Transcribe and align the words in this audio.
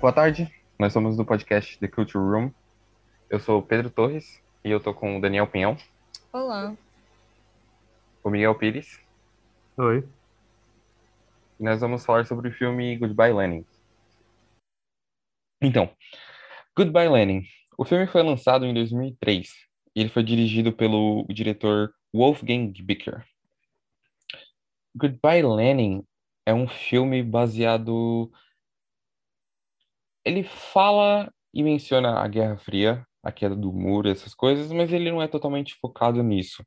Boa 0.00 0.12
tarde, 0.12 0.52
nós 0.78 0.92
somos 0.92 1.16
do 1.16 1.24
podcast 1.24 1.78
The 1.78 1.88
Culture 1.88 2.24
Room. 2.24 2.50
Eu 3.30 3.38
sou 3.38 3.60
o 3.60 3.62
Pedro 3.62 3.90
Torres 3.90 4.42
e 4.64 4.70
eu 4.70 4.80
tô 4.80 4.92
com 4.92 5.16
o 5.16 5.20
Daniel 5.20 5.46
Pinhão, 5.46 5.76
Olá. 6.32 6.74
o 8.22 8.30
Miguel 8.30 8.54
Pires, 8.56 9.00
Oi. 9.76 10.06
e 11.58 11.62
nós 11.64 11.80
vamos 11.80 12.04
falar 12.04 12.26
sobre 12.26 12.48
o 12.48 12.52
filme 12.52 12.96
Goodbye 12.96 13.32
Lenin. 13.32 13.64
Então, 15.60 15.88
Goodbye 16.76 17.08
Lenin. 17.08 17.44
O 17.78 17.84
filme 17.84 18.06
foi 18.06 18.22
lançado 18.22 18.66
em 18.66 18.74
2003 18.74 19.50
e 19.94 20.00
ele 20.00 20.10
foi 20.10 20.22
dirigido 20.24 20.72
pelo 20.72 21.24
diretor 21.28 21.94
Wolfgang 22.12 22.72
Bicker. 22.82 23.24
Goodbye 24.94 25.42
Lenin 25.42 26.04
é 26.46 26.52
um 26.52 26.68
filme 26.68 27.22
baseado. 27.22 28.30
Ele 30.24 30.44
fala 30.44 31.32
e 31.52 31.62
menciona 31.62 32.20
a 32.20 32.28
Guerra 32.28 32.56
Fria, 32.58 33.06
a 33.22 33.32
queda 33.32 33.56
do 33.56 33.72
muro, 33.72 34.08
essas 34.08 34.34
coisas, 34.34 34.70
mas 34.72 34.92
ele 34.92 35.10
não 35.10 35.22
é 35.22 35.28
totalmente 35.28 35.74
focado 35.80 36.22
nisso. 36.22 36.64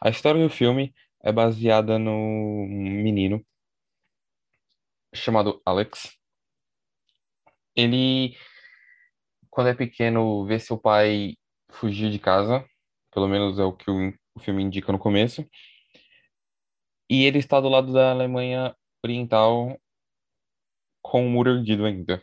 A 0.00 0.10
história 0.10 0.42
do 0.42 0.50
filme 0.50 0.94
é 1.22 1.32
baseada 1.32 1.98
no 1.98 2.66
menino 2.68 3.44
chamado 5.14 5.62
Alex. 5.64 6.12
Ele, 7.74 8.36
quando 9.50 9.68
é 9.68 9.74
pequeno, 9.74 10.44
vê 10.44 10.58
seu 10.58 10.78
pai 10.78 11.34
fugir 11.70 12.10
de 12.10 12.18
casa, 12.18 12.64
pelo 13.12 13.28
menos 13.28 13.58
é 13.58 13.64
o 13.64 13.72
que 13.72 13.90
o, 13.90 14.12
o 14.34 14.40
filme 14.40 14.62
indica 14.62 14.92
no 14.92 14.98
começo. 14.98 15.44
E 17.08 17.24
ele 17.24 17.38
está 17.38 17.60
do 17.60 17.68
lado 17.68 17.92
da 17.92 18.10
Alemanha 18.10 18.74
Oriental 19.04 19.78
com 21.02 21.26
o 21.26 21.30
muro 21.30 21.50
erguido 21.50 21.84
ainda. 21.84 22.22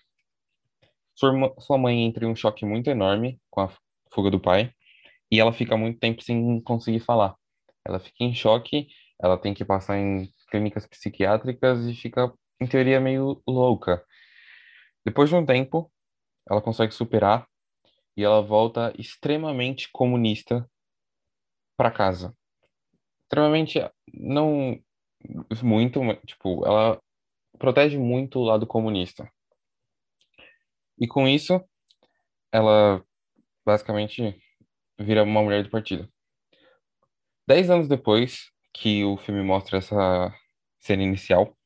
Sua, 1.15 1.31
sua 1.59 1.77
mãe 1.77 2.03
entra 2.03 2.25
em 2.25 2.27
um 2.27 2.35
choque 2.35 2.65
muito 2.65 2.89
enorme 2.89 3.39
com 3.49 3.61
a 3.61 3.69
fuga 4.11 4.31
do 4.31 4.39
pai 4.39 4.73
e 5.31 5.39
ela 5.39 5.53
fica 5.53 5.77
muito 5.77 5.99
tempo 5.99 6.21
sem 6.23 6.59
conseguir 6.61 6.99
falar. 6.99 7.35
Ela 7.85 7.99
fica 7.99 8.23
em 8.23 8.33
choque, 8.33 8.87
ela 9.21 9.37
tem 9.37 9.53
que 9.53 9.63
passar 9.63 9.97
em 9.97 10.31
clínicas 10.49 10.85
psiquiátricas 10.87 11.85
e 11.85 11.93
fica, 11.95 12.33
em 12.59 12.67
teoria, 12.67 12.99
meio 12.99 13.41
louca. 13.47 14.03
Depois 15.05 15.29
de 15.29 15.35
um 15.35 15.45
tempo, 15.45 15.91
ela 16.49 16.61
consegue 16.61 16.93
superar 16.93 17.47
e 18.17 18.23
ela 18.23 18.41
volta 18.41 18.93
extremamente 18.97 19.89
comunista 19.91 20.69
para 21.77 21.91
casa. 21.91 22.35
Extremamente, 23.31 23.79
não 24.13 24.77
muito, 25.63 26.01
tipo, 26.25 26.65
ela 26.65 27.01
protege 27.57 27.97
muito 27.97 28.39
o 28.39 28.43
lado 28.43 28.67
comunista. 28.67 29.31
E 30.99 31.07
com 31.07 31.25
isso, 31.25 31.63
ela 32.51 33.01
basicamente 33.65 34.37
vira 34.99 35.23
uma 35.23 35.41
mulher 35.41 35.63
do 35.63 35.69
partido. 35.69 36.11
Dez 37.47 37.69
anos 37.69 37.87
depois 37.87 38.51
que 38.73 39.05
o 39.05 39.15
filme 39.15 39.41
mostra 39.41 39.77
essa 39.77 40.35
cena 40.77 41.03
inicial, 41.03 41.57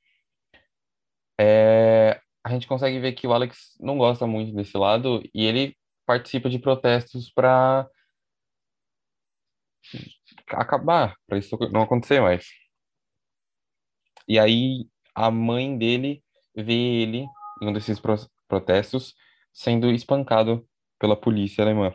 é, 1.39 2.21
a 2.43 2.49
gente 2.51 2.67
consegue 2.67 2.99
ver 2.99 3.13
que 3.13 3.25
o 3.25 3.33
Alex 3.33 3.75
não 3.79 3.97
gosta 3.97 4.27
muito 4.27 4.53
desse 4.53 4.77
lado 4.77 5.23
e 5.33 5.43
ele 5.43 5.75
participa 6.05 6.47
de 6.47 6.59
protestos 6.59 7.31
para 7.31 7.89
acabar, 10.49 11.15
para 11.27 11.37
isso 11.37 11.57
não 11.71 11.81
acontecer 11.81 12.21
mais. 12.21 12.45
E 14.27 14.39
aí 14.39 14.87
a 15.13 15.29
mãe 15.31 15.77
dele 15.77 16.23
vê 16.55 16.73
ele 16.73 17.25
em 17.61 17.67
um 17.67 17.73
desses 17.73 17.99
pro- 17.99 18.15
protestos 18.47 19.15
sendo 19.53 19.91
espancado 19.91 20.67
pela 20.99 21.15
polícia 21.19 21.63
alemã. 21.63 21.93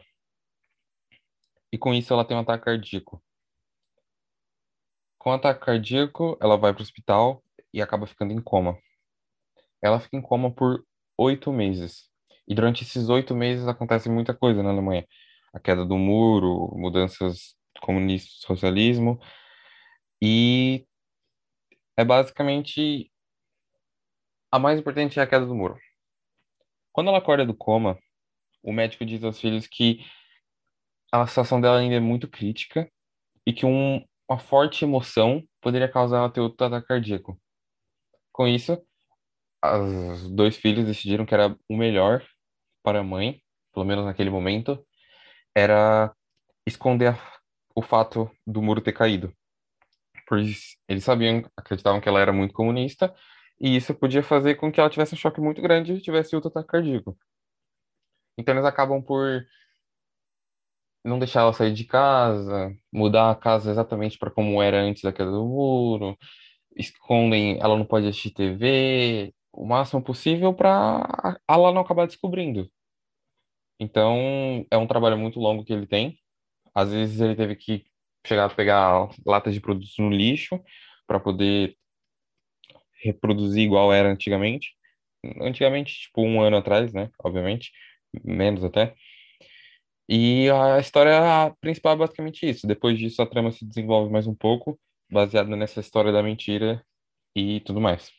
E 1.72 1.78
com 1.78 1.94
isso 1.94 2.12
ela 2.12 2.24
tem 2.24 2.36
um 2.36 2.40
ataque 2.40 2.64
cardíaco. 2.64 3.22
Com 5.18 5.30
o 5.30 5.34
ataque 5.34 5.64
cardíaco, 5.64 6.36
ela 6.40 6.56
vai 6.56 6.72
para 6.72 6.80
o 6.80 6.82
hospital 6.82 7.44
e 7.72 7.82
acaba 7.82 8.06
ficando 8.06 8.32
em 8.32 8.40
coma. 8.40 8.78
Ela 9.82 10.00
fica 10.00 10.16
em 10.16 10.22
coma 10.22 10.50
por 10.50 10.84
oito 11.18 11.52
meses. 11.52 12.08
E 12.48 12.54
durante 12.54 12.82
esses 12.82 13.08
oito 13.08 13.34
meses 13.34 13.68
acontece 13.68 14.08
muita 14.08 14.34
coisa 14.34 14.62
na 14.62 14.70
Alemanha. 14.70 15.06
A 15.52 15.60
queda 15.60 15.84
do 15.84 15.98
muro, 15.98 16.72
mudanças 16.76 17.54
comunistas, 17.80 18.40
socialismo. 18.40 19.20
E 20.22 20.86
é 21.96 22.04
basicamente 22.04 23.10
a 24.52 24.58
mais 24.60 24.78
importante 24.78 25.18
é 25.18 25.22
a 25.22 25.26
queda 25.26 25.44
do 25.46 25.54
muro. 25.56 25.76
Quando 26.92 27.08
ela 27.08 27.18
acorda 27.18 27.44
do 27.46 27.54
coma, 27.54 27.98
o 28.62 28.72
médico 28.72 29.04
diz 29.06 29.24
aos 29.24 29.40
filhos 29.40 29.66
que 29.66 30.00
a 31.12 31.26
situação 31.26 31.60
dela 31.60 31.78
ainda 31.78 31.96
é 31.96 32.00
muito 32.00 32.28
crítica 32.28 32.90
e 33.46 33.52
que 33.52 33.66
um- 33.66 34.04
uma 34.30 34.38
forte 34.38 34.84
emoção 34.84 35.42
poderia 35.60 35.90
causar 35.90 36.18
ela 36.18 36.30
ter 36.32 36.40
outro 36.40 36.66
ataque 36.66 36.88
cardíaco. 36.88 37.40
Com 38.32 38.48
isso, 38.48 38.78
os 39.64 40.30
dois 40.30 40.56
filhos 40.56 40.86
decidiram 40.86 41.26
que 41.26 41.34
era 41.34 41.56
o 41.68 41.76
melhor 41.76 42.24
para 42.82 43.00
a 43.00 43.04
mãe, 43.04 43.42
pelo 43.74 43.86
menos 43.86 44.04
naquele 44.04 44.30
momento, 44.30 44.84
era 45.56 46.14
esconder 46.66 47.08
a- 47.14 47.39
o 47.80 47.82
fato 47.82 48.30
do 48.46 48.62
muro 48.62 48.80
ter 48.80 48.92
caído. 48.92 49.34
Pois 50.28 50.76
eles 50.88 51.04
sabiam, 51.04 51.42
acreditavam 51.56 52.00
que 52.00 52.08
ela 52.08 52.20
era 52.20 52.32
muito 52.32 52.54
comunista 52.54 53.14
e 53.60 53.76
isso 53.76 53.94
podia 53.94 54.22
fazer 54.22 54.54
com 54.56 54.70
que 54.70 54.80
ela 54.80 54.90
tivesse 54.90 55.14
um 55.14 55.18
choque 55.18 55.40
muito 55.40 55.60
grande 55.60 55.92
e 55.92 56.00
tivesse 56.00 56.34
outro 56.34 56.48
ataque 56.48 56.68
cardíaco. 56.68 57.18
Então 58.38 58.54
eles 58.54 58.64
acabam 58.64 59.02
por 59.02 59.44
não 61.04 61.18
deixar 61.18 61.40
ela 61.40 61.52
sair 61.52 61.72
de 61.72 61.84
casa, 61.84 62.76
mudar 62.92 63.30
a 63.30 63.34
casa 63.34 63.70
exatamente 63.70 64.18
para 64.18 64.30
como 64.30 64.62
era 64.62 64.80
antes 64.80 65.02
da 65.02 65.12
queda 65.12 65.30
do 65.30 65.44
muro, 65.46 66.16
escondem, 66.76 67.58
ela 67.60 67.76
não 67.76 67.86
pode 67.86 68.06
assistir 68.06 68.30
TV, 68.30 69.34
o 69.52 69.66
máximo 69.66 70.02
possível 70.02 70.54
para 70.54 71.38
ela 71.48 71.72
não 71.72 71.82
acabar 71.82 72.06
descobrindo. 72.06 72.70
Então, 73.80 74.66
é 74.70 74.76
um 74.76 74.86
trabalho 74.86 75.16
muito 75.18 75.40
longo 75.40 75.64
que 75.64 75.72
ele 75.72 75.86
tem. 75.86 76.18
Às 76.74 76.92
vezes 76.92 77.20
ele 77.20 77.36
teve 77.36 77.56
que 77.56 77.84
chegar 78.26 78.46
a 78.46 78.54
pegar 78.54 79.08
latas 79.26 79.54
de 79.54 79.60
produtos 79.60 79.94
no 79.98 80.10
lixo 80.10 80.60
para 81.06 81.20
poder 81.20 81.76
reproduzir 83.02 83.62
igual 83.62 83.92
era 83.92 84.10
antigamente. 84.10 84.74
Antigamente, 85.40 85.92
tipo, 86.02 86.22
um 86.22 86.40
ano 86.40 86.56
atrás, 86.56 86.92
né? 86.92 87.10
Obviamente, 87.22 87.72
menos 88.24 88.64
até. 88.64 88.94
E 90.08 90.50
a 90.50 90.78
história 90.80 91.54
principal 91.60 91.94
é 91.94 91.96
basicamente 91.96 92.48
isso. 92.48 92.66
Depois 92.66 92.98
disso, 92.98 93.22
a 93.22 93.26
trama 93.26 93.52
se 93.52 93.64
desenvolve 93.64 94.12
mais 94.12 94.26
um 94.26 94.34
pouco, 94.34 94.78
baseada 95.10 95.54
nessa 95.56 95.80
história 95.80 96.10
da 96.12 96.22
mentira 96.22 96.84
e 97.34 97.60
tudo 97.60 97.80
mais. 97.80 98.10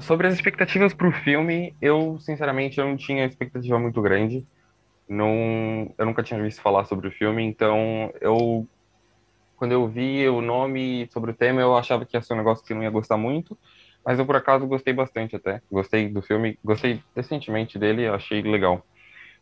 Sobre 0.00 0.26
as 0.26 0.34
expectativas 0.34 0.94
para 0.94 1.08
o 1.08 1.12
filme, 1.12 1.76
eu, 1.80 2.18
sinceramente, 2.18 2.78
eu 2.78 2.86
não 2.86 2.96
tinha 2.96 3.26
expectativa 3.26 3.78
muito 3.78 4.00
grande. 4.00 4.46
Não, 5.08 5.94
eu 5.98 6.06
nunca 6.06 6.22
tinha 6.22 6.42
visto 6.42 6.62
falar 6.62 6.84
sobre 6.84 7.08
o 7.08 7.12
filme, 7.12 7.42
então 7.42 8.12
eu, 8.20 8.66
quando 9.56 9.72
eu 9.72 9.86
vi 9.88 10.28
o 10.28 10.40
nome 10.40 11.08
sobre 11.12 11.32
o 11.32 11.34
tema, 11.34 11.60
eu 11.60 11.76
achava 11.76 12.06
que 12.06 12.16
ia 12.16 12.22
ser 12.22 12.34
um 12.34 12.38
negócio 12.38 12.64
que 12.64 12.74
não 12.74 12.82
ia 12.82 12.90
gostar 12.90 13.16
muito, 13.16 13.58
mas 14.04 14.18
eu, 14.18 14.26
por 14.26 14.36
acaso, 14.36 14.66
gostei 14.66 14.92
bastante 14.92 15.36
até. 15.36 15.60
Gostei 15.70 16.08
do 16.08 16.22
filme, 16.22 16.58
gostei 16.64 17.02
decentemente 17.14 17.78
dele, 17.78 18.08
achei 18.08 18.42
legal. 18.42 18.84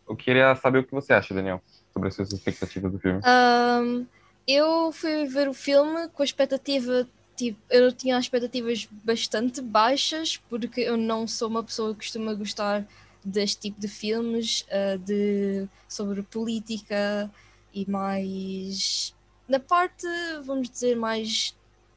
Eu 0.09 0.16
queria 0.16 0.54
saber 0.56 0.81
o 0.81 0.84
que 0.84 0.93
você 0.93 1.12
acha, 1.12 1.32
Daniel, 1.32 1.62
sobre 1.92 2.09
as 2.09 2.15
suas 2.15 2.32
expectativas 2.32 2.92
do 2.92 2.98
filme. 2.98 3.21
Ahm, 3.25 4.06
eu 4.47 4.91
fui 4.92 5.27
ver 5.27 5.48
o 5.48 5.54
filme 5.54 6.09
com 6.09 6.22
a 6.22 6.24
expectativa, 6.24 7.06
tipo, 7.36 7.59
eu 7.71 7.92
tinha 7.92 8.18
expectativas 8.18 8.89
bastante 8.91 9.63
baixas, 9.63 10.36
porque 10.48 10.80
eu 10.80 10.97
não 10.97 11.27
sou 11.27 11.48
uma 11.48 11.63
pessoa 11.63 11.91
que 11.92 12.01
costuma 12.01 12.34
gostar 12.34 12.84
deste 13.24 13.60
tipo 13.60 13.80
de 13.80 13.88
filmes, 13.88 14.66
ah, 14.70 14.96
de, 14.96 15.68
sobre 15.88 16.22
política 16.22 17.30
e 17.72 17.88
mais 17.88 19.14
na 19.50 19.58
parte, 19.58 20.06
vamos 20.44 20.70
dizer, 20.70 20.96
mais 20.96 21.56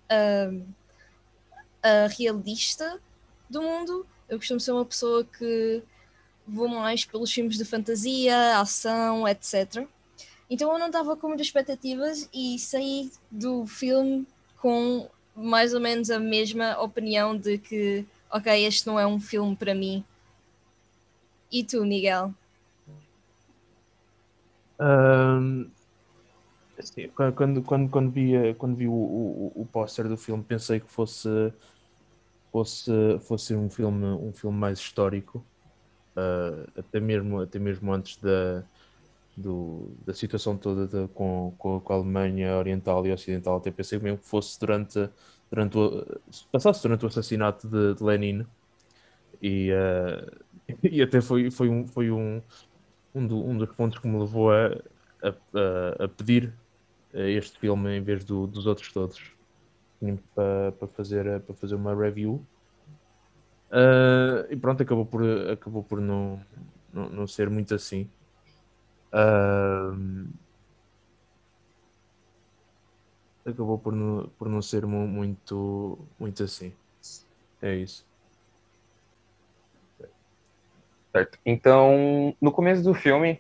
ahm, 0.10 0.64
ah, 1.84 2.08
realista 2.18 3.00
do 3.50 3.62
mundo. 3.62 4.06
Eu 4.28 4.40
costumo 4.40 4.60
ser 4.60 4.72
uma 4.72 4.86
pessoa 4.86 5.24
que 5.24 5.84
vou 6.48 6.68
mais 6.68 7.06
pelos 7.06 7.32
filmes 7.32 7.58
de 7.58 7.66
fantasia, 7.66 8.58
ação, 8.58 9.28
etc. 9.28 9.88
Então 10.50 10.74
eu 10.74 10.80
não 10.80 10.88
estava 10.88 11.16
com 11.16 11.28
muitas 11.28 11.48
expectativas 11.48 12.28
e 12.34 12.58
saí 12.58 13.12
do 13.30 13.66
filme 13.68 14.26
com 14.58 15.08
mais 15.36 15.74
ou 15.74 15.80
menos 15.80 16.10
a 16.10 16.20
mesma 16.20 16.80
opinião 16.82 17.38
de 17.38 17.58
que, 17.58 18.06
ok, 18.32 18.66
este 18.66 18.88
não 18.88 19.00
é 19.00 19.06
um 19.06 19.20
filme 19.20 19.56
para 19.56 19.76
mim. 19.76 20.04
E 21.54 21.64
tu, 21.64 21.86
Miguel? 21.86 22.34
Ahm, 24.80 25.70
Sim, 26.82 27.08
quando, 27.36 27.62
quando, 27.62 27.90
quando 27.90 28.12
vi, 28.12 28.54
quando 28.58 28.76
vi 28.76 28.88
o, 28.88 28.92
o, 28.92 29.52
o 29.56 29.66
póster 29.66 30.08
do 30.08 30.18
filme, 30.18 30.44
pensei 30.44 30.80
que 30.80 30.90
fosse, 30.90 31.54
fosse, 32.52 32.92
fosse 33.22 33.56
um, 33.56 33.70
filme, 33.70 34.06
um 34.06 34.34
filme 34.34 34.58
mais 34.58 34.80
histórico, 34.80 35.46
uh, 36.18 36.68
até, 36.78 37.00
mesmo, 37.00 37.40
até 37.42 37.60
mesmo 37.60 37.94
antes 37.94 38.18
da, 38.18 38.64
do, 39.38 39.92
da 40.06 40.14
situação 40.14 40.58
toda 40.58 40.88
de, 40.88 41.08
com, 41.14 41.54
com, 41.58 41.82
a 41.88 41.96
Alemanha 41.96 42.58
Oriental 42.58 43.06
e 43.06 43.14
Ocidental. 43.14 43.58
Até 43.58 43.72
pensei 43.72 44.00
mesmo 44.00 44.18
que 44.18 44.26
fosse 44.26 44.60
durante, 44.60 45.10
durante 45.52 45.78
o, 45.78 46.06
passasse 46.52 46.82
durante 46.82 47.06
o 47.06 47.08
assassinato 47.08 47.68
de, 47.68 47.94
de 47.94 48.04
Lenin. 48.04 48.46
E, 49.42 49.72
uh, 49.72 50.44
e 50.82 51.02
até 51.02 51.22
foi, 51.22 51.52
foi, 51.52 51.70
um, 51.70 51.88
foi 51.88 52.12
um, 52.12 52.42
um, 53.14 53.28
do, 53.28 53.46
um 53.46 53.58
dos 53.58 53.70
pontos 53.76 54.00
que 54.00 54.08
me 54.08 54.20
levou 54.20 54.52
a, 54.52 54.68
a, 55.22 56.04
a 56.04 56.08
pedir 56.08 56.54
este 57.14 57.60
filme 57.60 57.98
em 57.98 58.02
vez 58.02 58.24
do, 58.24 58.48
dos 58.48 58.66
outros 58.66 58.92
todos. 58.92 59.22
Para, 60.36 60.74
para, 60.74 60.88
fazer, 60.88 61.40
para 61.42 61.56
fazer 61.56 61.76
uma 61.76 61.96
review. 61.96 62.46
Uh, 63.72 64.46
e 64.52 64.56
pronto, 64.56 64.84
acabou 64.84 65.06
por, 65.06 65.24
acabou 65.50 65.82
por 65.82 66.02
não, 66.02 66.40
não, 66.94 67.10
não 67.10 67.28
ser 67.28 67.50
muito 67.50 67.74
assim. 67.74 68.10
Uh, 69.14 70.28
acabou 73.46 73.80
por 73.80 73.94
não, 73.94 74.30
por 74.38 74.50
não 74.50 74.62
ser 74.62 74.86
muito, 74.86 75.98
muito 76.20 76.44
assim. 76.44 76.74
É 77.62 77.76
isso. 77.76 78.06
Certo. 81.14 81.38
Então, 81.46 82.36
no 82.42 82.52
começo 82.52 82.84
do 82.84 82.96
filme, 82.96 83.40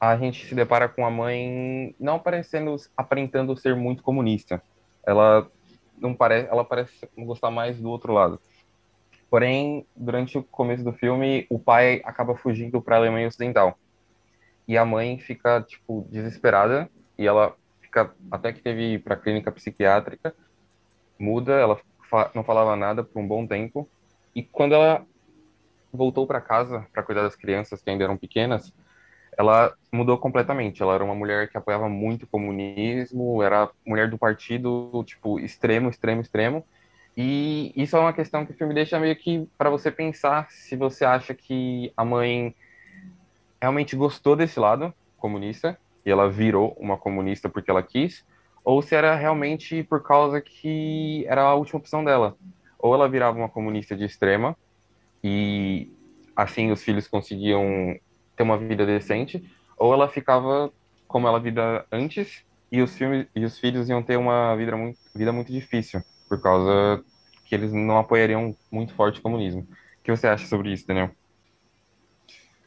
a 0.00 0.16
gente 0.16 0.44
se 0.44 0.54
depara 0.56 0.88
com 0.88 1.06
a 1.06 1.10
mãe 1.10 1.94
não 2.00 2.18
parecendo 2.18 2.74
aparentando 2.96 3.56
ser 3.56 3.76
muito 3.76 4.02
comunista. 4.02 4.60
Ela 5.06 5.48
não 5.96 6.12
parece, 6.12 6.48
ela 6.50 6.64
parece 6.64 7.08
gostar 7.16 7.52
mais 7.52 7.78
do 7.78 7.88
outro 7.88 8.12
lado. 8.12 8.40
Porém, 9.30 9.86
durante 9.94 10.36
o 10.36 10.42
começo 10.42 10.82
do 10.82 10.92
filme, 10.92 11.46
o 11.48 11.60
pai 11.60 12.02
acaba 12.04 12.36
fugindo 12.36 12.82
para 12.82 12.96
a 12.96 12.98
Alemanha 12.98 13.28
Ocidental. 13.28 13.78
E 14.66 14.76
a 14.76 14.84
mãe 14.84 15.16
fica 15.16 15.62
tipo 15.62 16.04
desesperada 16.10 16.90
e 17.16 17.24
ela 17.24 17.54
fica 17.80 18.12
até 18.32 18.52
que 18.52 18.60
teve 18.60 18.98
para 18.98 19.14
clínica 19.14 19.52
psiquiátrica, 19.52 20.34
muda, 21.16 21.52
ela 21.52 21.78
fa 22.10 22.32
não 22.34 22.42
falava 22.42 22.74
nada 22.74 23.04
por 23.04 23.20
um 23.20 23.28
bom 23.28 23.46
tempo. 23.46 23.88
E 24.34 24.42
quando 24.42 24.74
ela 24.74 25.06
voltou 25.92 26.26
para 26.26 26.40
casa 26.40 26.86
para 26.92 27.02
cuidar 27.02 27.22
das 27.22 27.36
crianças 27.36 27.82
que 27.82 27.90
ainda 27.90 28.04
eram 28.04 28.16
pequenas, 28.16 28.72
ela 29.36 29.74
mudou 29.92 30.18
completamente. 30.18 30.82
Ela 30.82 30.94
era 30.94 31.04
uma 31.04 31.14
mulher 31.14 31.48
que 31.48 31.56
apoiava 31.56 31.88
muito 31.88 32.24
o 32.24 32.26
comunismo, 32.26 33.42
era 33.42 33.70
mulher 33.86 34.08
do 34.08 34.18
partido, 34.18 35.04
tipo, 35.04 35.38
extremo, 35.38 35.90
extremo, 35.90 36.20
extremo. 36.20 36.64
E 37.16 37.72
isso 37.74 37.96
é 37.96 38.00
uma 38.00 38.12
questão 38.12 38.44
que 38.44 38.52
o 38.52 38.56
filme 38.56 38.74
deixa 38.74 38.98
meio 38.98 39.16
que 39.16 39.48
para 39.56 39.70
você 39.70 39.90
pensar 39.90 40.50
se 40.50 40.76
você 40.76 41.04
acha 41.04 41.34
que 41.34 41.92
a 41.96 42.04
mãe 42.04 42.54
realmente 43.60 43.96
gostou 43.96 44.36
desse 44.36 44.60
lado 44.60 44.92
comunista 45.16 45.78
e 46.04 46.10
ela 46.10 46.30
virou 46.30 46.76
uma 46.78 46.96
comunista 46.96 47.48
porque 47.48 47.70
ela 47.70 47.82
quis, 47.82 48.24
ou 48.62 48.82
se 48.82 48.94
era 48.94 49.14
realmente 49.14 49.82
por 49.82 50.02
causa 50.02 50.40
que 50.40 51.24
era 51.26 51.42
a 51.42 51.54
última 51.54 51.78
opção 51.78 52.04
dela. 52.04 52.36
Ou 52.78 52.94
ela 52.94 53.08
virava 53.08 53.38
uma 53.38 53.48
comunista 53.48 53.96
de 53.96 54.04
extrema 54.04 54.56
e 55.26 55.90
assim 56.36 56.70
os 56.70 56.82
filhos 56.82 57.08
conseguiam 57.08 57.98
ter 58.36 58.42
uma 58.42 58.56
vida 58.56 58.86
decente, 58.86 59.42
ou 59.76 59.92
ela 59.92 60.08
ficava 60.08 60.72
como 61.08 61.26
ela 61.26 61.40
vida 61.40 61.84
antes 61.90 62.44
e 62.70 62.80
os 62.80 62.94
filmes 62.94 63.26
e 63.34 63.44
os 63.44 63.58
filhos 63.58 63.88
iam 63.88 64.02
ter 64.02 64.16
uma 64.16 64.54
vida 64.56 64.76
muito 64.76 64.98
vida 65.14 65.32
muito 65.32 65.52
difícil 65.52 66.02
por 66.28 66.40
causa 66.40 67.04
que 67.44 67.54
eles 67.54 67.72
não 67.72 67.98
apoiariam 67.98 68.56
muito 68.70 68.92
forte 68.94 69.20
o 69.20 69.22
comunismo. 69.22 69.62
O 69.62 70.02
que 70.02 70.10
você 70.10 70.26
acha 70.26 70.46
sobre 70.46 70.72
isso, 70.72 70.86
Daniel? 70.86 71.10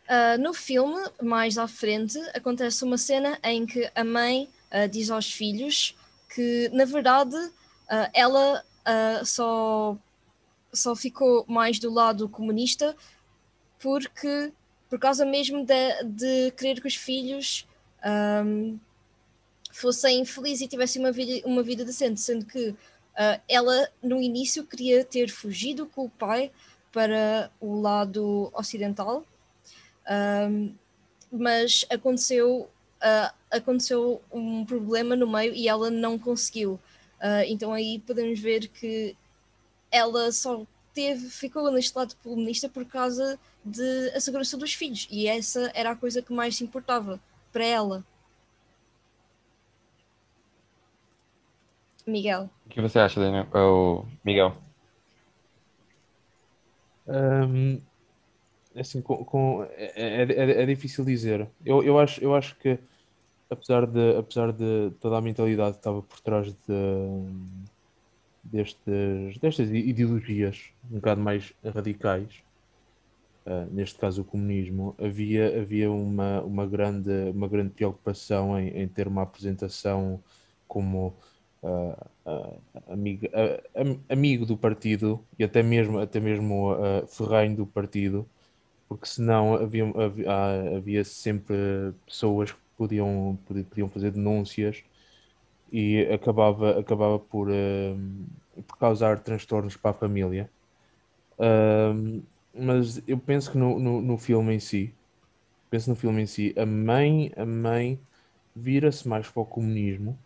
Uh, 0.10 0.42
no 0.42 0.54
filme, 0.54 0.98
mais 1.22 1.58
à 1.58 1.68
frente, 1.68 2.18
acontece 2.34 2.84
uma 2.84 2.98
cena 2.98 3.38
em 3.44 3.66
que 3.66 3.92
a 3.94 4.04
mãe 4.04 4.50
uh, 4.72 4.88
diz 4.90 5.12
aos 5.12 5.32
filhos 5.32 5.96
que, 6.34 6.70
na 6.74 6.86
verdade, 6.86 7.36
uh, 7.36 8.10
ela 8.14 8.64
só, 9.24 9.96
só 10.74 10.96
ficou 10.96 11.46
mais 11.48 11.80
do 11.80 11.92
lado 11.92 12.30
comunista 12.30 12.96
porque 13.80 14.52
por 14.90 15.00
causa 15.00 15.26
mesmo 15.26 15.66
de, 15.66 16.04
de 16.04 16.52
querer 16.52 16.82
que 16.82 16.88
os 16.88 16.96
filhos 16.96 17.68
um, 18.44 18.78
fossem 19.72 20.26
felizes 20.26 20.62
e 20.62 20.68
tivessem 20.68 21.02
uma 21.02 21.12
vida, 21.12 21.48
uma 21.48 21.62
vida 21.62 21.86
decente, 21.86 22.20
sendo 22.20 22.46
que 22.46 22.70
uh, 22.70 23.40
ela 23.48 23.90
no 24.02 24.20
início 24.20 24.66
queria 24.66 25.06
ter 25.06 25.30
fugido 25.30 25.86
com 25.86 26.06
o 26.06 26.10
pai 26.10 26.52
para 26.92 27.52
o 27.62 27.80
lado 27.80 28.50
ocidental, 28.54 29.24
um, 30.50 30.74
mas 31.32 31.86
aconteceu, 31.90 32.68
uh, 32.98 33.34
aconteceu 33.52 34.22
um 34.32 34.66
problema 34.66 35.16
no 35.16 35.28
meio 35.28 35.54
e 35.54 35.68
ela 35.68 35.92
não 35.92 36.18
conseguiu. 36.18 36.80
Uh, 37.22 37.46
então 37.48 37.72
aí 37.72 38.00
podemos 38.00 38.40
ver 38.40 38.68
que 38.70 39.16
ela 39.92 40.32
só 40.32 40.66
teve, 40.94 41.30
ficou 41.30 41.72
neste 41.72 41.98
lado 41.98 42.16
comunista 42.24 42.68
por 42.68 42.86
causa 42.86 43.40
de 43.64 44.10
a 44.16 44.20
segurança 44.20 44.58
dos 44.58 44.74
filhos 44.74 45.08
e 45.12 45.28
essa 45.28 45.72
era 45.74 45.92
a 45.92 45.96
coisa 45.96 46.22
que 46.22 46.34
mais 46.34 46.56
se 46.56 46.64
importava 46.64 47.20
para 47.52 47.66
ela. 47.66 48.04
Miguel. 52.06 52.50
O 52.66 52.70
que 52.70 52.82
você 52.82 53.00
acha, 53.00 53.20
Daniel? 53.20 53.48
O 53.54 54.06
Miguel. 54.26 54.56
Um, 57.08 57.82
assim, 58.76 59.02
com, 59.02 59.24
com 59.24 59.64
é, 59.72 59.92
é, 59.96 60.24
é, 60.24 60.64
é, 60.64 60.66
difícil 60.66 61.06
dizer. 61.06 61.48
Eu, 61.66 61.84
eu, 61.84 62.00
acho, 62.00 62.22
eu 62.24 62.36
acho 62.36 62.56
que 62.56 62.80
apesar 63.50 63.86
de, 63.86 64.18
apesar 64.18 64.52
de 64.52 64.92
toda 65.00 65.18
a 65.18 65.22
mentalidade 65.22 65.74
que 65.74 65.80
estava 65.80 66.02
por 66.02 66.20
trás 66.20 66.48
de, 66.48 66.56
destes, 68.52 69.38
destas 69.40 69.70
ideologias 69.70 70.72
um 70.92 70.96
bocado 70.96 71.22
mais 71.22 71.54
radicais, 71.64 72.44
uh, 73.46 73.72
neste 73.72 73.98
caso 73.98 74.22
o 74.22 74.26
comunismo, 74.26 74.96
havia, 75.00 75.60
havia 75.62 75.92
uma, 75.92 76.42
uma, 76.42 76.66
grande, 76.66 77.12
uma 77.34 77.48
grande 77.48 77.72
preocupação 77.72 78.60
em, 78.60 78.70
em 78.70 78.88
ter 78.88 79.08
uma 79.08 79.24
apresentação 79.24 80.22
como 80.68 81.16
uh, 81.64 82.08
uh, 82.26 82.62
amigo, 82.88 83.28
amigo 84.10 84.46
do 84.46 84.58
partido 84.58 85.24
e 85.38 85.44
até 85.44 85.62
mesmo, 85.64 86.00
até 86.00 86.20
mesmo 86.20 86.74
uh, 86.74 87.08
ferrenho 87.08 87.58
do 87.58 87.66
partido, 87.66 88.28
porque 88.88 89.06
senão 89.06 89.54
havia, 89.56 89.86
havia, 89.86 90.78
havia 90.78 91.04
sempre 91.04 91.56
pessoas 92.06 92.52
que 92.52 92.60
podiam, 92.78 93.38
podiam 93.46 93.90
fazer 93.90 94.12
denúncias 94.12 94.84
e 95.72 96.02
acabava, 96.12 96.80
acabava 96.80 97.20
por, 97.20 97.50
uh, 97.50 98.64
por 98.68 98.78
causar 98.78 99.20
transtornos 99.20 99.76
para 99.76 99.92
a 99.92 99.94
família. 99.94 100.50
Uh, 101.38 102.24
mas 102.54 103.02
eu 103.08 103.18
penso 103.18 103.52
que 103.52 103.58
no, 103.58 103.80
no, 103.80 104.02
no, 104.02 104.18
filme 104.18 104.56
em 104.56 104.60
si, 104.60 104.94
penso 105.70 105.90
no 105.90 105.96
filme 105.96 106.24
em 106.24 106.26
si, 106.26 106.54
a 106.58 106.66
mãe, 106.66 107.32
a 107.38 107.46
mãe 107.46 108.00
vira-se 108.56 109.08
mais 109.08 109.30
para 109.30 109.42
o 109.42 109.46
comunismo 109.46 110.18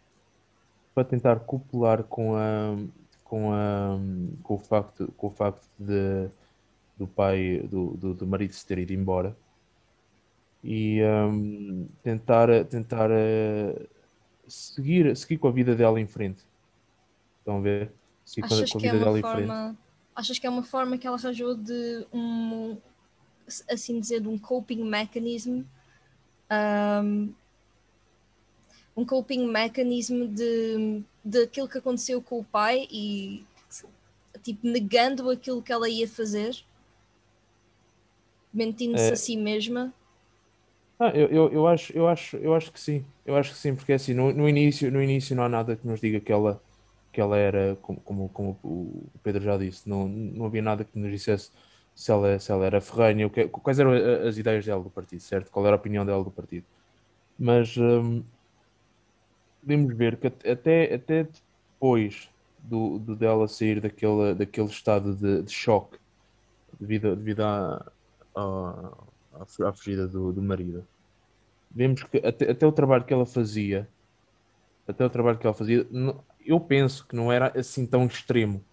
para 0.94 1.04
tentar 1.04 1.40
copular 1.42 2.04
com 2.04 2.36
a 2.36 2.76
com 3.24 3.52
a 3.52 3.98
com 4.44 4.54
o 4.56 4.58
facto 4.60 5.12
com 5.18 5.28
o 5.28 5.30
facto 5.32 5.68
de 5.78 6.30
do 6.98 7.08
pai 7.08 7.60
do, 7.70 7.98
do, 7.98 8.14
do 8.14 8.28
marido 8.28 8.54
se 8.54 8.66
ter 8.66 8.78
ido 8.78 8.94
embora 8.94 9.36
e 10.64 11.02
um, 11.04 11.88
tentar 12.02 12.48
tentar 12.66 13.10
uh, 13.10 13.90
seguir, 14.48 15.16
seguir 15.16 15.38
com 15.38 15.48
a 15.48 15.52
vida 15.52 15.76
dela 15.76 16.00
em 16.00 16.08
frente. 16.08 16.44
Estão 17.40 17.58
a 17.58 17.62
ver? 17.62 17.92
Seguir 18.26 18.46
achas 18.46 18.72
com 18.72 18.78
a, 18.78 18.82
vida 18.82 18.96
é 18.96 19.00
dela 19.00 19.20
forma, 19.20 19.42
em 19.42 19.48
frente. 19.48 19.78
Achas 20.16 20.40
que 20.40 20.48
é 20.48 20.50
uma 20.50 20.64
forma 20.64 20.98
que 20.98 21.08
ela 21.08 21.18
arranjou 21.18 21.56
de 21.56 22.06
um, 22.14 22.78
assim 23.70 24.00
dizer, 24.00 24.22
de 24.22 24.28
um 24.28 24.38
coping 24.38 24.84
mechanism? 24.84 25.64
Um, 26.52 27.34
um 28.96 29.06
coping 29.06 29.48
mechanism 29.48 30.26
de, 30.28 31.04
de 31.24 31.44
aquilo 31.44 31.68
que 31.68 31.78
aconteceu 31.78 32.22
com 32.22 32.40
o 32.40 32.44
pai 32.44 32.88
e 32.92 33.44
tipo 34.42 34.68
negando 34.68 35.30
aquilo 35.30 35.62
que 35.62 35.72
ela 35.72 35.90
ia 35.90 36.08
fazer, 36.08 36.56
mentindo-se 38.54 39.10
é. 39.10 39.14
a 39.14 39.16
si 39.16 39.38
mesma. 39.38 39.94
Ah, 41.06 41.10
eu, 41.14 41.28
eu, 41.28 41.52
eu, 41.52 41.68
acho, 41.68 41.92
eu, 41.94 42.08
acho, 42.08 42.38
eu 42.38 42.54
acho 42.56 42.72
que 42.72 42.80
sim. 42.80 43.06
Eu 43.26 43.36
acho 43.36 43.52
que 43.52 43.58
sim, 43.58 43.76
porque 43.76 43.92
assim, 43.92 44.14
no, 44.14 44.32
no, 44.32 44.48
início, 44.48 44.90
no 44.90 45.02
início 45.04 45.36
não 45.36 45.44
há 45.44 45.50
nada 45.50 45.76
que 45.76 45.86
nos 45.86 46.00
diga 46.00 46.20
que 46.22 46.32
ela, 46.32 46.62
que 47.12 47.20
ela 47.20 47.38
era, 47.38 47.76
como, 47.82 48.00
como, 48.02 48.30
como 48.30 48.58
o 48.64 49.20
Pedro 49.22 49.44
já 49.44 49.58
disse, 49.58 49.88
não, 49.90 50.08
não 50.08 50.46
havia 50.46 50.62
nada 50.62 50.86
que 50.86 50.98
nos 50.98 51.12
dissesse 51.12 51.52
se 51.94 52.10
ela, 52.10 52.40
se 52.40 52.52
ela 52.52 52.66
era 52.66 52.80
ferranha, 52.80 53.30
que, 53.30 53.48
quais 53.50 53.80
eram 53.80 53.92
as 54.28 54.38
ideias 54.38 54.66
dela 54.66 54.82
do 54.82 54.90
partido, 54.90 55.20
certo? 55.22 55.52
Qual 55.52 55.66
era 55.66 55.76
a 55.76 55.80
opinião 55.80 56.06
dela 56.06 56.24
do 56.24 56.32
partido. 56.32 56.66
Mas, 57.38 57.76
hum, 57.78 58.24
podemos 59.62 59.96
ver 59.98 60.18
que 60.18 60.28
até, 60.28 60.94
até 60.94 61.24
depois 61.24 62.30
do, 62.60 62.98
do 63.00 63.16
dela 63.16 63.48
sair 63.48 63.82
daquele, 63.82 64.36
daquele 64.36 64.68
estado 64.68 65.14
de, 65.16 65.44
de 65.44 65.52
choque 65.52 65.98
devido, 66.80 67.16
devido 67.16 67.42
à, 67.42 67.92
à, 68.36 68.94
à 69.66 69.74
fugida 69.74 70.08
do, 70.08 70.32
do 70.32 70.42
marido, 70.42 70.88
vemos 71.74 72.04
que 72.04 72.18
até, 72.18 72.52
até 72.52 72.66
o 72.68 72.72
trabalho 72.72 73.04
que 73.04 73.14
ela 73.14 73.26
fazia, 73.26 73.90
até 74.88 75.06
o 75.06 75.10
trabalho 75.10 75.38
que 75.38 75.46
ela 75.46 75.54
fazia, 75.54 75.88
eu 76.46 76.60
penso 76.60 77.08
que 77.08 77.16
não 77.16 77.32
era 77.32 77.52
assim 77.58 77.86
tão 77.86 78.06
extremo, 78.06 78.64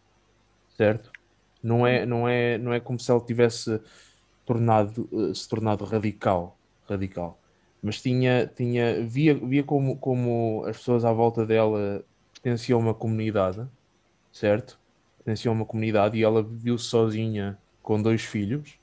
certo? 0.76 1.11
Não 1.62 1.87
é, 1.87 2.04
não 2.04 2.28
é, 2.28 2.59
não 2.59 2.73
é 2.73 2.80
como 2.80 2.99
se 2.99 3.11
ela 3.11 3.21
tivesse 3.21 3.80
tornado, 4.45 5.09
eh, 5.12 5.35
se 5.35 5.49
tornado 5.49 5.85
radical, 5.85 6.59
radical. 6.88 7.38
Mas 7.83 8.00
tinha, 8.02 8.47
tinha, 8.47 9.02
via, 9.04 9.35
via 9.35 9.62
como, 9.62 9.97
como 9.97 10.64
as 10.66 10.76
pessoas 10.78 11.04
à 11.04 11.12
volta 11.12 11.47
dela 11.47 12.04
pertenciam 12.35 12.78
a 12.78 12.83
uma 12.83 12.95
comunidade, 12.95 13.66
certo? 14.33 14.78
Pertenciam 15.19 15.52
a 15.52 15.57
uma 15.57 15.64
comunidade 15.64 16.19
e 16.19 16.23
ela 16.23 16.42
viveu 16.42 16.76
sozinha 16.78 17.59
com 17.83 18.00
dois 18.02 18.23
filhos. 18.23 18.78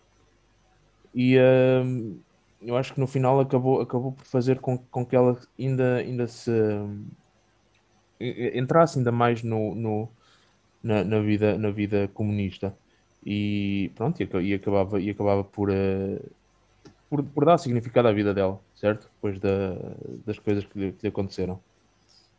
E 1.13 1.37
hum, 1.39 2.19
eu 2.61 2.75
acho 2.75 2.93
que 2.93 2.99
no 2.99 3.07
final 3.07 3.39
acabou, 3.39 3.81
acabou 3.81 4.11
por 4.11 4.25
fazer 4.25 4.59
com, 4.59 4.77
com 4.77 5.05
que 5.05 5.15
ela 5.15 5.39
ainda, 5.57 5.97
ainda 5.97 6.27
se 6.27 6.51
entrasse 8.19 8.97
ainda 8.97 9.11
mais 9.11 9.43
no, 9.43 9.75
no 9.75 10.09
na, 10.81 11.03
na, 11.03 11.19
vida, 11.19 11.57
na 11.57 11.69
vida 11.69 12.07
comunista 12.13 12.75
e 13.25 13.91
pronto, 13.95 14.21
e, 14.21 14.53
acabava, 14.53 15.01
e 15.01 15.09
acabava 15.09 15.43
por, 15.43 15.69
uh, 15.69 16.31
por, 17.09 17.23
por, 17.23 17.45
dar 17.45 17.57
significado 17.57 18.07
à 18.07 18.13
vida 18.13 18.33
dela, 18.33 18.59
certo? 18.75 19.09
Depois 19.15 19.39
da, 19.39 19.75
das 20.25 20.39
coisas 20.39 20.65
que 20.65 20.79
lhe, 20.79 20.91
que 20.93 21.03
lhe 21.03 21.09
aconteceram. 21.09 21.59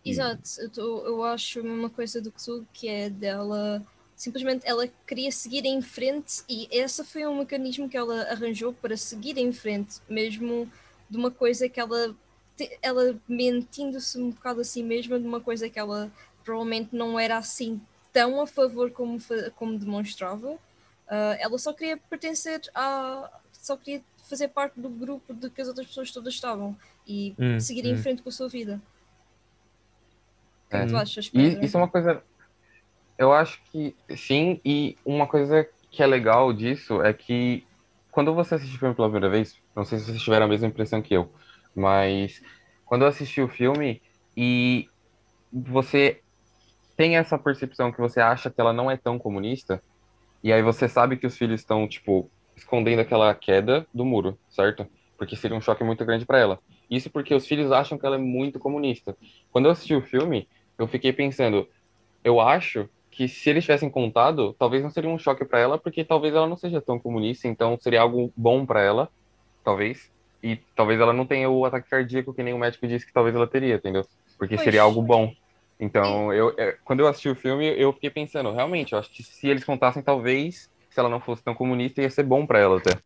Exato, 0.05 0.43
eu, 0.61 0.71
tô, 0.71 1.07
eu 1.07 1.23
acho 1.25 1.61
a 1.61 1.63
mesma 1.63 1.91
coisa 1.91 2.23
do 2.23 2.33
que 2.33 2.43
tu, 2.43 2.67
que 2.73 2.89
é 2.89 3.11
dela 3.11 3.85
simplesmente 4.19 4.67
ela 4.67 4.89
queria 5.07 5.31
seguir 5.31 5.65
em 5.65 5.81
frente 5.81 6.43
e 6.49 6.69
esse 6.73 7.05
foi 7.05 7.25
um 7.25 7.39
mecanismo 7.39 7.89
que 7.89 7.97
ela 7.97 8.23
arranjou 8.25 8.75
para 8.75 8.97
seguir 8.97 9.39
em 9.39 9.53
frente, 9.53 10.01
mesmo 10.09 10.71
de 11.09 11.17
uma 11.17 11.31
coisa 11.31 11.69
que 11.69 11.79
ela 11.79 12.15
ela 12.83 13.17
mentindo-se 13.29 14.19
um 14.19 14.31
bocado 14.31 14.61
a 14.61 14.65
si 14.65 14.83
mesma 14.83 15.21
de 15.21 15.25
uma 15.25 15.41
coisa 15.41 15.71
que 15.71 15.79
ela 15.79 16.11
provavelmente 16.45 16.89
não 16.93 17.19
era 17.19 17.39
assim 17.39 17.81
tão 18.13 18.41
a 18.41 18.47
favor 18.49 18.91
como, 18.91 19.17
como 19.55 19.79
demonstrava. 19.79 20.51
Uh, 20.51 21.37
ela 21.39 21.57
só 21.57 21.73
queria 21.73 21.97
pertencer 21.97 22.61
a. 22.75 23.31
só 23.53 23.77
queria 23.77 24.03
fazer 24.29 24.49
parte 24.49 24.81
do 24.81 24.89
grupo 24.89 25.33
de 25.33 25.49
que 25.49 25.63
as 25.63 25.69
outras 25.69 25.87
pessoas 25.87 26.11
todas 26.11 26.35
estavam 26.35 26.77
e 27.07 27.35
hum, 27.39 27.61
seguir 27.61 27.87
hum. 27.87 27.91
em 27.93 27.97
frente 27.97 28.21
com 28.21 28.29
a 28.29 28.33
sua 28.33 28.49
vida. 28.49 28.81
O 30.67 30.71
que 30.71 30.77
é. 30.77 30.87
tu 30.87 30.97
achas, 30.97 31.29
Pedro? 31.29 31.65
Isso 31.65 31.77
é 31.77 31.81
uma 31.81 31.89
coisa. 31.89 32.23
Eu 33.19 33.33
acho 33.33 33.61
que 33.73 33.97
sim, 34.17 34.61
e 34.65 34.97
uma 35.05 35.27
coisa 35.27 35.67
que 35.91 36.03
é 36.03 36.07
legal 36.07 36.53
disso 36.53 37.03
é 37.03 37.13
que 37.13 37.67
quando 38.13 38.33
você 38.33 38.55
assiste 38.55 38.77
o 38.77 38.79
filme 38.79 38.95
pela 38.95 39.09
primeira 39.09 39.29
vez, 39.29 39.57
não 39.75 39.85
sei 39.85 39.99
se 39.99 40.07
vocês 40.07 40.23
tiveram 40.23 40.47
a 40.47 40.49
mesma 40.49 40.69
impressão 40.69 41.03
que 41.03 41.15
eu, 41.15 41.33
mas 41.75 42.41
quando 42.85 43.03
eu 43.03 43.09
assisti 43.09 43.41
o 43.41 43.49
filme 43.49 44.01
e 44.37 44.87
você 45.53 46.23
tem 46.97 47.17
essa 47.17 47.37
percepção 47.37 47.91
que 47.91 48.01
você 48.01 48.21
acha 48.21 48.51
que 48.51 48.61
ela 48.61 48.73
não 48.73 48.91
é 48.91 48.97
tão 48.97 49.19
comunista, 49.19 49.83
e 50.43 50.53
aí 50.53 50.63
você 50.63 50.89
sabe 50.89 51.17
que 51.17 51.27
os 51.27 51.37
filhos 51.37 51.61
estão, 51.61 51.89
tipo, 51.89 52.31
escondendo 52.57 53.01
aquela 53.01 53.35
queda 53.35 53.87
do 53.93 54.05
muro, 54.05 54.39
certo? 54.49 54.87
Porque 55.17 55.35
seria 55.35 55.57
um 55.57 55.61
choque 55.61 55.83
muito 55.83 56.05
grande 56.05 56.25
para 56.25 56.39
ela. 56.39 56.59
Isso 56.89 57.11
porque 57.11 57.35
os 57.35 57.47
filhos 57.47 57.73
acham 57.73 57.99
que 57.99 58.07
ela 58.07 58.17
é 58.17 58.21
muito 58.21 58.59
comunista. 58.61 59.17
Quando 59.51 59.67
eu 59.67 59.73
assisti 59.73 59.95
o 59.95 60.03
filme, 60.03 60.49
eu 60.79 60.87
fiquei 60.87 61.13
pensando, 61.13 61.69
eu 62.23 62.41
acho 62.41 62.89
que 63.19 63.27
se 63.27 63.51
eles 63.51 63.65
tivessem 63.65 63.91
contado, 63.91 64.55
talvez 64.57 64.81
não 64.81 64.91
seria 64.91 65.11
um 65.11 65.19
choque 65.19 65.45
para 65.45 65.59
ela, 65.59 65.77
porque 65.77 66.05
talvez 66.05 66.33
ela 66.33 66.47
não 66.47 66.57
seja 66.57 66.81
tão 66.81 67.01
comunista, 67.01 67.49
então 67.49 67.77
seria 67.81 68.01
algo 68.01 68.33
bom 68.37 68.65
para 68.65 68.81
ela, 68.81 69.09
talvez. 69.65 70.09
E 70.41 70.55
talvez 70.77 71.01
ela 71.01 71.13
não 71.13 71.27
tenha 71.27 71.51
o 71.51 71.65
ataque 71.65 71.91
cardíaco 71.91 72.33
que 72.33 72.45
nem 72.45 72.55
o 72.55 72.59
médico 72.59 72.87
disse 72.87 73.05
que 73.05 73.13
talvez 73.13 73.35
ela 73.35 73.49
teria, 73.49 73.75
entendeu? 73.75 74.05
Porque 74.39 74.55
Poxa. 74.55 74.67
seria 74.67 74.83
algo 74.83 75.03
bom. 75.03 75.33
Então, 75.81 76.33
eu, 76.33 76.55
é, 76.57 76.77
quando 76.85 77.01
eu 77.01 77.09
assisti 77.09 77.29
o 77.29 77.35
filme, 77.35 77.67
eu 77.77 77.93
fiquei 77.93 78.09
pensando, 78.09 78.53
realmente, 78.53 78.93
eu 78.93 79.01
acho 79.01 79.11
que 79.11 79.25
se 79.25 79.49
eles 79.49 79.65
contassem, 79.65 80.01
talvez, 80.01 80.71
se 80.89 81.01
ela 81.01 81.09
não 81.09 81.21
fosse 81.21 81.43
tão 81.43 81.57
comunista, 81.57 82.01
ia 82.01 82.11
ser 82.11 82.23
bom 82.23 82.47
para 82.47 82.61
ela 82.61 82.79
até. 82.79 83.01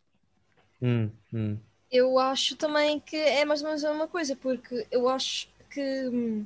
Hum, 0.83 1.09
hum. 1.33 1.57
Eu 1.91 2.19
acho 2.19 2.55
também 2.55 3.01
que 3.01 3.17
é 3.17 3.47
mais 3.47 3.63
ou 3.63 3.69
menos 3.69 3.83
a 3.83 3.91
mesma 3.93 4.09
coisa, 4.09 4.37
porque 4.37 4.87
eu 4.91 5.09
acho 5.09 5.49
que, 5.71 5.81
hum, 6.09 6.45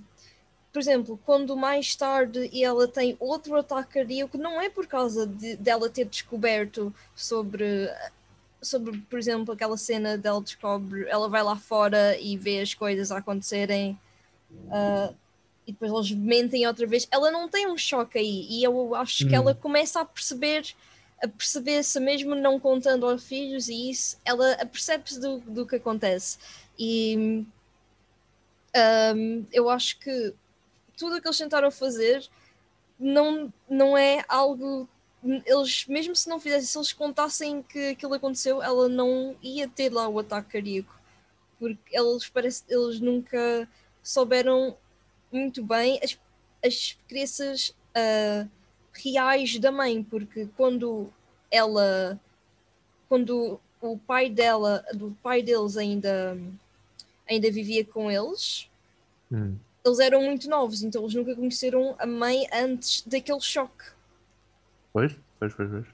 por 0.76 0.80
exemplo, 0.80 1.18
quando 1.24 1.56
mais 1.56 1.96
tarde 1.96 2.50
ela 2.62 2.86
tem 2.86 3.16
outro 3.18 3.56
ataque 3.56 3.94
cardíaco, 3.94 4.36
não 4.36 4.60
é 4.60 4.68
por 4.68 4.86
causa 4.86 5.26
de, 5.26 5.56
dela 5.56 5.88
ter 5.88 6.04
descoberto 6.04 6.94
sobre 7.14 7.88
sobre, 8.60 8.98
por 9.08 9.18
exemplo, 9.18 9.54
aquela 9.54 9.78
cena 9.78 10.18
dela 10.18 10.42
descobre, 10.42 11.08
ela 11.08 11.30
vai 11.30 11.42
lá 11.42 11.56
fora 11.56 12.18
e 12.18 12.36
vê 12.36 12.60
as 12.60 12.74
coisas 12.74 13.10
a 13.10 13.16
acontecerem 13.16 13.98
uh, 14.52 15.16
e 15.66 15.72
depois 15.72 15.90
eles 15.90 16.10
mentem 16.10 16.66
outra 16.66 16.86
vez. 16.86 17.08
Ela 17.10 17.30
não 17.30 17.48
tem 17.48 17.66
um 17.66 17.78
choque 17.78 18.18
aí 18.18 18.46
e 18.46 18.62
eu 18.62 18.94
acho 18.96 19.24
hum. 19.24 19.28
que 19.30 19.34
ela 19.34 19.54
começa 19.54 20.02
a 20.02 20.04
perceber 20.04 20.74
a 21.22 21.26
perceber-se 21.26 21.98
mesmo 21.98 22.34
não 22.34 22.60
contando 22.60 23.08
aos 23.08 23.24
filhos 23.24 23.70
e 23.70 23.88
isso, 23.88 24.18
ela 24.26 24.56
percebe-se 24.66 25.18
do, 25.18 25.38
do 25.40 25.64
que 25.64 25.76
acontece. 25.76 26.36
E 26.78 27.46
um, 29.24 29.46
eu 29.50 29.70
acho 29.70 29.98
que 30.00 30.34
tudo 30.96 31.16
o 31.16 31.20
que 31.20 31.28
eles 31.28 31.38
tentaram 31.38 31.70
fazer 31.70 32.26
não, 32.98 33.52
não 33.68 33.96
é 33.96 34.24
algo. 34.28 34.88
Eles, 35.44 35.86
mesmo 35.86 36.14
se 36.14 36.28
não 36.28 36.38
fizessem, 36.38 36.66
se 36.66 36.78
eles 36.78 36.92
contassem 36.92 37.62
que 37.62 37.90
aquilo 37.90 38.14
aconteceu, 38.14 38.62
ela 38.62 38.88
não 38.88 39.36
ia 39.42 39.68
ter 39.68 39.92
lá 39.92 40.08
o 40.08 40.18
ataque 40.18 40.52
cardíaco. 40.52 40.94
Porque 41.58 41.96
eles, 41.96 42.28
parece, 42.28 42.64
eles 42.68 43.00
nunca 43.00 43.68
souberam 44.02 44.76
muito 45.32 45.62
bem 45.62 45.98
as, 46.02 46.18
as 46.64 46.96
crenças 47.08 47.74
uh, 47.96 48.48
reais 48.92 49.58
da 49.58 49.72
mãe, 49.72 50.02
porque 50.02 50.48
quando 50.56 51.12
ela, 51.50 52.18
quando 53.08 53.60
o 53.80 53.98
pai 53.98 54.30
dela, 54.30 54.84
do 54.94 55.16
pai 55.22 55.42
deles 55.42 55.76
ainda, 55.76 56.38
ainda 57.28 57.50
vivia 57.50 57.84
com 57.84 58.10
eles, 58.10 58.70
hum. 59.30 59.56
Eles 59.86 59.98
eram 60.00 60.22
muito 60.22 60.48
novos, 60.48 60.82
então 60.82 61.02
eles 61.02 61.14
nunca 61.14 61.34
conheceram 61.34 61.94
a 61.98 62.06
mãe 62.06 62.46
antes 62.52 63.02
daquele 63.06 63.40
choque. 63.40 63.84
Pois, 64.92 65.16
pois, 65.38 65.54
pois, 65.54 65.70
pois. 65.70 65.86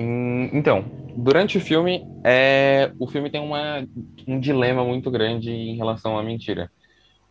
Hum, 0.00 0.48
então, 0.52 0.84
durante 1.16 1.58
o 1.58 1.60
filme, 1.60 2.06
é, 2.24 2.92
o 3.00 3.08
filme 3.08 3.30
tem 3.30 3.40
uma, 3.40 3.84
um 4.26 4.38
dilema 4.38 4.84
muito 4.84 5.10
grande 5.10 5.50
em 5.50 5.76
relação 5.76 6.16
à 6.16 6.22
mentira. 6.22 6.70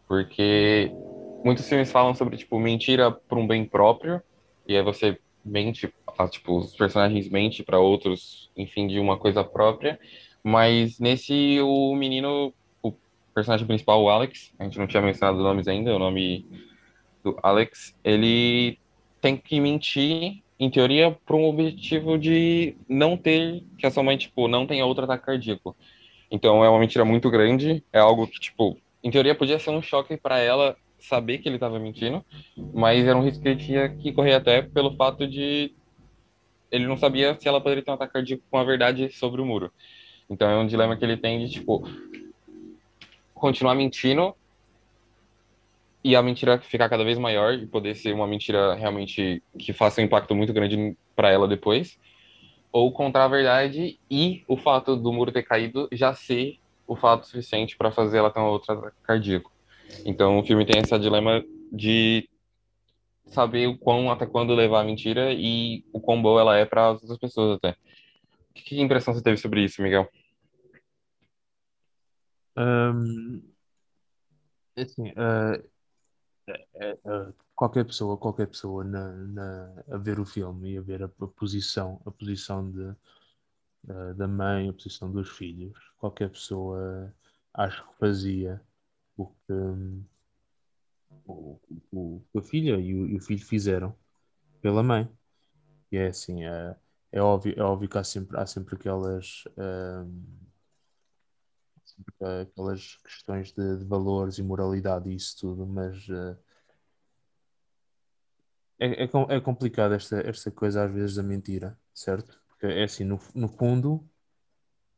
Porque 0.08 0.92
muitos 1.44 1.68
filmes 1.68 1.92
falam 1.92 2.14
sobre, 2.14 2.38
tipo, 2.38 2.60
mentira 2.60 3.12
por 3.12 3.38
um 3.38 3.48
bem 3.48 3.66
próprio, 3.66 4.22
e 4.68 4.76
aí 4.76 4.84
você 4.84 5.18
mente, 5.46 5.90
tipo, 6.30 6.58
os 6.58 6.76
personagens 6.76 7.30
mentem 7.30 7.64
para 7.66 7.80
outros, 7.80 8.52
enfim, 8.56 8.88
de 8.88 9.00
uma 9.00 9.18
coisa 9.18 9.44
própria. 9.44 9.98
Mas 10.44 11.00
nesse, 11.00 11.60
o 11.62 11.96
menino, 11.96 12.54
personagem 13.38 13.68
principal, 13.68 14.02
o 14.02 14.10
Alex, 14.10 14.52
a 14.58 14.64
gente 14.64 14.80
não 14.80 14.88
tinha 14.88 15.00
mencionado 15.00 15.44
nomes 15.44 15.68
ainda, 15.68 15.96
o 15.96 16.00
nome 16.00 16.44
do 17.24 17.38
Alex, 17.44 17.96
ele 18.04 18.80
tem 19.22 19.38
que 19.38 19.60
mentir, 19.60 20.42
em 20.60 20.72
teoria, 20.72 21.16
por 21.24 21.36
um 21.36 21.46
objetivo 21.46 22.18
de 22.18 22.76
não 22.90 23.16
ter, 23.16 23.64
que 23.78 23.86
a 23.86 23.92
sua 23.92 24.02
mãe, 24.02 24.18
tipo, 24.18 24.48
não 24.48 24.66
tenha 24.66 24.84
outro 24.88 25.04
ataque 25.04 25.28
cardíaco. 25.28 25.76
Então 26.32 26.66
é 26.66 26.70
uma 26.70 26.80
mentira 26.80 27.06
muito 27.06 27.30
grande, 27.30 27.84
é 27.94 28.00
algo 28.00 28.26
que, 28.26 28.40
tipo, 28.40 28.76
em 29.04 29.12
teoria 29.12 29.36
podia 29.36 29.60
ser 29.60 29.70
um 29.70 29.84
choque 29.84 30.18
para 30.18 30.40
ela 30.40 30.76
saber 30.98 31.38
que 31.38 31.48
ele 31.48 31.58
estava 31.58 31.78
mentindo, 31.78 32.26
mas 32.74 33.06
era 33.06 33.16
um 33.16 33.24
risco 33.24 33.44
que 33.44 33.50
ele 33.50 33.64
tinha 33.64 33.88
que 33.88 34.12
correr 34.14 34.34
até 34.34 34.64
pelo 34.64 34.96
fato 34.96 35.28
de 35.28 35.76
ele 36.72 36.88
não 36.88 36.98
sabia 36.98 37.38
se 37.40 37.48
ela 37.48 37.62
poderia 37.62 37.84
ter 37.84 37.92
um 37.92 37.94
ataque 37.94 38.14
cardíaco 38.14 38.44
com 38.50 38.58
a 38.58 38.64
verdade 38.64 39.12
sobre 39.12 39.40
o 39.40 39.46
muro. 39.46 39.72
Então 40.28 40.50
é 40.50 40.58
um 40.58 40.66
dilema 40.66 40.98
que 40.98 41.06
ele 41.06 41.16
tem 41.16 41.46
de 41.46 41.52
tipo 41.52 41.88
continuar 43.38 43.76
mentindo 43.76 44.36
e 46.04 46.16
a 46.16 46.22
mentira 46.22 46.60
ficar 46.60 46.90
cada 46.90 47.04
vez 47.04 47.18
maior 47.18 47.54
e 47.54 47.68
poder 47.68 47.96
ser 47.96 48.14
uma 48.14 48.28
mentira 48.28 48.76
realmente 48.76 49.44
que 49.58 49.74
faça 49.74 50.02
um 50.02 50.06
impacto 50.06 50.36
muito 50.36 50.54
grande 50.54 50.98
para 51.16 51.32
ela 51.32 51.48
depois, 51.48 51.98
ou 52.72 52.92
contar 52.92 53.26
a 53.26 53.28
verdade 53.28 54.00
e 54.10 54.44
o 54.48 54.56
fato 54.56 54.96
do 54.96 55.12
muro 55.12 55.32
ter 55.32 55.44
caído 55.44 55.88
já 55.92 56.14
ser 56.14 56.58
o 56.88 56.96
fato 56.96 57.28
suficiente 57.28 57.76
para 57.76 57.92
fazer 57.92 58.20
ela 58.20 58.32
ter 58.32 58.40
um 58.40 58.46
outro 58.46 58.74
ataque 58.74 58.96
cardíaco. 59.04 59.52
Então 60.06 60.40
o 60.40 60.44
filme 60.44 60.66
tem 60.66 60.78
esse 60.80 60.98
dilema 60.98 61.44
de 61.72 62.30
saber 63.26 63.68
o 63.68 63.78
quão 63.78 64.10
até 64.10 64.26
quando 64.26 64.56
levar 64.56 64.82
a 64.82 64.86
mentira 64.86 65.34
e 65.34 65.84
o 65.92 66.00
quão 66.00 66.22
boa 66.22 66.42
ela 66.42 66.58
é 66.58 66.66
para 66.66 66.90
as 66.90 67.02
outras 67.02 67.20
pessoas 67.20 67.58
até. 67.58 67.76
Que 68.54 68.80
impressão 68.80 69.14
você 69.14 69.22
teve 69.22 69.38
sobre 69.38 69.64
isso, 69.64 69.82
Miguel? 69.82 70.10
Um, 72.58 73.42
É 74.76 74.82
assim, 74.82 75.10
uh, 75.12 75.64
uh, 76.50 77.34
qualquer 77.56 77.86
pessoa, 77.86 78.18
qualquer 78.18 78.48
pessoa 78.48 78.84
na, 78.84 79.12
na, 79.14 79.84
a 79.92 79.98
ver 79.98 80.20
o 80.20 80.26
filme 80.26 80.74
e 80.74 80.78
a 80.78 80.82
ver 80.82 81.04
a, 81.04 81.06
a 81.06 81.28
posição, 81.28 82.02
a 82.06 82.12
posição 82.12 82.72
de, 82.72 82.82
uh, 82.82 84.14
da 84.16 84.28
mãe, 84.28 84.70
a 84.70 84.74
posição 84.74 85.12
dos 85.12 85.30
filhos, 85.30 85.78
qualquer 85.98 86.30
pessoa 86.30 87.14
acho 87.54 87.88
que 87.88 87.98
fazia 88.00 88.62
o 89.18 89.28
que, 89.28 89.54
o, 91.26 91.60
o, 91.92 92.22
a 92.36 92.42
filha 92.42 92.78
e 92.78 92.94
o, 92.94 93.08
e 93.08 93.16
o, 93.18 93.22
filho 93.22 93.44
fizeram 93.44 93.96
pela 94.62 94.84
mãe. 94.84 95.10
E 95.92 95.98
é 95.98 96.08
assim, 96.08 96.46
é, 96.46 96.76
é, 97.12 97.22
óbvio, 97.22 97.54
é 97.58 97.62
óbvio 97.64 97.90
que 97.90 97.98
há 97.98 98.04
sempre, 98.04 98.38
há 98.38 98.46
sempre 98.46 98.76
aquelas. 98.76 99.44
Aquelas 102.42 102.98
questões 102.98 103.52
de, 103.52 103.78
de, 103.78 103.86
valores 103.86 104.38
e 104.38 104.44
moralidade 104.44 105.10
e 105.10 105.16
isso 105.16 105.38
tudo, 105.40 105.66
mas 105.66 106.08
uh, 106.10 106.38
é, 108.80 109.04
é, 109.04 109.10
é 109.30 109.42
complicado 109.42 109.94
esta, 109.94 110.20
esta 110.22 110.52
coisa 110.52 110.84
às 110.84 110.92
vezes 110.92 111.16
da 111.16 111.24
mentira, 111.24 111.78
certo? 111.94 112.40
Porque 112.48 112.68
é 112.68 112.84
assim, 112.84 113.04
no, 113.04 113.20
no 113.34 113.48
fundo, 113.48 114.08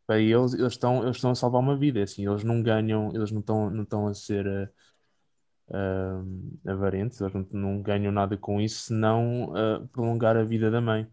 para 0.05 0.19
eles, 0.19 0.53
eles 0.53 0.73
estão, 0.73 1.03
eles 1.03 1.17
estão 1.17 1.31
a 1.31 1.35
salvar 1.35 1.61
uma 1.61 1.77
vida, 1.77 1.99
é 1.99 2.03
assim, 2.03 2.27
eles 2.27 2.43
não 2.43 2.61
ganham, 2.61 3.11
eles 3.13 3.31
não 3.31 3.39
estão, 3.39 3.69
não 3.69 3.83
estão 3.83 4.07
a 4.07 4.13
ser 4.13 4.45
uh, 4.47 5.75
uh, 5.75 6.69
avarentes, 6.69 7.21
eles 7.21 7.33
não, 7.33 7.47
não, 7.51 7.81
ganham 7.81 8.11
nada 8.11 8.35
com 8.37 8.59
isso, 8.59 8.87
senão 8.87 9.51
uh, 9.51 9.87
prolongar 9.89 10.35
a 10.35 10.43
vida 10.43 10.69
da 10.71 10.81
mãe. 10.81 11.07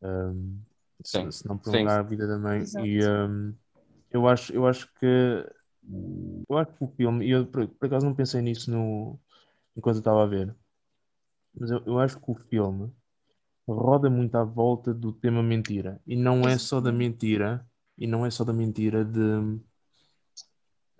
Um, 0.00 0.60
se, 1.02 1.32
se, 1.32 1.48
não 1.48 1.58
prolongar 1.58 1.94
Sim. 1.94 2.00
a 2.00 2.02
vida 2.02 2.26
da 2.26 2.38
mãe. 2.38 2.60
Exato. 2.60 2.86
E 2.86 3.06
um, 3.06 3.54
eu, 4.10 4.28
acho, 4.28 4.52
eu 4.52 4.66
acho 4.66 4.92
que 4.94 5.46
eu 6.48 6.58
acho 6.58 6.72
que 6.74 6.84
o 6.84 6.88
filme, 6.88 7.26
e 7.26 7.30
eu 7.30 7.46
por, 7.46 7.66
por 7.68 7.86
acaso 7.86 8.06
não 8.06 8.14
pensei 8.14 8.42
nisso 8.42 8.70
no, 8.70 9.18
enquanto 9.76 9.96
eu 9.96 10.00
estava 10.00 10.22
a 10.22 10.26
ver 10.26 10.54
mas 11.54 11.70
eu, 11.70 11.82
eu 11.86 11.98
acho 11.98 12.18
que 12.20 12.30
o 12.30 12.34
filme 12.34 12.92
roda 13.66 14.08
muito 14.08 14.34
à 14.36 14.44
volta 14.44 14.94
do 14.94 15.12
tema 15.12 15.42
mentira. 15.42 16.00
E 16.06 16.16
não 16.16 16.48
é 16.48 16.56
só 16.58 16.80
da 16.80 16.92
mentira, 16.92 17.66
e 17.96 18.06
não 18.06 18.24
é 18.24 18.30
só 18.30 18.44
da 18.44 18.52
mentira 18.52 19.04
de. 19.04 19.60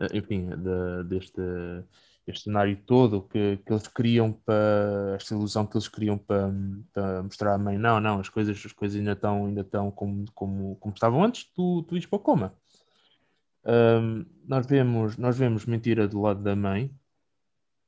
Eh, 0.01 0.19
enfim, 0.19 0.49
de, 0.49 1.05
deste 1.09 1.41
este 2.27 2.45
cenário 2.45 2.77
todo 2.85 3.23
que, 3.23 3.57
que 3.65 3.73
eles 3.73 3.89
criam 3.89 4.31
para 4.33 5.15
esta 5.17 5.35
ilusão 5.35 5.67
que 5.67 5.79
eles 5.79 5.89
criam 5.89 6.19
para, 6.19 6.53
para 6.93 7.23
mostrar 7.23 7.55
à 7.55 7.59
mãe, 7.59 7.79
não, 7.79 7.99
não, 8.01 8.21
as 8.21 8.29
coisas, 8.29 8.63
as 8.67 8.73
coisas 8.73 8.99
ainda 8.99 9.13
estão, 9.13 9.47
ainda 9.47 9.63
estão 9.63 9.91
como, 9.91 10.27
como, 10.35 10.77
como 10.77 10.93
estavam 10.93 11.25
antes, 11.25 11.45
tu, 11.55 11.83
tu 11.85 11.97
ires 11.97 12.05
para 12.05 12.17
o 12.19 12.21
coma. 12.21 12.55
Um, 13.65 14.25
nós, 14.47 14.67
vemos, 14.67 15.17
nós 15.17 15.37
vemos 15.39 15.67
mentira 15.67 16.09
do 16.09 16.21
lado 16.21 16.43
da 16.43 16.57
mãe, 16.57 16.95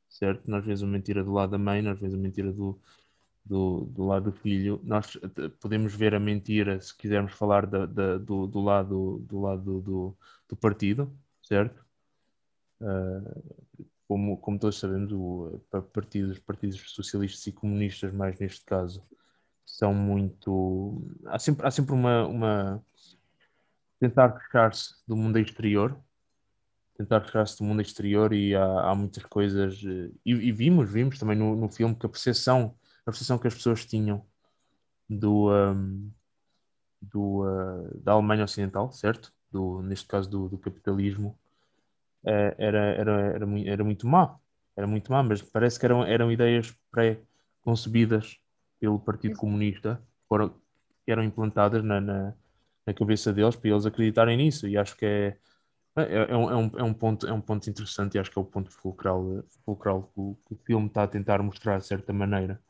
certo? 0.09 0.51
Nós 0.51 0.65
vemos 0.65 0.83
uma 0.83 0.93
mentira 0.93 1.25
do 1.25 1.33
lado 1.33 1.51
da 1.51 1.59
mãe, 1.59 1.83
nós 1.83 1.99
vemos 1.99 2.15
a 2.15 2.19
mentira 2.19 2.53
do, 2.53 2.81
do, 3.45 3.85
do 3.87 4.05
lado 4.05 4.31
do 4.31 4.37
filho. 4.37 4.81
Nós 4.85 5.17
podemos 5.61 5.95
ver 5.95 6.15
a 6.15 6.21
mentira, 6.21 6.81
se 6.81 6.97
quisermos 6.97 7.33
falar 7.33 7.67
da, 7.67 7.87
da, 7.87 8.19
do, 8.19 8.47
do 8.47 8.61
lado, 8.61 9.19
do, 9.27 9.41
lado 9.41 9.81
do, 9.81 10.17
do 10.49 10.57
partido, 10.57 11.13
certo? 11.43 11.85
Uh, 12.81 13.71
como, 14.09 14.37
como 14.39 14.59
todos 14.59 14.79
sabemos, 14.79 15.13
o, 15.13 15.61
partidos, 15.93 16.39
partidos 16.41 16.81
socialistas 16.93 17.47
e 17.47 17.53
comunistas, 17.53 18.13
mais 18.13 18.39
neste 18.41 18.65
caso, 18.65 19.03
são 19.65 19.95
muito. 19.95 21.01
Há 21.27 21.39
sempre, 21.39 21.67
há 21.67 21.71
sempre 21.71 21.95
uma, 21.95 22.27
uma. 22.27 22.85
Tentar 24.01 24.33
fechar-se 24.41 24.95
do 25.07 25.15
mundo 25.15 25.39
exterior, 25.39 25.97
tentar 26.97 27.21
fechar-se 27.21 27.59
do 27.59 27.65
mundo 27.65 27.83
exterior 27.83 28.33
e 28.33 28.55
há, 28.55 28.91
há 28.91 28.95
muitas 28.95 29.23
coisas 29.25 29.81
eh, 29.85 30.11
e, 30.25 30.33
e, 30.33 30.53
vimos, 30.53 30.91
vimos 30.91 31.19
também 31.19 31.37
no, 31.37 31.55
no 31.55 31.69
filme 31.69 31.95
que 31.95 32.07
a 32.07 32.09
percepção, 32.09 32.75
a 33.03 33.11
percepção 33.11 33.39
que 33.39 33.47
as 33.47 33.55
pessoas 33.55 33.85
tinham 33.85 34.25
do, 35.09 35.51
um, 35.53 36.11
do 37.01 37.45
uh, 37.45 37.99
da 38.03 38.13
Alemanha 38.13 38.45
Ocidental, 38.45 38.91
certo? 38.93 39.33
Do, 39.51 39.83
neste 39.83 40.07
caso 40.07 40.31
do, 40.31 40.49
do 40.49 40.59
capitalismo, 40.59 41.39
uh, 42.25 42.55
era, 42.57 42.79
era, 42.79 43.21
era, 43.35 43.47
muito, 43.47 43.69
era 43.69 43.85
muito 43.85 44.07
má, 44.07 44.39
era 44.77 44.87
muito 44.87 45.13
má, 45.13 45.23
mas 45.23 45.43
parece 45.43 45.79
que 45.79 45.87
eram, 45.87 46.05
eram 46.05 46.33
ideias 46.33 46.75
pré-concebidas 46.91 48.39
pelo 48.79 48.99
Partido 48.99 49.37
Comunista, 49.37 50.03
foram, 50.29 50.51
que 51.05 51.11
eram 51.11 51.25
implantadas 51.25 51.83
na, 51.83 52.01
na, 52.01 52.35
na 52.91 52.95
cabeça 52.95 53.33
deles 53.33 53.57
para 53.57 53.71
eles 53.71 53.87
acreditarem 53.87 54.37
nisso, 54.37 54.67
e 54.67 54.77
acho 54.77 54.97
que 54.97 55.07
é 55.07 55.37
é, 55.97 56.03
é, 56.03 56.31
é, 56.31 56.37
um, 56.37 56.79
é, 56.79 56.83
um, 56.83 56.95
ponto, 56.95 57.27
é 57.27 57.33
um 57.33 57.41
ponto 57.41 57.69
interessante 57.69 58.15
e 58.15 58.19
acho 58.19 58.31
que 58.31 58.39
é 58.39 58.43
o 58.43 58.45
ponto 58.45 58.71
fulcral, 58.71 59.45
fulcral 59.65 60.05
que, 60.05 60.21
o, 60.21 60.37
que 60.47 60.55
o 60.55 60.57
filme 60.57 60.87
está 60.87 61.03
a 61.03 61.09
tentar 61.09 61.43
mostrar 61.43 61.79
de 61.79 61.87
certa 61.87 62.13
maneira. 62.13 62.63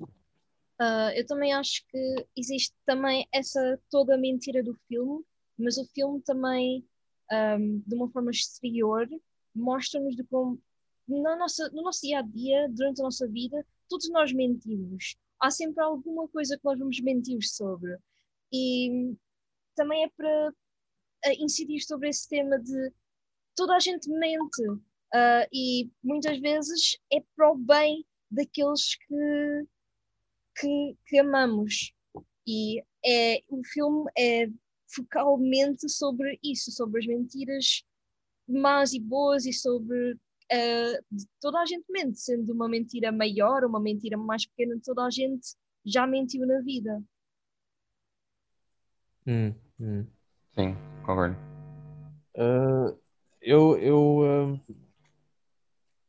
Uh, 0.00 1.12
eu 1.14 1.26
também 1.26 1.52
acho 1.52 1.84
que 1.88 2.26
existe 2.36 2.74
também 2.86 3.26
essa 3.30 3.78
toda 3.90 4.16
mentira 4.16 4.62
do 4.62 4.74
filme, 4.88 5.22
mas 5.58 5.76
o 5.76 5.84
filme 5.94 6.20
também, 6.22 6.84
um, 7.30 7.82
de 7.86 7.94
uma 7.94 8.10
forma 8.10 8.30
exterior, 8.30 9.06
mostra-nos 9.54 10.16
de 10.16 10.24
como 10.24 10.58
na 11.06 11.36
nossa, 11.36 11.68
no 11.70 11.82
nosso 11.82 12.00
dia 12.00 12.20
a 12.20 12.22
dia, 12.22 12.68
durante 12.70 13.00
a 13.00 13.04
nossa 13.04 13.28
vida, 13.28 13.64
todos 13.88 14.08
nós 14.10 14.32
mentimos. 14.32 15.14
Há 15.38 15.50
sempre 15.50 15.82
alguma 15.82 16.26
coisa 16.28 16.56
que 16.56 16.64
nós 16.64 16.78
vamos 16.78 16.98
mentir 17.00 17.42
sobre. 17.42 17.96
E 18.50 19.14
também 19.74 20.04
é 20.04 20.08
para 20.16 20.50
uh, 20.50 21.44
incidir 21.44 21.80
sobre 21.80 22.08
esse 22.08 22.28
tema 22.28 22.58
de 22.58 22.92
toda 23.54 23.76
a 23.76 23.80
gente 23.80 24.08
mente 24.10 24.62
uh, 24.68 25.46
e 25.52 25.90
muitas 26.02 26.38
vezes 26.38 26.98
é 27.12 27.22
para 27.36 27.52
o 27.52 27.56
bem 27.56 28.04
daqueles 28.30 28.96
que, 28.96 29.66
que, 30.58 30.96
que 31.06 31.18
amamos. 31.18 31.92
E 32.46 32.82
é, 33.04 33.42
o 33.48 33.62
filme 33.64 34.10
é 34.18 34.46
focalmente 34.94 35.88
sobre 35.88 36.38
isso, 36.42 36.70
sobre 36.70 37.00
as 37.00 37.06
mentiras 37.06 37.84
más 38.48 38.92
e 38.92 39.00
boas 39.00 39.46
e 39.46 39.52
sobre 39.52 40.12
uh, 40.12 41.18
toda 41.40 41.60
a 41.60 41.66
gente 41.66 41.84
mente, 41.90 42.20
sendo 42.20 42.52
uma 42.52 42.68
mentira 42.68 43.12
maior 43.12 43.64
uma 43.64 43.80
mentira 43.80 44.16
mais 44.16 44.46
pequena, 44.46 44.78
toda 44.84 45.04
a 45.04 45.10
gente 45.10 45.54
já 45.84 46.06
mentiu 46.06 46.46
na 46.46 46.60
vida. 46.60 47.02
Hum, 49.26 49.54
hum. 49.78 50.06
Sim, 50.54 50.76
concordo. 51.06 51.36
Uh, 52.34 52.98
eu, 53.40 53.78
eu, 53.78 54.18
uh, 54.18 54.60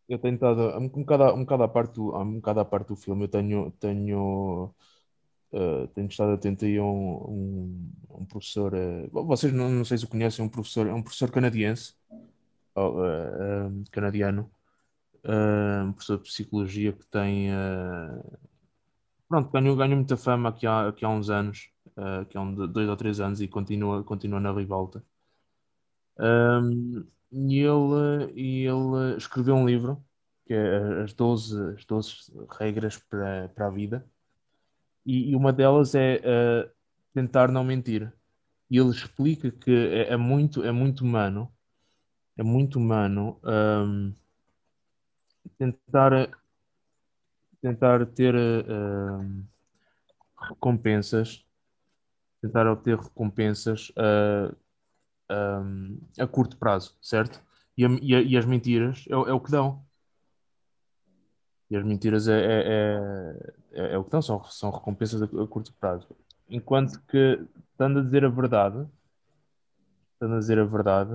eu 0.09 0.17
tenho 0.17 0.35
estado 0.35 0.77
um 0.77 0.89
bocado, 0.89 1.35
um 1.35 1.41
bocado 1.41 1.63
à 1.63 1.67
parte 1.67 1.93
do, 1.93 2.15
um 2.15 2.35
bocado 2.35 2.59
à 2.59 2.65
parte 2.65 2.87
do 2.87 2.95
filme. 2.95 3.23
Eu 3.25 3.27
tenho, 3.27 3.71
tenho, 3.79 4.73
uh, 5.51 5.87
tenho 5.93 6.07
estado 6.07 6.31
atento 6.33 6.65
aí 6.65 6.77
a 6.77 6.83
um, 6.83 7.15
um, 7.29 7.91
um 8.21 8.25
professor. 8.25 8.73
vocês 9.11 9.53
não, 9.53 9.69
não 9.69 9.85
sei 9.85 9.97
se 9.97 10.05
o 10.05 10.09
conhecem, 10.09 10.43
um 10.43 10.49
professor, 10.49 10.87
é 10.87 10.93
um 10.93 11.03
professor 11.03 11.29
canadiense, 11.29 11.93
canadiano, 13.91 14.49
um 15.85 15.93
professor 15.93 16.17
de 16.17 16.23
psicologia 16.23 16.93
que 16.93 17.05
tem. 17.05 17.49
pronto, 19.29 19.51
ganhou, 19.51 19.75
ganhou 19.75 19.97
muita 19.97 20.17
fama 20.17 20.49
aqui 20.49 20.65
há, 20.65 20.87
aqui 20.89 21.05
há 21.05 21.09
uns 21.09 21.29
anos 21.29 21.72
uh, 21.97 22.25
que 22.25 22.37
é 22.37 22.39
um 22.39 22.53
de 22.53 22.67
dois 22.67 22.89
ou 22.89 22.97
três 22.97 23.19
anos 23.19 23.41
e 23.41 23.47
continua, 23.47 24.03
continua 24.03 24.39
na 24.39 24.51
rivalta. 24.51 25.03
Um, 26.17 27.05
e 27.31 27.59
ele, 27.59 28.31
e 28.35 28.65
ele 28.65 29.17
escreveu 29.17 29.55
um 29.55 29.65
livro 29.65 30.03
que 30.45 30.53
é 30.53 31.01
as 31.03 31.13
12, 31.13 31.75
as 31.75 31.85
12 31.85 32.31
regras 32.59 32.97
para, 32.97 33.49
para 33.49 33.67
a 33.67 33.69
vida, 33.69 34.05
e, 35.05 35.31
e 35.31 35.35
uma 35.35 35.53
delas 35.53 35.95
é 35.95 36.17
uh, 36.17 36.69
tentar 37.13 37.49
não 37.49 37.63
mentir. 37.63 38.11
E 38.69 38.77
ele 38.77 38.89
explica 38.89 39.51
que 39.51 39.71
é, 39.71 40.13
é, 40.13 40.17
muito, 40.17 40.63
é 40.63 40.71
muito 40.71 41.01
humano, 41.03 41.51
é 42.37 42.43
muito 42.43 42.79
humano 42.79 43.39
um, 43.43 44.13
tentar, 45.57 46.29
tentar 47.61 48.05
ter 48.07 48.35
uh, 48.35 49.45
recompensas 50.49 51.45
tentar 52.43 52.67
obter 52.67 52.97
recompensas 52.97 53.89
a, 53.95 54.53
a, 55.29 56.23
a 56.23 56.27
curto 56.27 56.57
prazo, 56.57 56.93
certo? 57.01 57.41
E, 57.77 57.85
a, 57.85 57.89
e, 58.01 58.31
e 58.31 58.37
as 58.37 58.45
mentiras 58.45 59.05
é, 59.09 59.13
é, 59.13 59.33
o 59.33 59.39
que 59.39 59.49
dão. 59.49 59.81
E 61.69 61.77
as 61.77 61.83
mentiras 61.85 62.27
é, 62.27 62.37
é, 62.37 63.53
é, 63.71 63.93
é 63.93 63.97
o 63.97 64.03
que 64.03 64.11
dão, 64.11 64.21
são, 64.21 64.43
são 64.43 64.71
recompensas 64.71 65.21
a, 65.21 65.27
curto 65.47 65.73
prazo. 65.79 66.05
Enquanto 66.49 67.01
que, 67.07 67.39
estando 67.71 67.99
a 67.99 68.03
dizer 68.03 68.25
a 68.25 68.29
verdade, 68.29 68.85
estando 70.13 70.35
a 70.35 70.39
dizer 70.39 70.59
a 70.59 70.65
verdade, 70.65 71.13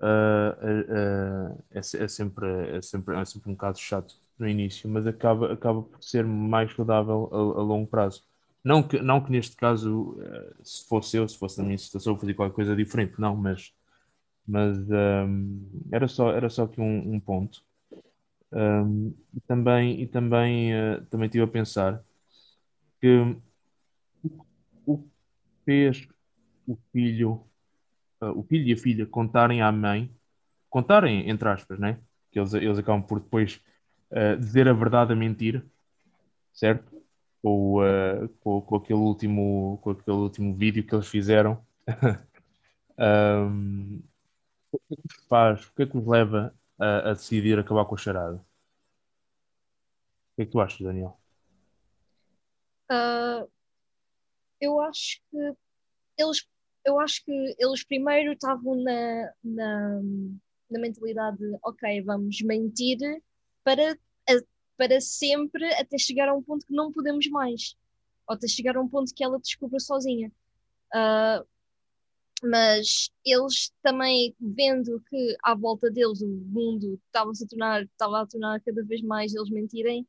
uh, 0.00 0.52
uh, 0.62 1.64
é, 1.70 1.78
é, 1.78 2.08
sempre, 2.08 2.76
é, 2.76 2.80
sempre, 2.80 3.16
é 3.16 3.24
sempre 3.26 3.50
um 3.50 3.52
bocado 3.52 3.78
chato 3.78 4.14
no 4.38 4.48
início, 4.48 4.88
mas 4.88 5.06
acaba, 5.06 5.52
acaba 5.52 5.82
por 5.82 6.02
ser 6.02 6.24
mais 6.24 6.74
saudável 6.74 7.28
a, 7.30 7.36
a 7.36 7.62
longo 7.62 7.86
prazo. 7.86 8.27
Não 8.64 8.82
que, 8.86 9.00
não 9.00 9.22
que 9.24 9.30
neste 9.30 9.56
caso, 9.56 10.16
eh, 10.22 10.54
se 10.64 10.86
fosse 10.88 11.16
eu, 11.16 11.28
se 11.28 11.38
fosse 11.38 11.58
na 11.58 11.64
minha 11.64 11.78
situação, 11.78 12.14
eu 12.14 12.18
fazia 12.18 12.34
qualquer 12.34 12.54
coisa 12.54 12.76
diferente, 12.76 13.20
não, 13.20 13.36
mas, 13.36 13.72
Mas 14.46 14.78
um, 14.90 15.68
era 15.92 16.08
só, 16.08 16.32
era 16.32 16.50
só 16.50 16.64
aqui 16.64 16.80
um, 16.80 17.14
um 17.14 17.20
ponto. 17.20 17.62
Um, 18.52 19.14
e 19.34 19.40
também, 19.42 20.02
e 20.02 20.06
também, 20.06 20.74
uh, 20.74 21.04
também 21.10 21.26
estive 21.26 21.44
a 21.44 21.48
pensar 21.48 22.02
que 23.00 23.36
o 24.86 24.98
que 24.98 25.04
fez 25.64 26.08
o 26.66 26.76
filho, 26.92 27.46
uh, 28.22 28.38
o 28.38 28.44
filho 28.44 28.68
e 28.68 28.74
a 28.74 28.76
filha 28.76 29.06
contarem 29.06 29.62
à 29.62 29.72
mãe, 29.72 30.10
contarem 30.70 31.28
entre 31.30 31.48
aspas, 31.48 31.78
né? 31.80 32.00
Que 32.32 32.40
eles, 32.40 32.54
eles 32.54 32.78
acabam 32.78 33.02
por 33.02 33.20
depois 33.20 33.60
uh, 34.12 34.38
dizer 34.38 34.68
a 34.68 34.72
verdade 34.72 35.12
a 35.12 35.16
mentir, 35.16 35.64
certo? 36.52 36.97
Com, 37.42 37.76
com, 38.40 38.60
com, 38.62 38.76
aquele 38.76 38.98
último, 38.98 39.78
com 39.82 39.90
aquele 39.90 40.16
último 40.16 40.54
vídeo 40.54 40.84
que 40.84 40.94
eles 40.94 41.06
fizeram. 41.06 41.64
um, 42.98 44.00
o 44.72 44.78
que 44.78 44.94
é 44.94 44.96
que 44.96 45.28
faz, 45.28 45.66
o 45.66 45.74
que 45.74 45.82
é 45.82 45.86
que 45.86 45.92
vos 45.92 46.06
leva 46.06 46.54
a, 46.78 47.10
a 47.10 47.12
decidir 47.12 47.58
acabar 47.58 47.84
com 47.84 47.94
a 47.94 47.98
charada? 47.98 48.36
O 48.36 48.44
que 50.36 50.42
é 50.42 50.44
que 50.46 50.50
tu 50.50 50.60
achas, 50.60 50.80
Daniel? 50.80 51.18
Uh, 52.90 53.48
eu 54.60 54.80
acho 54.80 55.20
que 55.30 55.54
eles 56.16 56.48
eu 56.84 56.98
acho 56.98 57.22
que 57.24 57.56
eles 57.58 57.84
primeiro 57.84 58.32
estavam 58.32 58.74
na, 58.82 59.32
na, 59.44 60.00
na 60.70 60.80
mentalidade 60.80 61.36
de 61.36 61.58
ok, 61.62 62.02
vamos 62.02 62.40
mentir 62.42 62.98
para, 63.62 63.98
para 64.78 65.00
sempre 65.00 65.66
até 65.74 65.98
chegar 65.98 66.28
a 66.28 66.34
um 66.34 66.42
ponto 66.42 66.64
que 66.64 66.72
não 66.72 66.92
podemos 66.92 67.28
mais. 67.28 67.76
Ou 68.26 68.34
até 68.34 68.46
chegar 68.46 68.76
a 68.76 68.80
um 68.80 68.88
ponto 68.88 69.12
que 69.14 69.24
ela 69.24 69.38
descubra 69.38 69.80
sozinha. 69.80 70.32
Uh, 70.94 71.44
mas 72.42 73.10
eles 73.24 73.72
também 73.82 74.34
vendo 74.40 75.02
que 75.08 75.36
à 75.42 75.54
volta 75.54 75.90
deles 75.90 76.22
o 76.22 76.28
mundo 76.28 77.00
estava 77.06 77.30
a 77.30 77.48
tornar 77.48 77.82
estava 77.82 78.20
a 78.20 78.26
tornar 78.26 78.60
cada 78.60 78.84
vez 78.84 79.02
mais 79.02 79.34
eles 79.34 79.50
mentirem 79.50 80.06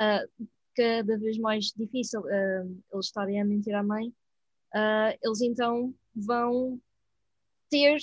uh, 0.00 0.46
cada 0.76 1.18
vez 1.18 1.36
mais 1.38 1.72
difícil 1.76 2.20
uh, 2.20 2.82
eles 2.92 3.06
estarem 3.06 3.40
a 3.40 3.44
mentir 3.44 3.74
à 3.74 3.82
mãe 3.82 4.08
uh, 4.08 5.18
eles 5.20 5.40
então 5.40 5.92
vão 6.14 6.80
ter 7.68 7.98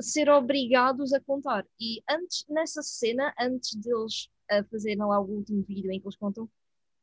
ser 0.00 0.30
obrigados 0.30 1.12
a 1.12 1.20
contar 1.20 1.66
e 1.80 2.00
antes 2.08 2.44
nessa 2.48 2.82
cena 2.82 3.34
antes 3.38 3.74
deles 3.74 4.30
uh, 4.60 4.64
fazerem 4.70 4.98
lá 4.98 5.20
o 5.20 5.24
último 5.24 5.62
vídeo 5.62 5.90
em 5.90 6.00
que 6.00 6.06
eles 6.06 6.16
contam 6.16 6.48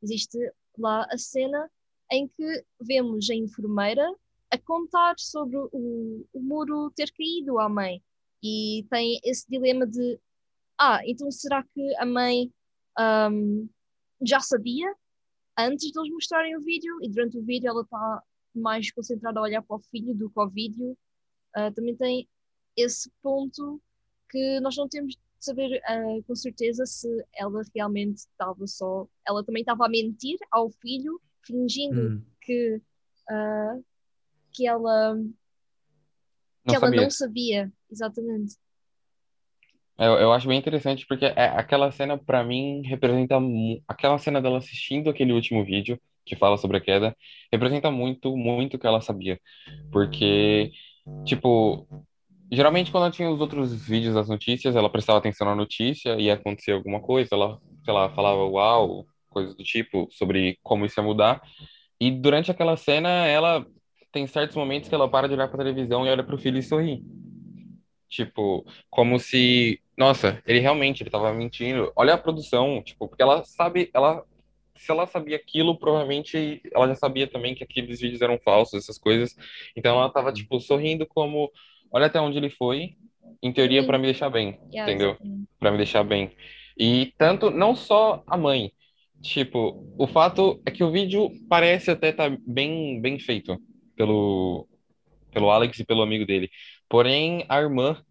existe 0.01 0.38
lá 0.77 1.05
a 1.09 1.17
cena 1.17 1.69
em 2.12 2.27
que 2.27 2.65
vemos 2.81 3.29
a 3.29 3.35
enfermeira 3.35 4.05
a 4.51 4.57
contar 4.57 5.15
sobre 5.17 5.57
o, 5.57 6.25
o 6.33 6.39
muro 6.39 6.91
ter 6.95 7.12
caído 7.12 7.59
à 7.59 7.69
mãe. 7.69 8.01
E 8.41 8.85
tem 8.89 9.19
esse 9.23 9.47
dilema 9.47 9.85
de: 9.85 10.19
ah, 10.79 11.01
então 11.05 11.29
será 11.29 11.63
que 11.63 11.95
a 11.97 12.05
mãe 12.05 12.51
um, 13.31 13.69
já 14.25 14.39
sabia 14.39 14.93
antes 15.57 15.91
de 15.91 15.99
eles 15.99 16.12
mostrarem 16.12 16.55
o 16.55 16.62
vídeo? 16.62 16.97
E 17.03 17.09
durante 17.09 17.38
o 17.38 17.43
vídeo 17.43 17.69
ela 17.69 17.81
está 17.81 18.23
mais 18.55 18.91
concentrada 18.91 19.39
a 19.39 19.43
olhar 19.43 19.62
para 19.62 19.77
o 19.77 19.81
filho 19.91 20.15
do 20.15 20.29
que 20.29 20.39
ao 20.39 20.49
vídeo. 20.49 20.97
Uh, 21.55 21.71
também 21.73 21.95
tem 21.95 22.27
esse 22.75 23.12
ponto 23.21 23.81
que 24.29 24.59
nós 24.62 24.75
não 24.77 24.88
temos 24.88 25.15
saber 25.39 25.82
uh, 25.89 26.23
com 26.23 26.36
certeza 26.36 26.86
se 26.86 27.08
ela 27.34 27.62
realmente 27.73 28.17
estava 28.17 28.67
só. 28.67 29.08
Ela 29.28 29.43
também 29.43 29.62
estava 29.62 29.86
a 29.86 29.89
mentir 29.89 30.38
ao 30.52 30.69
filho, 30.69 31.19
fingindo 31.45 32.15
hum. 32.15 32.21
que 32.41 32.82
uh, 33.32 33.84
que 34.52 34.67
ela 34.67 35.15
que 36.67 36.75
ela 36.75 36.91
não 36.91 37.10
sabia, 37.10 37.71
exatamente. 37.89 38.56
Eu, 39.97 40.13
eu 40.13 40.32
acho 40.32 40.47
bem 40.47 40.58
interessante 40.58 41.06
porque 41.06 41.25
é, 41.25 41.47
aquela 41.47 41.91
cena 41.91 42.17
para 42.17 42.43
mim 42.43 42.82
representa 42.86 43.36
aquela 43.88 44.17
cena 44.17 44.41
dela 44.41 44.58
assistindo 44.58 45.10
aquele 45.10 45.34
último 45.34 45.65
vídeo 45.65 45.99
que 46.25 46.38
fala 46.38 46.58
sobre 46.58 46.78
a 46.78 46.82
queda 46.82 47.17
representa 47.52 47.91
muito 47.91 48.38
muito 48.38 48.75
o 48.75 48.80
que 48.80 48.88
ela 48.88 49.02
sabia 49.02 49.39
porque 49.91 50.71
tipo 51.25 51.86
geralmente 52.51 52.91
quando 52.91 53.03
ela 53.03 53.12
tinha 53.12 53.29
os 53.29 53.39
outros 53.39 53.73
vídeos 53.73 54.15
das 54.15 54.29
notícias 54.29 54.75
ela 54.75 54.89
prestava 54.89 55.19
atenção 55.19 55.47
na 55.47 55.55
notícia 55.55 56.15
e 56.15 56.23
ia 56.23 56.33
acontecer 56.33 56.71
alguma 56.71 56.99
coisa 56.99 57.29
ela 57.33 57.59
sei 57.83 57.93
lá 57.93 58.09
falava 58.09 58.43
uau 58.45 59.05
coisas 59.29 59.55
do 59.55 59.63
tipo 59.63 60.07
sobre 60.12 60.57
como 60.63 60.85
isso 60.85 60.99
ia 60.99 61.03
mudar 61.03 61.41
e 61.99 62.09
durante 62.12 62.49
aquela 62.49 62.77
cena 62.77 63.09
ela 63.27 63.65
tem 64.12 64.25
certos 64.25 64.55
momentos 64.55 64.89
que 64.89 64.95
ela 64.95 65.09
para 65.09 65.27
de 65.27 65.33
olhar 65.33 65.47
para 65.47 65.59
televisão 65.59 66.05
e 66.05 66.09
olha 66.09 66.23
para 66.23 66.35
o 66.35 66.38
filho 66.38 66.57
e 66.57 66.63
sorri. 66.63 67.03
Tipo, 68.07 68.65
como 68.89 69.19
se, 69.19 69.79
nossa, 69.95 70.41
ele 70.47 70.59
realmente 70.59 71.03
ele 71.03 71.12
tava 71.12 71.31
mentindo. 71.33 71.91
Olha 71.95 72.15
a 72.15 72.17
produção, 72.17 72.81
tipo, 72.81 73.07
porque 73.07 73.21
ela 73.21 73.43
sabe, 73.43 73.89
ela 73.93 74.25
se 74.75 74.89
ela 74.89 75.05
sabia 75.05 75.35
aquilo, 75.35 75.77
provavelmente 75.77 76.62
ela 76.73 76.88
já 76.88 76.95
sabia 76.95 77.27
também 77.27 77.53
que 77.53 77.63
aqueles 77.63 77.99
vídeos 77.99 78.21
eram 78.21 78.39
falsos, 78.39 78.81
essas 78.81 78.97
coisas. 78.97 79.35
Então 79.75 79.97
ela 79.99 80.09
tava 80.09 80.31
tipo 80.31 80.59
sorrindo 80.59 81.05
como, 81.05 81.51
olha 81.91 82.08
até 82.08 82.19
onde 82.19 82.38
ele 82.38 82.49
foi, 82.49 82.95
em 83.41 83.52
teoria 83.52 83.84
para 83.84 83.97
me 83.97 84.06
deixar 84.06 84.30
bem, 84.30 84.60
yeah, 84.71 84.91
entendeu? 84.91 85.17
Para 85.60 85.71
me 85.71 85.78
deixar 85.78 86.04
bem. 86.04 86.32
E 86.78 87.13
tanto 87.17 87.49
não 87.52 87.75
só 87.75 88.23
a 88.28 88.38
mãe, 88.38 88.71
tipo, 89.21 89.86
o 89.97 90.08
fato 90.08 90.62
é 90.65 90.71
que 90.71 90.84
o 90.84 90.91
vídeo 90.91 91.30
parece 91.49 91.91
até 91.91 92.10
estar 92.10 92.30
tá 92.30 92.38
bem 92.45 93.02
bem 93.02 93.19
feito 93.19 93.58
pelo, 93.95 94.67
pelo 95.32 95.49
Alex 95.49 95.80
e 95.80 95.86
pelo 95.86 96.02
amigo 96.02 96.25
dele. 96.25 96.49
Porém, 96.88 97.45
a 97.47 97.60
irmã, 97.60 98.02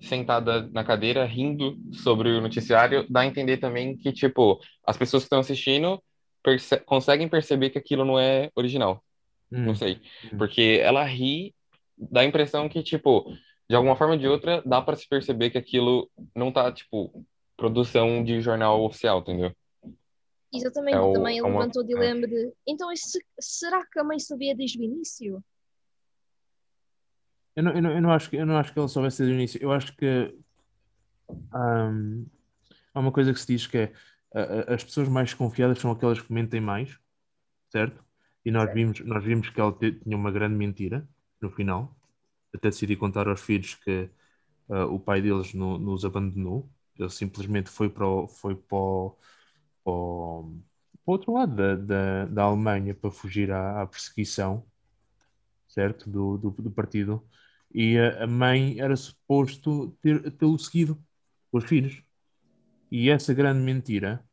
sentada 0.00 0.68
na 0.72 0.84
cadeira, 0.84 1.24
rindo 1.24 1.76
sobre 1.92 2.30
o 2.30 2.40
noticiário, 2.40 3.06
dá 3.10 3.20
a 3.20 3.26
entender 3.26 3.56
também 3.56 3.96
que, 3.96 4.12
tipo, 4.12 4.60
as 4.86 4.96
pessoas 4.96 5.22
que 5.22 5.26
estão 5.26 5.40
assistindo 5.40 6.00
perce 6.42 6.76
conseguem 6.80 7.28
perceber 7.28 7.70
que 7.70 7.78
aquilo 7.78 8.04
não 8.04 8.18
é 8.18 8.50
original. 8.54 9.02
Hum. 9.50 9.64
Não 9.66 9.74
sei. 9.74 10.00
Hum. 10.32 10.38
Porque 10.38 10.80
ela 10.82 11.04
ri, 11.04 11.54
dá 11.96 12.20
a 12.20 12.24
impressão 12.24 12.68
que, 12.68 12.82
tipo, 12.82 13.32
de 13.68 13.76
alguma 13.76 13.96
forma 13.96 14.14
ou 14.14 14.20
de 14.20 14.28
outra, 14.28 14.62
dá 14.64 14.80
para 14.80 14.96
se 14.96 15.08
perceber 15.08 15.50
que 15.50 15.58
aquilo 15.58 16.10
não 16.34 16.52
tá, 16.52 16.70
tipo, 16.72 17.24
produção 17.56 18.22
de 18.24 18.40
jornal 18.40 18.84
oficial, 18.84 19.20
entendeu? 19.20 19.54
Exatamente, 20.52 20.96
é 20.96 21.12
também 21.12 21.38
é 21.38 21.42
levantou 21.42 21.82
o 21.82 21.86
dilema 21.86 22.26
de 22.26 22.52
então 22.66 22.88
será 23.40 23.86
que 23.86 23.98
a 23.98 24.04
mãe 24.04 24.18
sabia 24.18 24.54
desde 24.54 24.78
o 24.78 24.82
início? 24.82 25.42
Eu 27.56 27.62
não, 27.62 27.72
eu, 27.72 27.82
não, 27.82 27.90
eu, 27.92 28.02
não 28.02 28.10
acho, 28.10 28.34
eu 28.34 28.46
não 28.46 28.56
acho 28.56 28.72
que 28.72 28.78
ela 28.78 28.88
soubesse 28.88 29.18
desde 29.18 29.34
o 29.34 29.38
início. 29.38 29.62
Eu 29.62 29.72
acho 29.72 29.94
que 29.96 30.34
um, 31.30 32.26
há 32.94 33.00
uma 33.00 33.12
coisa 33.12 33.32
que 33.32 33.40
se 33.40 33.46
diz 33.46 33.66
que 33.66 33.78
é 33.78 33.92
as 34.68 34.82
pessoas 34.82 35.08
mais 35.08 35.34
confiadas 35.34 35.78
são 35.78 35.90
aquelas 35.90 36.20
que 36.20 36.32
mentem 36.32 36.60
mais, 36.60 36.98
certo? 37.70 38.02
E 38.44 38.50
nós 38.50 38.64
certo. 38.64 38.74
vimos, 38.74 39.00
nós 39.00 39.24
vimos 39.24 39.50
que 39.50 39.60
ela 39.60 39.72
tinha 39.78 40.16
uma 40.16 40.30
grande 40.30 40.56
mentira 40.56 41.06
no 41.42 41.50
final, 41.50 41.94
até 42.54 42.70
decidi 42.70 42.96
contar 42.96 43.28
aos 43.28 43.40
filhos 43.40 43.74
que 43.76 44.10
uh, 44.68 44.84
o 44.92 45.00
pai 45.00 45.22
deles 45.22 45.54
no, 45.54 45.78
nos 45.78 46.04
abandonou. 46.04 46.70
Ele 46.98 47.10
simplesmente 47.10 47.70
foi 47.70 47.90
para 47.90 48.06
o, 48.06 48.28
foi 48.28 48.54
para 48.56 48.76
o, 48.76 49.16
para 49.84 49.92
o 49.92 50.52
outro 51.06 51.32
lado 51.34 51.54
da, 51.56 51.76
da, 51.76 52.26
da 52.26 52.42
Alemanha 52.44 52.94
para 52.94 53.10
fugir 53.10 53.50
à, 53.52 53.82
à 53.82 53.86
perseguição, 53.86 54.64
certo? 55.68 56.10
Do, 56.10 56.38
do, 56.38 56.50
do, 56.50 56.70
partido. 56.70 57.26
E 57.74 57.98
a, 57.98 58.26
mãe 58.26 58.80
era 58.80 58.96
suposto 58.96 59.96
ter, 60.02 60.30
tê-lo 60.32 60.58
seguido 60.58 61.02
com 61.50 61.58
os 61.58 61.64
filhos. 61.64 62.02
E 62.90 63.10
essa 63.10 63.34
grande 63.34 63.60
mentira, 63.62 64.24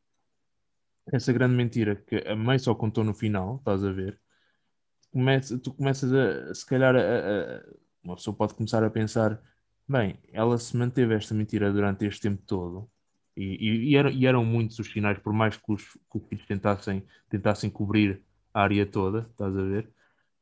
essa 1.12 1.34
grande 1.34 1.56
mentira 1.56 1.96
que 1.96 2.18
a 2.28 2.36
mãe 2.36 2.58
só 2.60 2.74
contou 2.76 3.04
no 3.04 3.14
final, 3.14 3.58
estás 3.58 3.84
a 3.84 3.92
ver? 3.92 4.20
Começa, 5.12 5.58
tu 5.58 5.74
começas 5.74 6.14
a, 6.14 6.54
se 6.54 6.66
calhar, 6.66 6.96
a, 6.96 7.00
a, 7.00 7.64
uma 8.04 8.16
pessoa 8.16 8.36
pode 8.36 8.54
começar 8.54 8.84
a 8.84 8.90
pensar: 8.90 9.42
bem, 9.88 10.20
ela 10.32 10.58
se 10.58 10.76
manteve 10.78 11.16
esta 11.16 11.34
mentira 11.34 11.72
durante 11.72 12.06
este 12.06 12.22
tempo 12.22 12.42
todo 12.46 12.90
e, 13.36 13.92
e, 13.92 13.96
eram, 13.96 14.10
e, 14.10 14.26
eram, 14.26 14.44
muitos 14.44 14.78
os 14.80 14.92
sinais, 14.92 15.18
por 15.18 15.32
mais 15.32 15.56
que 15.56 15.72
os, 15.72 15.84
que 16.12 16.18
os 16.18 16.28
filhos 16.28 16.46
tentassem, 16.46 17.06
tentassem 17.30 17.70
cobrir 17.70 18.22
a 18.54 18.64
área 18.64 18.86
toda, 18.86 19.28
estás 19.32 19.56
a 19.56 19.62
ver? 19.62 19.90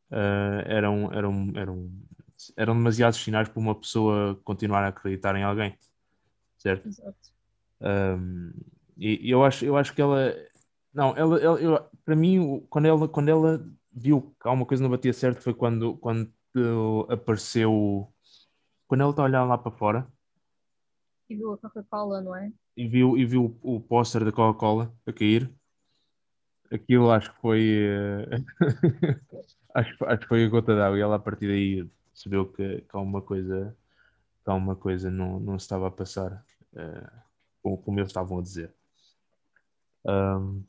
Uh, 0.10 0.65
eram, 0.65 1.13
eram, 1.13 1.51
eram, 1.56 1.91
eram 2.56 2.73
demasiados 2.75 3.19
sinais 3.19 3.47
para 3.49 3.60
uma 3.60 3.75
pessoa 3.75 4.39
continuar 4.43 4.84
a 4.84 4.88
acreditar 4.88 5.36
em 5.36 5.43
alguém, 5.43 5.77
certo? 6.58 6.88
Exato. 6.88 7.32
Um, 7.82 8.51
e 8.97 9.30
eu 9.30 9.43
acho, 9.43 9.63
eu 9.63 9.77
acho 9.77 9.93
que 9.93 10.01
ela, 10.01 10.34
não, 10.91 11.15
ela, 11.15 11.39
ela 11.39 11.62
eu, 11.62 11.86
para 12.03 12.15
mim, 12.15 12.65
quando 12.67 12.86
ela, 12.86 13.08
quando 13.08 13.30
ela 13.30 13.63
viu 13.97 14.36
que 14.39 14.47
alguma 14.47 14.65
coisa 14.65 14.83
não 14.83 14.89
batia 14.89 15.13
certo 15.13 15.41
foi 15.41 15.53
quando, 15.53 15.97
quando 15.97 16.31
apareceu, 17.10 18.12
quando 18.88 19.01
ela 19.01 19.12
está 19.12 19.21
a 19.23 19.25
olhar 19.25 19.43
lá 19.43 19.57
para 19.57 19.71
fora 19.71 20.07
e 21.29 21.36
viu 21.36 21.53
a 21.53 21.57
Coca-Cola, 21.57 22.21
não 22.21 22.36
é? 22.36 22.51
E 22.75 22.88
viu, 22.88 23.17
e 23.17 23.25
viu 23.25 23.57
o, 23.62 23.75
o 23.75 23.81
póster 23.81 24.23
da 24.23 24.31
Coca-Cola 24.31 24.93
a 25.05 25.12
cair. 25.12 25.51
Aquilo 26.71 27.12
acho 27.12 27.33
que 27.33 27.41
foi. 27.41 27.86
Uh... 27.86 28.45
acho, 29.75 30.05
acho 30.05 30.19
que 30.21 30.27
foi 30.27 30.45
a 30.45 30.49
gota 30.49 30.75
d'água. 30.75 30.97
E 30.97 31.01
ela 31.01 31.15
a 31.15 31.19
partir 31.19 31.47
daí 31.47 31.89
percebeu 32.13 32.45
que, 32.51 32.81
que 32.81 32.95
alguma 32.95 33.21
coisa. 33.21 33.75
que 34.43 34.49
alguma 34.49 34.75
coisa 34.75 35.12
não, 35.12 35.39
não 35.39 35.57
estava 35.57 35.88
a 35.88 35.91
passar 35.91 36.45
uh, 36.73 37.21
como, 37.62 37.77
como 37.77 37.99
eles 37.99 38.10
estavam 38.10 38.39
a 38.39 38.41
dizer. 38.41 38.73
Um, 40.05 40.63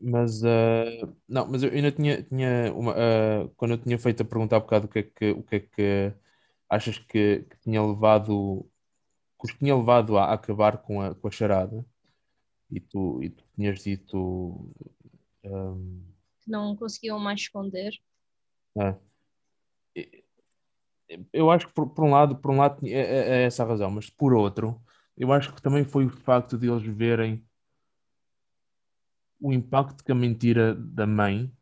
mas 0.00 0.42
uh, 0.42 1.16
não, 1.28 1.46
mas 1.48 1.62
eu 1.62 1.70
ainda 1.70 1.92
tinha, 1.92 2.22
tinha 2.22 2.72
uma, 2.74 2.92
uh, 2.92 3.48
quando 3.56 3.72
eu 3.72 3.78
tinha 3.78 3.98
feito 3.98 4.22
a 4.22 4.26
pergunta 4.26 4.56
há 4.56 4.60
bocado 4.60 4.86
o 4.86 4.88
que 4.88 4.98
é 4.98 5.02
que, 5.02 5.30
o 5.30 5.42
que, 5.42 5.56
é 5.56 5.60
que 5.60 6.12
achas 6.68 6.98
que, 6.98 7.46
que 7.48 7.58
tinha 7.60 7.82
levado 7.82 8.68
que 9.40 9.50
os 9.50 9.58
tinha 9.58 9.76
levado 9.76 10.16
a 10.18 10.32
acabar 10.32 10.78
com 10.78 11.00
a, 11.00 11.14
com 11.14 11.28
a 11.28 11.30
charada 11.30 11.84
e 12.70 12.80
tu, 12.80 13.22
e 13.22 13.30
tu 13.30 13.44
tinhas 13.54 13.82
dito 13.82 14.70
um, 15.44 16.02
que 16.42 16.50
não 16.50 16.76
conseguiam 16.76 17.18
mais 17.18 17.40
esconder. 17.40 17.92
É. 18.78 18.96
Eu 21.32 21.50
acho 21.50 21.68
que 21.68 21.74
por, 21.74 21.88
por, 21.90 22.04
um 22.04 22.10
lado, 22.10 22.36
por 22.36 22.50
um 22.50 22.58
lado 22.58 22.84
é, 22.86 22.90
é, 22.90 23.28
é 23.38 23.42
essa 23.44 23.62
a 23.62 23.66
razão, 23.66 23.90
mas 23.90 24.10
por 24.10 24.34
outro, 24.34 24.80
eu 25.16 25.32
acho 25.32 25.54
que 25.54 25.62
também 25.62 25.84
foi 25.84 26.06
o 26.06 26.10
facto 26.10 26.58
de 26.58 26.68
eles 26.68 26.82
verem 26.82 27.45
o 29.40 29.52
impacto 29.52 30.04
que 30.04 30.12
a 30.12 30.14
mentira 30.14 30.74
da 30.74 31.06
mãe 31.06 31.52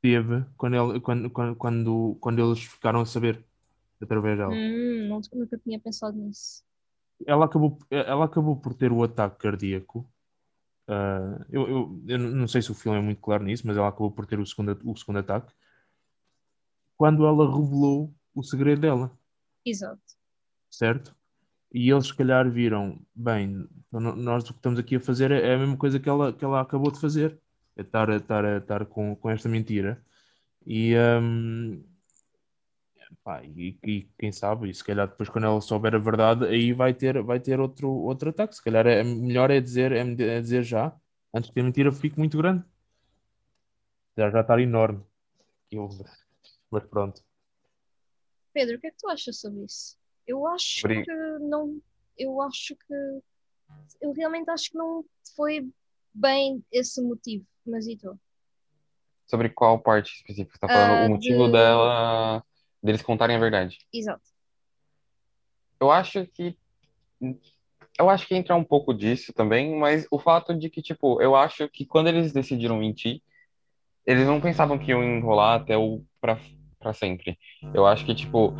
teve 0.00 0.44
quando, 0.56 0.76
ele, 0.76 1.00
quando, 1.00 1.30
quando, 1.30 1.56
quando, 1.56 2.18
quando 2.20 2.38
eles 2.38 2.64
ficaram 2.64 3.00
a 3.00 3.06
saber 3.06 3.44
através 4.00 4.38
dela. 4.38 4.52
Hum, 4.52 5.08
não, 5.08 5.20
nunca 5.34 5.58
tinha 5.58 5.78
pensado 5.78 6.16
nisso. 6.16 6.64
Ela 7.26 7.44
acabou, 7.44 7.78
ela 7.90 8.24
acabou 8.24 8.56
por 8.56 8.74
ter 8.74 8.90
o 8.90 9.02
ataque 9.02 9.38
cardíaco. 9.38 10.10
Uh, 10.88 11.44
eu, 11.50 11.68
eu, 11.68 12.02
eu, 12.08 12.18
não 12.18 12.48
sei 12.48 12.62
se 12.62 12.72
o 12.72 12.74
filme 12.74 12.98
é 12.98 13.02
muito 13.02 13.20
claro 13.20 13.44
nisso, 13.44 13.66
mas 13.66 13.76
ela 13.76 13.88
acabou 13.88 14.10
por 14.10 14.26
ter 14.26 14.40
o 14.40 14.46
segundo, 14.46 14.80
o 14.84 14.96
segundo 14.96 15.18
ataque 15.18 15.52
quando 17.00 17.26
ela 17.26 17.46
revelou 17.46 18.14
o 18.34 18.42
segredo 18.42 18.82
dela. 18.82 19.18
Exato. 19.64 20.02
Certo? 20.68 21.16
E 21.72 21.90
eles, 21.90 22.08
se 22.08 22.14
calhar, 22.14 22.50
viram: 22.50 23.00
bem, 23.14 23.68
nós 23.92 24.44
o 24.44 24.52
que 24.52 24.58
estamos 24.58 24.78
aqui 24.78 24.96
a 24.96 25.00
fazer 25.00 25.30
é 25.30 25.54
a 25.54 25.58
mesma 25.58 25.76
coisa 25.76 26.00
que 26.00 26.08
ela, 26.08 26.32
que 26.32 26.44
ela 26.44 26.60
acabou 26.60 26.90
de 26.90 27.00
fazer, 27.00 27.38
é 27.76 27.82
estar, 27.82 28.08
estar, 28.10 28.44
estar 28.58 28.86
com, 28.86 29.14
com 29.16 29.30
esta 29.30 29.48
mentira. 29.48 30.02
E, 30.66 30.94
um, 31.22 31.82
pá, 33.22 33.42
e, 33.44 33.78
e, 33.84 34.08
quem 34.18 34.32
sabe, 34.32 34.70
e 34.70 34.74
se 34.74 34.84
calhar 34.84 35.08
depois, 35.08 35.28
quando 35.28 35.44
ela 35.44 35.60
souber 35.60 35.94
a 35.94 35.98
verdade, 35.98 36.44
aí 36.46 36.72
vai 36.72 36.94
ter, 36.94 37.22
vai 37.22 37.40
ter 37.40 37.60
outro, 37.60 37.88
outro 37.88 38.30
ataque. 38.30 38.54
Se 38.54 38.62
calhar 38.62 38.86
é 38.86 39.02
melhor 39.04 39.50
é 39.50 39.60
dizer, 39.60 39.92
é, 39.92 40.00
é 40.00 40.40
dizer 40.40 40.64
já, 40.64 40.94
antes 41.34 41.50
que 41.50 41.60
a 41.60 41.62
mentira 41.62 41.92
fique 41.92 42.18
muito 42.18 42.36
grande. 42.38 42.64
Já, 44.16 44.30
já 44.30 44.40
estar 44.40 44.58
enorme. 44.60 45.02
Eu, 45.70 45.88
mas 46.70 46.84
pronto. 46.84 47.22
Pedro, 48.52 48.76
o 48.76 48.80
que 48.80 48.88
é 48.88 48.90
que 48.90 48.98
tu 48.98 49.08
achas 49.08 49.38
sobre 49.38 49.64
isso? 49.64 49.99
Eu 50.30 50.46
acho 50.46 50.86
que 50.86 51.12
não. 51.40 51.80
Eu 52.16 52.40
acho 52.40 52.76
que. 52.76 52.94
Eu 54.00 54.12
realmente 54.12 54.48
acho 54.48 54.70
que 54.70 54.78
não 54.78 55.04
foi 55.34 55.68
bem 56.14 56.64
esse 56.70 57.02
motivo, 57.02 57.44
mas 57.66 57.88
e 57.88 57.96
tu? 57.96 58.16
Sobre 59.26 59.48
qual 59.48 59.80
parte 59.80 60.14
específica? 60.14 60.54
Você 60.54 60.60
tá 60.60 60.68
falando 60.68 61.02
uh, 61.02 61.06
o 61.06 61.10
motivo 61.10 61.46
de... 61.46 61.52
dela 61.52 62.44
deles 62.80 63.02
contarem 63.02 63.34
a 63.34 63.40
verdade. 63.40 63.78
Exato. 63.92 64.22
Eu 65.80 65.90
acho 65.90 66.24
que 66.26 66.56
eu 67.98 68.08
acho 68.08 68.26
que 68.26 68.34
entra 68.34 68.54
um 68.54 68.64
pouco 68.64 68.94
disso 68.94 69.32
também, 69.32 69.76
mas 69.76 70.06
o 70.12 70.18
fato 70.18 70.56
de 70.56 70.70
que, 70.70 70.80
tipo, 70.80 71.20
eu 71.20 71.34
acho 71.34 71.68
que 71.68 71.84
quando 71.84 72.06
eles 72.06 72.32
decidiram 72.32 72.78
mentir, 72.78 73.20
eles 74.06 74.26
não 74.26 74.40
pensavam 74.40 74.78
que 74.78 74.90
iam 74.90 75.02
enrolar 75.02 75.60
até 75.60 75.76
o 75.76 76.02
pra, 76.20 76.38
pra 76.78 76.94
sempre. 76.94 77.36
Eu 77.74 77.84
acho 77.84 78.06
que, 78.06 78.14
tipo, 78.14 78.54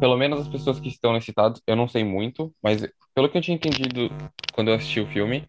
pelo 0.00 0.16
menos 0.16 0.40
as 0.40 0.48
pessoas 0.48 0.80
que 0.80 0.88
estão 0.88 1.12
nesse 1.12 1.30
estado, 1.30 1.60
eu 1.66 1.76
não 1.76 1.86
sei 1.86 2.02
muito, 2.02 2.52
mas 2.62 2.88
pelo 3.14 3.28
que 3.28 3.36
eu 3.36 3.42
tinha 3.42 3.54
entendido 3.54 4.10
quando 4.54 4.68
eu 4.68 4.74
assisti 4.74 4.98
o 4.98 5.06
filme, 5.06 5.46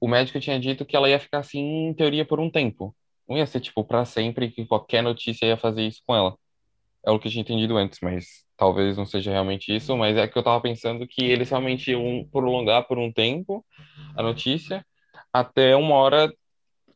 o 0.00 0.08
médico 0.08 0.40
tinha 0.40 0.58
dito 0.58 0.84
que 0.84 0.96
ela 0.96 1.08
ia 1.08 1.20
ficar 1.20 1.38
assim, 1.38 1.86
em 1.88 1.94
teoria, 1.94 2.24
por 2.24 2.40
um 2.40 2.50
tempo. 2.50 2.94
Não 3.28 3.36
ia 3.36 3.46
ser, 3.46 3.60
tipo, 3.60 3.84
para 3.84 4.04
sempre, 4.04 4.50
que 4.50 4.66
qualquer 4.66 5.02
notícia 5.02 5.46
ia 5.46 5.56
fazer 5.56 5.86
isso 5.86 6.02
com 6.04 6.16
ela. 6.16 6.36
É 7.04 7.12
o 7.12 7.18
que 7.20 7.28
eu 7.28 7.32
tinha 7.32 7.42
entendido 7.42 7.76
antes, 7.76 8.00
mas 8.02 8.44
talvez 8.56 8.96
não 8.96 9.06
seja 9.06 9.30
realmente 9.30 9.74
isso, 9.74 9.96
mas 9.96 10.16
é 10.16 10.26
que 10.26 10.36
eu 10.36 10.42
tava 10.42 10.60
pensando 10.60 11.06
que 11.06 11.24
eles 11.24 11.48
realmente 11.48 11.92
iam 11.92 12.28
prolongar 12.32 12.88
por 12.88 12.98
um 12.98 13.12
tempo 13.12 13.64
a 14.16 14.22
notícia 14.22 14.84
até 15.32 15.76
uma 15.76 15.94
hora 15.94 16.32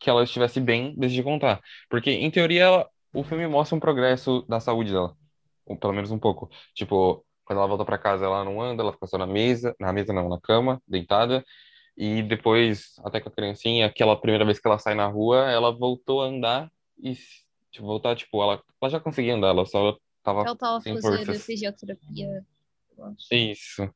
que 0.01 0.11
ela 0.11 0.25
estivesse 0.25 0.59
bem 0.59 0.95
desde 0.97 1.23
contar. 1.23 1.61
Porque, 1.89 2.11
em 2.11 2.31
teoria, 2.31 2.65
ela, 2.65 2.89
o 3.15 3.23
filme 3.23 3.47
mostra 3.47 3.77
um 3.77 3.81
progresso 3.81 4.45
da 4.49 4.59
saúde 4.59 4.91
dela 4.91 5.15
pelo 5.77 5.93
menos 5.93 6.11
um 6.11 6.19
pouco. 6.19 6.51
Tipo, 6.75 7.25
quando 7.45 7.59
ela 7.59 7.69
volta 7.69 7.85
para 7.85 7.99
casa, 7.99 8.25
ela 8.25 8.45
não 8.45 8.61
anda, 8.61 8.83
ela 8.83 8.93
fica 8.93 9.07
só 9.07 9.19
na 9.19 9.27
mesa, 9.27 9.75
na 9.79 9.93
mesa 9.93 10.13
não, 10.13 10.29
na 10.29 10.41
cama, 10.41 10.81
deitada. 10.87 11.45
E 11.97 12.23
depois, 12.23 12.95
até 13.05 13.21
com 13.21 13.29
a 13.29 13.33
criancinha, 13.33 13.87
aquela 13.87 14.19
primeira 14.19 14.45
vez 14.45 14.59
que 14.59 14.67
ela 14.67 14.79
sai 14.79 14.95
na 14.95 15.07
rua, 15.07 15.51
ela 15.51 15.71
voltou 15.71 16.23
a 16.23 16.27
andar 16.27 16.71
e 16.99 17.15
tipo, 17.71 17.87
voltar, 17.87 18.17
tipo, 18.17 18.43
ela, 18.43 18.63
ela 18.81 18.91
já 18.91 19.01
conseguia 19.01 19.35
andar, 19.35 19.49
ela 19.49 19.67
só 19.67 19.97
tava 20.23 20.43
ela 20.43 20.57
tava 20.57 20.81
sem 20.81 20.95
fazendo 20.95 21.25
forças. 21.25 21.45
fisioterapia, 21.45 22.45
Isso. 23.31 23.89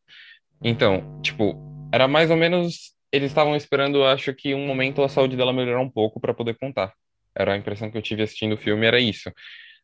Então, 0.62 1.20
tipo, 1.22 1.56
era 1.92 2.08
mais 2.08 2.30
ou 2.30 2.36
menos 2.36 2.94
eles 3.12 3.30
estavam 3.30 3.54
esperando, 3.54 4.04
acho 4.04 4.34
que 4.34 4.54
um 4.54 4.66
momento 4.66 5.02
a 5.02 5.08
saúde 5.08 5.36
dela 5.36 5.52
melhorar 5.52 5.80
um 5.80 5.90
pouco 5.90 6.18
para 6.18 6.34
poder 6.34 6.58
contar. 6.58 6.92
Era 7.34 7.54
a 7.54 7.56
impressão 7.56 7.90
que 7.90 7.96
eu 7.96 8.02
tive 8.02 8.22
assistindo 8.22 8.54
o 8.54 8.58
filme, 8.58 8.86
era 8.86 8.98
isso. 8.98 9.30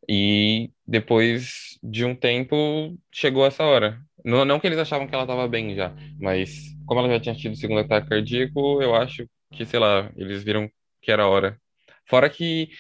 E 0.09 0.71
depois 0.87 1.79
de 1.83 2.05
um 2.05 2.15
tempo, 2.15 2.97
chegou 3.13 3.47
essa 3.47 3.65
hora. 3.65 4.01
Não, 4.25 4.45
não 4.45 4.61
que 4.61 4.67
eles 4.67 4.79
achavam 4.79 5.07
que 5.07 5.15
ela 5.15 5.25
estava 5.25 5.49
bem 5.49 5.75
já, 5.75 5.95
mas 6.19 6.75
como 6.87 7.01
ela 7.01 7.09
já 7.11 7.21
tinha 7.21 7.35
tido 7.35 7.53
o 7.53 7.57
segundo 7.57 7.81
ataque 7.81 8.09
cardíaco, 8.09 8.83
eu 8.83 8.95
acho 8.95 9.27
que, 9.53 9.65
sei 9.65 9.81
lá, 9.81 10.11
eles 10.17 10.43
viram 10.43 10.69
que 11.01 11.11
era 11.11 11.23
a 11.23 11.29
hora. 11.29 11.59
Fora 12.07 12.29
que 12.29 12.71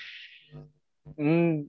hum, 1.17 1.67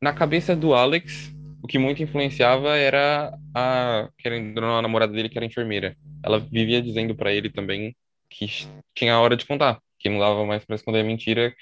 na 0.00 0.12
cabeça 0.12 0.56
do 0.56 0.74
Alex, 0.74 1.32
o 1.62 1.66
que 1.66 1.78
muito 1.78 2.02
influenciava 2.02 2.76
era 2.76 3.36
a, 3.54 4.08
querendo 4.18 4.64
a 4.64 4.82
namorada 4.82 5.12
dele, 5.12 5.28
que 5.28 5.38
era 5.38 5.44
enfermeira. 5.46 5.96
Ela 6.22 6.38
vivia 6.38 6.82
dizendo 6.82 7.14
para 7.14 7.32
ele 7.32 7.50
também 7.50 7.94
que 8.30 8.46
tinha 8.94 9.14
a 9.14 9.20
hora 9.20 9.36
de 9.36 9.46
contar, 9.46 9.80
que 9.98 10.08
não 10.08 10.18
dava 10.18 10.44
mais 10.44 10.64
para 10.64 10.76
esconder 10.76 11.02
mentira. 11.02 11.54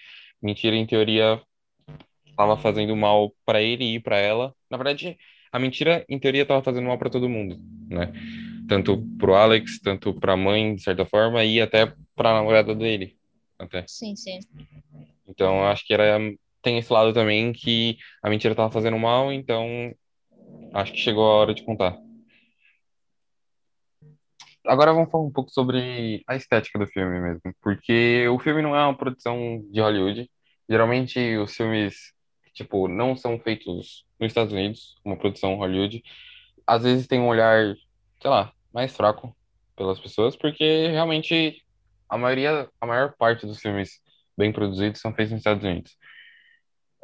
Mentira, 0.42 0.76
em 0.76 0.86
teoria, 0.86 1.40
estava 2.34 2.56
fazendo 2.56 2.94
mal 2.96 3.32
para 3.46 3.62
ele 3.62 3.94
e 3.94 4.00
para 4.00 4.18
ela. 4.18 4.54
Na 4.68 4.76
verdade, 4.76 5.16
a 5.52 5.58
mentira, 5.58 6.04
em 6.08 6.18
teoria, 6.18 6.42
estava 6.42 6.62
fazendo 6.62 6.86
mal 6.86 6.98
para 6.98 7.10
todo 7.10 7.28
mundo, 7.28 7.56
né? 7.88 8.12
Tanto 8.68 9.04
pro 9.18 9.34
Alex, 9.34 9.78
tanto 9.80 10.12
para 10.14 10.32
a 10.32 10.36
mãe, 10.36 10.74
de 10.74 10.82
certa 10.82 11.04
forma, 11.04 11.44
e 11.44 11.60
até 11.60 11.92
para 12.16 12.30
a 12.30 12.34
namorada 12.34 12.74
dele, 12.74 13.16
até. 13.58 13.84
Sim, 13.86 14.16
sim. 14.16 14.40
Então, 15.26 15.64
acho 15.64 15.86
que 15.86 15.94
era 15.94 16.18
tem 16.64 16.78
esse 16.78 16.90
lado 16.90 17.12
também 17.12 17.52
que 17.52 17.98
a 18.22 18.30
mentira 18.30 18.52
estava 18.52 18.72
fazendo 18.72 18.98
mal, 18.98 19.30
então 19.30 19.94
acho 20.72 20.92
que 20.92 20.98
chegou 20.98 21.24
a 21.24 21.34
hora 21.34 21.54
de 21.54 21.62
contar. 21.62 21.94
Agora 24.66 24.94
vamos 24.94 25.10
falar 25.10 25.24
um 25.24 25.30
pouco 25.30 25.50
sobre 25.50 26.24
a 26.26 26.34
estética 26.34 26.78
do 26.78 26.86
filme 26.86 27.20
mesmo, 27.20 27.54
porque 27.60 28.26
o 28.28 28.38
filme 28.38 28.62
não 28.62 28.74
é 28.74 28.82
uma 28.82 28.96
produção 28.96 29.62
de 29.70 29.78
Hollywood. 29.78 30.28
Geralmente 30.66 31.36
os 31.36 31.54
filmes 31.54 32.14
tipo, 32.54 32.88
não 32.88 33.16
são 33.16 33.38
feitos 33.38 34.06
nos 34.18 34.30
Estados 34.30 34.52
Unidos, 34.52 34.96
uma 35.04 35.16
produção 35.16 35.56
Hollywood, 35.56 36.02
às 36.66 36.82
vezes 36.84 37.06
tem 37.06 37.20
um 37.20 37.28
olhar, 37.28 37.74
sei 38.20 38.30
lá, 38.30 38.52
mais 38.72 38.96
fraco 38.96 39.36
pelas 39.76 40.00
pessoas, 40.00 40.36
porque 40.36 40.88
realmente 40.88 41.62
a 42.08 42.16
maioria, 42.16 42.68
a 42.80 42.86
maior 42.86 43.14
parte 43.18 43.46
dos 43.46 43.60
filmes 43.60 44.00
bem 44.36 44.52
produzidos 44.52 45.00
são 45.00 45.12
feitos 45.12 45.32
nos 45.32 45.40
Estados 45.40 45.64
Unidos. 45.64 45.96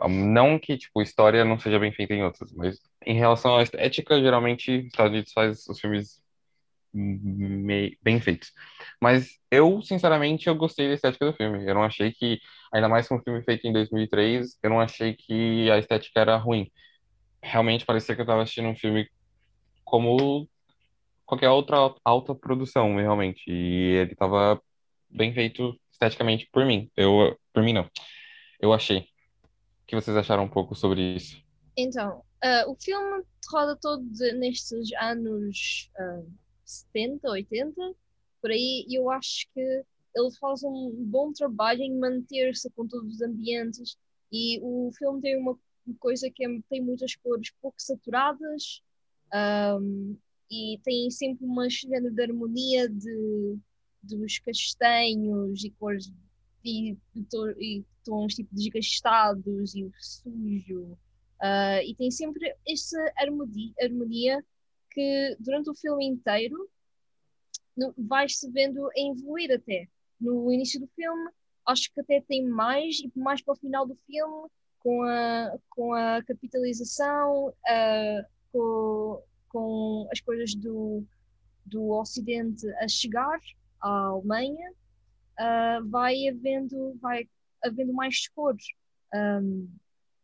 Não 0.08 0.58
que, 0.58 0.78
tipo, 0.78 1.02
história 1.02 1.44
não 1.44 1.58
seja 1.58 1.78
bem 1.78 1.92
feita 1.92 2.14
em 2.14 2.22
outros, 2.22 2.54
mas 2.54 2.78
em 3.04 3.14
relação 3.18 3.56
à 3.56 3.62
estética, 3.62 4.18
geralmente 4.20 4.78
os 4.78 4.86
Estados 4.86 5.12
Unidos 5.12 5.32
faz 5.32 5.66
os 5.66 5.78
filmes 5.78 6.22
bem 6.92 8.20
feitos. 8.20 8.52
Mas 9.00 9.38
eu, 9.50 9.80
sinceramente, 9.82 10.46
eu 10.46 10.54
gostei 10.54 10.88
da 10.88 10.94
estética 10.94 11.26
do 11.26 11.32
filme. 11.32 11.66
Eu 11.66 11.74
não 11.74 11.82
achei 11.82 12.12
que, 12.12 12.38
ainda 12.72 12.88
mais 12.88 13.08
com 13.08 13.16
um 13.16 13.22
filme 13.22 13.42
feito 13.42 13.66
em 13.66 13.72
2003, 13.72 14.58
eu 14.62 14.70
não 14.70 14.80
achei 14.80 15.14
que 15.14 15.70
a 15.70 15.78
estética 15.78 16.20
era 16.20 16.36
ruim. 16.36 16.70
Realmente 17.42 17.86
parecia 17.86 18.14
que 18.14 18.20
eu 18.20 18.24
estava 18.24 18.42
assistindo 18.42 18.68
um 18.68 18.76
filme 18.76 19.08
como 19.84 20.46
qualquer 21.24 21.48
outra 21.48 21.94
alta 22.04 22.34
produção, 22.34 22.96
realmente. 22.96 23.42
E 23.48 23.94
ele 23.94 24.12
estava 24.12 24.60
bem 25.08 25.32
feito 25.32 25.78
esteticamente 25.90 26.48
por 26.52 26.66
mim. 26.66 26.90
Eu, 26.96 27.38
por 27.52 27.62
mim 27.62 27.72
não. 27.72 27.88
Eu 28.60 28.72
achei. 28.72 28.98
O 28.98 29.86
que 29.86 29.94
vocês 29.96 30.16
acharam 30.16 30.44
um 30.44 30.48
pouco 30.48 30.74
sobre 30.74 31.00
isso? 31.16 31.42
Então, 31.76 32.22
uh, 32.44 32.70
o 32.70 32.76
filme 32.76 33.24
roda 33.50 33.76
todo 33.80 34.04
nestes 34.38 34.92
anos 35.00 35.90
uh, 35.98 36.30
70, 36.64 37.28
80, 37.28 37.94
por 38.40 38.50
aí, 38.50 38.84
e 38.88 38.94
eu 38.98 39.10
acho 39.10 39.46
que 39.54 39.60
ele 39.60 40.30
faz 40.40 40.62
um 40.64 40.92
bom 41.04 41.32
trabalho 41.32 41.82
em 41.82 41.98
manter-se 41.98 42.68
com 42.70 42.86
todos 42.86 43.14
os 43.14 43.22
ambientes 43.22 43.96
e 44.32 44.58
o 44.62 44.90
filme 44.96 45.20
tem 45.20 45.36
uma 45.38 45.56
coisa 45.98 46.30
que 46.30 46.44
é, 46.44 46.48
tem 46.68 46.80
muitas 46.80 47.14
cores 47.16 47.52
pouco 47.60 47.80
saturadas 47.80 48.82
Um, 49.32 50.16
e 50.50 50.80
tem 50.82 51.10
sempre 51.10 51.44
uma 51.46 51.70
género 51.70 52.10
de 52.10 52.22
harmonia 52.22 52.88
de, 52.88 53.58
dos 54.02 54.38
castanhos 54.40 55.64
e 55.64 55.70
cores 55.70 56.12
e, 56.64 56.96
e 57.14 57.84
tons 58.04 58.34
tipo 58.34 58.54
desgastados 58.54 59.74
e 59.74 59.88
sujo. 59.98 60.98
Uh, 61.40 61.80
e 61.86 61.94
tem 61.94 62.10
sempre 62.10 62.54
essa 62.68 62.98
harmonia, 63.16 63.72
harmonia 63.80 64.44
que 64.90 65.36
durante 65.38 65.70
o 65.70 65.74
filme 65.74 66.06
inteiro 66.06 66.68
vais-se 67.96 68.50
vendo 68.50 68.86
a 68.86 68.92
evoluir 68.96 69.52
até. 69.52 69.88
No 70.20 70.52
início 70.52 70.80
do 70.80 70.88
filme, 70.88 71.30
acho 71.66 71.92
que 71.92 72.00
até 72.00 72.20
tem 72.20 72.46
mais, 72.46 73.00
e 73.00 73.10
mais 73.16 73.42
para 73.42 73.52
o 73.52 73.56
final 73.56 73.86
do 73.86 73.96
filme, 74.06 74.48
com 74.80 75.02
a, 75.02 75.58
com 75.70 75.94
a 75.94 76.22
capitalização, 76.24 77.48
uh, 77.48 78.24
com, 78.52 79.22
com 79.48 80.08
as 80.10 80.20
coisas 80.20 80.54
do, 80.54 81.04
do 81.66 81.90
Ocidente 81.90 82.66
a 82.74 82.88
chegar 82.88 83.38
à 83.80 84.06
Alemanha, 84.06 84.72
uh, 85.38 85.88
vai 85.88 86.28
havendo, 86.28 86.96
vai 87.00 87.28
havendo 87.62 87.92
mais 87.92 88.28
cores 88.28 88.64
um, 89.14 89.68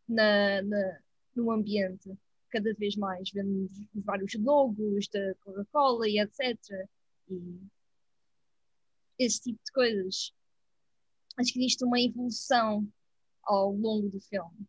na, 0.07 0.61
na, 0.61 0.99
no 1.35 1.51
ambiente, 1.51 2.11
cada 2.49 2.73
vez 2.73 2.95
mais. 2.95 3.29
Vemos 3.31 3.71
vários 3.93 4.33
logos 4.35 5.07
da 5.09 5.35
Coca-Cola 5.41 6.07
e 6.07 6.19
etc. 6.19 6.57
E 7.29 7.59
esse 9.19 9.41
tipo 9.41 9.59
de 9.63 9.71
coisas. 9.71 10.33
Acho 11.37 11.53
que 11.53 11.59
existe 11.59 11.83
uma 11.83 11.99
evolução 11.99 12.87
ao 13.43 13.71
longo 13.71 14.09
do 14.09 14.19
filme. 14.21 14.67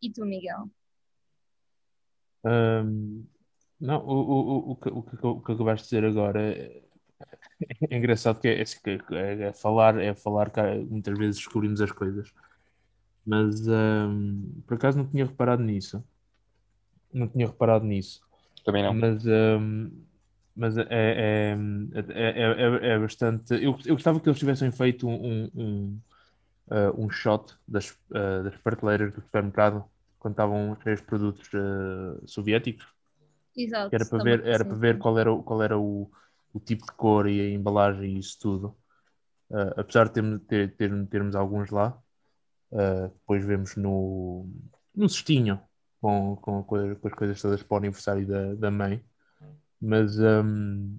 E 0.00 0.10
tu, 0.10 0.24
Miguel? 0.24 0.70
Um, 2.44 3.26
não, 3.80 4.04
o, 4.04 4.12
o, 4.12 4.70
o, 4.72 4.76
que, 4.76 4.88
o, 4.88 5.02
que, 5.02 5.26
o 5.26 5.40
que 5.40 5.52
acabaste 5.52 5.84
de 5.84 5.96
dizer 5.96 6.04
agora 6.04 6.40
é, 6.40 6.82
é 7.90 7.96
engraçado 7.96 8.40
que 8.40 8.48
é, 8.48 8.62
é, 8.62 9.42
é, 9.42 9.52
falar, 9.52 9.98
é 9.98 10.14
falar 10.14 10.50
que 10.50 10.60
muitas 10.84 11.18
vezes 11.18 11.36
descobrimos 11.36 11.80
as 11.80 11.92
coisas. 11.92 12.32
Mas 13.26 13.66
um, 13.68 14.62
por 14.66 14.74
acaso 14.76 14.98
não 14.98 15.06
tinha 15.06 15.26
reparado 15.26 15.62
nisso. 15.62 16.02
Não 17.12 17.28
tinha 17.28 17.46
reparado 17.46 17.84
nisso. 17.84 18.22
Também 18.64 18.82
não. 18.82 18.94
Mas, 18.94 19.24
um, 19.26 19.90
mas 20.58 20.76
é, 20.76 20.86
é, 20.90 21.56
é, 22.14 22.88
é, 22.88 22.98
bastante. 22.98 23.54
Eu, 23.54 23.78
eu 23.86 23.94
gostava 23.94 24.20
que 24.20 24.28
eles 24.28 24.38
tivessem 24.38 24.70
feito 24.70 25.08
um, 25.08 25.50
um, 25.54 26.00
um 26.96 27.10
shot 27.10 27.54
das, 27.66 27.96
das 28.10 28.56
prateleiras 28.58 29.14
do 29.14 29.22
supermercado 29.22 29.84
quando 30.18 30.32
estavam 30.32 30.76
cheios 30.82 31.00
de 31.00 31.06
produtos 31.06 31.48
soviéticos 32.26 32.86
Exato. 33.58 33.92
Era 33.92 34.06
para 34.06 34.22
ver, 34.22 34.46
era 34.46 34.64
para 34.64 34.76
ver 34.76 34.98
qual 34.98 35.18
era, 35.18 35.36
qual 35.42 35.62
era 35.62 35.76
o, 35.76 36.08
o 36.52 36.60
tipo 36.60 36.86
de 36.86 36.92
cor 36.92 37.28
e 37.28 37.40
a 37.40 37.50
embalagem 37.50 38.14
e 38.14 38.18
isso 38.18 38.38
tudo. 38.38 38.76
Uh, 39.50 39.80
apesar 39.80 40.06
de 40.06 40.12
termos, 40.12 40.42
ter, 40.46 40.76
ter, 40.76 41.06
termos 41.08 41.34
alguns 41.34 41.70
lá, 41.70 41.98
uh, 42.70 43.08
depois 43.08 43.44
vemos 43.44 43.74
no, 43.74 44.48
no 44.94 45.08
cestinho 45.08 45.60
com, 46.00 46.36
com, 46.36 46.62
com, 46.62 46.76
as 46.76 47.14
coisas 47.14 47.42
todas 47.42 47.62
para 47.62 47.74
o 47.74 47.78
aniversário 47.78 48.26
da, 48.26 48.54
da 48.54 48.70
mãe. 48.70 49.02
Mas, 49.80 50.18
um, 50.18 50.98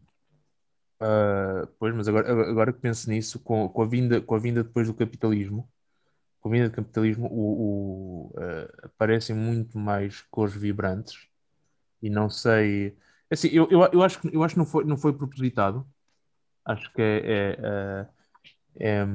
uh, 1.02 1.04
ah, 1.04 1.68
pois, 1.80 1.94
mas 1.96 2.08
agora, 2.08 2.32
agora 2.50 2.74
que 2.74 2.80
penso 2.80 3.10
nisso, 3.10 3.40
com, 3.40 3.68
com, 3.70 3.82
a 3.82 3.86
vinda, 3.86 4.22
com 4.22 4.36
a 4.36 4.40
vinda 4.40 4.64
depois 4.64 4.88
do 4.88 4.94
capitalismo, 4.94 5.70
com 6.42 6.50
a 6.50 6.52
vinda 6.52 6.70
do 6.70 6.76
capitalismo, 6.76 7.28
o, 7.28 8.32
o 8.32 8.40
aparecem 8.84 9.36
muito 9.36 9.78
mais 9.78 10.22
cores 10.24 10.56
vibrantes 10.56 11.28
e 12.02 12.10
não 12.10 12.30
sei. 12.30 12.98
Assim, 13.30 13.50
eu, 13.50 13.68
eu, 13.70 13.84
eu, 13.92 14.04
acho, 14.04 14.20
eu 14.30 14.44
acho 14.44 14.56
que 14.56 14.60
não 14.60 14.66
foi, 14.66 14.84
não 14.86 14.98
foi 14.98 15.14
propositado. 15.14 15.86
Acho 16.66 16.92
que 16.94 17.02
é, 17.02 17.18
é, 17.18 18.10
é, 18.80 19.02
é 19.02 19.06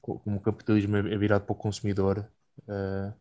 como 0.00 0.36
o 0.36 0.40
capitalismo 0.40 0.96
é 0.96 1.18
virado 1.18 1.44
para 1.44 1.52
o 1.52 1.56
consumidor, 1.56 2.26
uh, 2.68 3.12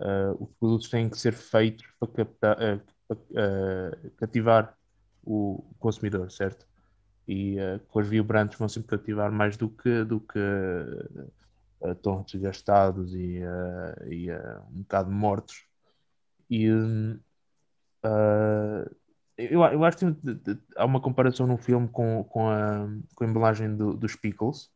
uh, 0.00 0.44
os 0.44 0.50
produtos 0.58 0.88
têm 0.88 1.08
que 1.08 1.18
ser 1.18 1.32
feitos 1.32 1.86
para, 1.98 2.08
captar, 2.08 2.80
uh, 3.10 4.10
cativar 4.16 4.76
o 5.22 5.64
consumidor, 5.78 6.30
certo? 6.30 6.66
E 7.26 7.56
cores 7.88 8.08
vibrantes 8.08 8.58
vão 8.58 8.68
sempre 8.68 8.98
cativar 8.98 9.32
mais 9.32 9.56
do 9.56 9.70
que, 9.70 10.04
do 10.04 10.20
que 10.20 10.38
tons 12.02 12.30
desgastados 12.30 13.14
e, 13.14 13.40
e 14.10 14.30
um 14.70 14.82
bocado 14.82 15.10
mortos. 15.10 15.64
E, 16.50 16.68
Uh, 18.04 18.84
eu, 19.36 19.62
eu 19.62 19.84
acho 19.84 19.96
que 19.96 20.04
há 20.76 20.84
uma 20.84 21.00
comparação 21.00 21.46
no 21.46 21.56
filme 21.56 21.88
com, 21.88 22.22
com, 22.24 22.48
a, 22.48 22.86
com 23.14 23.24
a 23.24 23.26
embalagem 23.26 23.74
do, 23.74 23.94
dos 23.94 24.14
Pickles. 24.14 24.70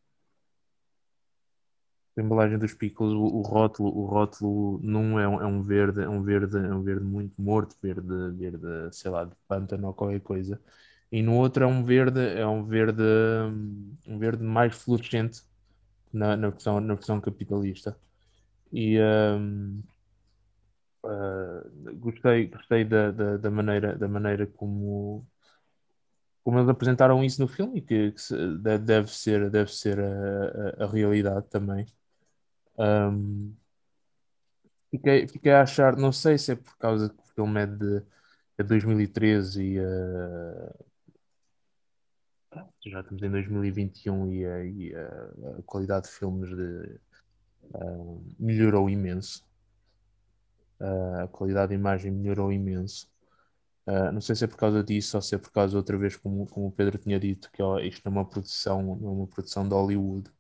A 2.19 2.21
embalagem 2.23 2.59
dos 2.59 2.75
Pickles, 2.75 3.13
o, 3.13 3.23
o, 3.23 3.43
rótulo, 3.43 3.97
o 3.97 4.05
rótulo 4.07 4.81
num 4.83 5.19
é 5.21 5.29
um, 5.29 5.41
é 5.41 5.47
um 5.47 5.63
verde, 5.63 6.03
é 6.03 6.09
um 6.09 6.23
verde, 6.23 6.57
é 6.59 6.75
um 6.75 6.83
verde 6.83 7.05
muito 7.05 7.41
morto, 7.41 7.77
verde, 7.83 8.09
verde, 8.37 8.67
sei 8.93 9.11
lá, 9.11 9.25
de 9.25 9.35
pântano 9.47 9.87
ou 9.89 9.95
qualquer 9.95 10.21
coisa. 10.21 10.61
E 11.13 11.23
no 11.23 11.35
outro 11.37 11.65
é 11.65 11.67
um 11.67 11.85
verde, 11.85 12.21
é 12.21 12.47
um 12.47 12.65
verde, 12.65 13.03
um 14.07 14.19
verde 14.19 14.43
mais 14.45 14.77
fluorescente 14.77 15.43
na, 16.13 16.37
na, 16.37 16.51
versão, 16.51 16.81
na 16.81 16.95
versão 16.95 17.21
capitalista. 17.21 17.97
E, 18.73 18.99
um, 19.01 19.83
Uh, 21.03 21.95
gostei 21.97 22.49
gostei 22.49 22.85
da, 22.85 23.13
da, 23.13 23.37
da, 23.37 23.51
maneira, 23.51 23.97
da 23.97 24.09
maneira 24.09 24.47
como, 24.49 25.25
como 26.43 26.59
eles 26.59 26.69
apresentaram 26.69 27.23
isso 27.25 27.41
no 27.41 27.49
filme 27.49 27.81
que, 27.81 28.13
que 28.13 28.59
deve 28.81 29.09
ser, 29.09 29.51
deve 29.51 29.73
ser 29.73 29.99
a, 30.01 30.83
a, 30.83 30.85
a 30.85 30.91
realidade 30.91 31.47
também. 31.49 31.87
Um, 32.79 33.55
fiquei, 34.91 35.27
fiquei 35.29 35.53
a 35.53 35.63
achar, 35.63 35.97
não 35.97 36.13
sei 36.13 36.39
se 36.39 36.53
é 36.53 36.57
por 36.57 36.77
causa 36.79 37.09
que 37.11 37.21
o 37.21 37.27
filme 37.35 37.63
é 37.63 37.67
de, 37.67 38.03
é 38.59 38.63
2013 38.63 39.63
e 39.63 39.81
uh, 39.81 40.85
já 42.87 43.01
estamos 43.01 43.23
em 43.23 43.31
2021 43.31 44.33
e, 44.33 44.47
a, 44.47 44.65
e 44.65 44.95
a, 44.95 45.59
a 45.59 45.63
qualidade 45.67 46.07
de 46.07 46.13
filmes 46.13 46.49
de, 46.51 47.01
uh, 47.75 48.25
melhorou 48.39 48.89
imenso 48.89 49.49
a 50.81 51.29
qualidade 51.29 51.71
de 51.71 51.75
imagem 51.75 52.11
melhorou 52.11 52.53
imenso. 52.53 53.11
Uh, 53.87 54.13
não 54.13 54.21
sei 54.21 54.37
se 54.37 54.45
é 54.45 54.47
por 54.47 54.57
causa 54.57 54.85
disso 54.85 55.17
ou 55.17 55.23
se 55.23 55.35
é 55.35 55.39
por 55.39 55.51
causa, 55.51 55.77
outra 55.77 55.97
vez, 55.97 56.17
como, 56.17 56.47
como 56.47 56.67
o 56.69 56.73
Pedro 56.73 56.99
tinha 56.99 57.19
dito, 57.19 57.51
que 57.51 57.63
ó, 57.63 57.79
isto 57.79 58.07
é 58.07 58.11
uma 58.11 58.25
produção, 58.25 58.81
é 58.81 59.07
uma 59.07 59.27
produção 59.27 59.67
de 59.67 59.75
Hollywood. 59.75 60.31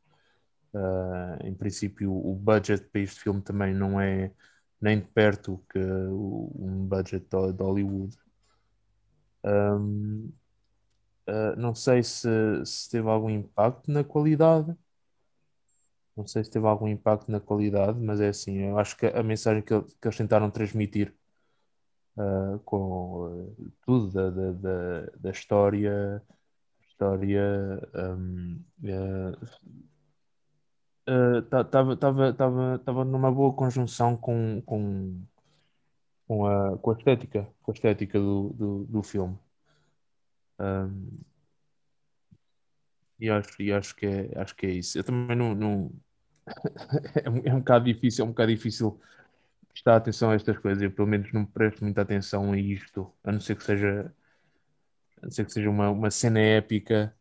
Uh, 0.73 1.47
em 1.47 1.55
princípio, 1.55 2.13
o 2.13 2.35
budget 2.35 2.85
para 2.89 3.01
este 3.01 3.21
filme 3.21 3.41
também 3.41 3.75
não 3.75 4.01
é 4.01 4.31
nem 4.81 5.01
de 5.01 5.07
perto 5.07 5.63
que 5.71 5.79
um 5.79 6.87
budget 6.87 7.27
de, 7.27 7.63
Hollywood. 7.63 8.17
Um, 9.45 10.31
uh, 11.29 11.57
não 11.57 11.75
sei 11.75 12.03
se, 12.03 12.29
se 12.65 12.91
teve 12.91 13.09
algum 13.09 13.31
impacto 13.31 13.91
na 13.91 14.05
qualidade, 14.05 14.77
não 16.17 16.27
sei 16.27 16.43
se 16.45 16.51
teve 16.51 16.67
algum 16.67 16.89
impacto 16.89 17.31
na 17.31 17.41
qualidade, 17.41 17.99
mas 18.01 18.21
é 18.21 18.29
assim, 18.29 18.59
eu 18.59 18.79
acho 18.79 18.97
que 18.97 19.07
a 19.07 19.23
mensagem 19.23 19.63
que, 19.63 19.81
que 19.81 20.09
eles 20.09 20.17
tentaram 20.17 20.51
transmitir 20.51 21.15
uh, 22.17 22.59
com 22.61 23.55
tudo 23.87 24.11
da, 24.11 24.31
da, 24.31 24.53
da, 24.53 25.07
da, 25.17 25.31
história, 25.31 26.23
história 26.89 27.81
um, 27.95 28.61
estava 31.43 31.93
uh, 31.95 32.79
tava, 32.85 33.05
numa 33.05 33.33
boa 33.33 33.53
conjunção 33.55 34.17
com, 34.17 34.61
com, 34.63 35.23
com, 36.27 36.47
a, 36.47 36.79
com 36.79 36.91
a 36.91 36.95
estética, 36.95 37.49
com 37.63 37.71
a 37.71 37.75
estética 37.75 38.19
do, 38.19 38.51
do, 38.51 38.85
do 38.85 39.03
filme. 39.03 39.39
Um, 40.59 41.19
e 43.19 43.29
acho, 43.31 43.63
e 43.63 43.73
acho 43.73 43.97
que 43.97 44.07
é, 44.07 44.31
acho 44.41 44.55
que 44.55 44.67
é 44.67 44.71
isso. 44.71 44.99
Eu 44.99 45.05
também 45.05 45.37
não, 45.37 45.55
não, 45.55 45.91
é, 47.17 47.49
é 47.49 47.55
um 47.55 47.59
bocado 47.59 47.85
difícil, 47.87 48.25
é 48.25 48.27
um 48.27 48.31
bocado 48.31 48.53
difícil 48.53 49.01
prestar 49.71 49.97
atenção 49.97 50.31
a 50.31 50.35
estas 50.35 50.59
coisas. 50.59 50.83
Eu, 50.83 50.91
pelo 50.91 51.09
menos, 51.09 51.33
não 51.33 51.45
presto 51.47 51.85
muita 51.85 52.03
atenção 52.03 52.53
a 52.53 52.59
isto, 52.59 53.13
a 53.25 53.33
não 53.33 53.41
ser 53.41 53.57
que 53.57 53.65
seja, 53.65 54.13
a 55.23 55.27
não 55.27 55.31
ser 55.31 55.45
que 55.47 55.53
seja 55.53 55.71
uma, 55.71 55.91
uma 55.91 56.11
cena 56.11 56.41
épica 56.41 57.15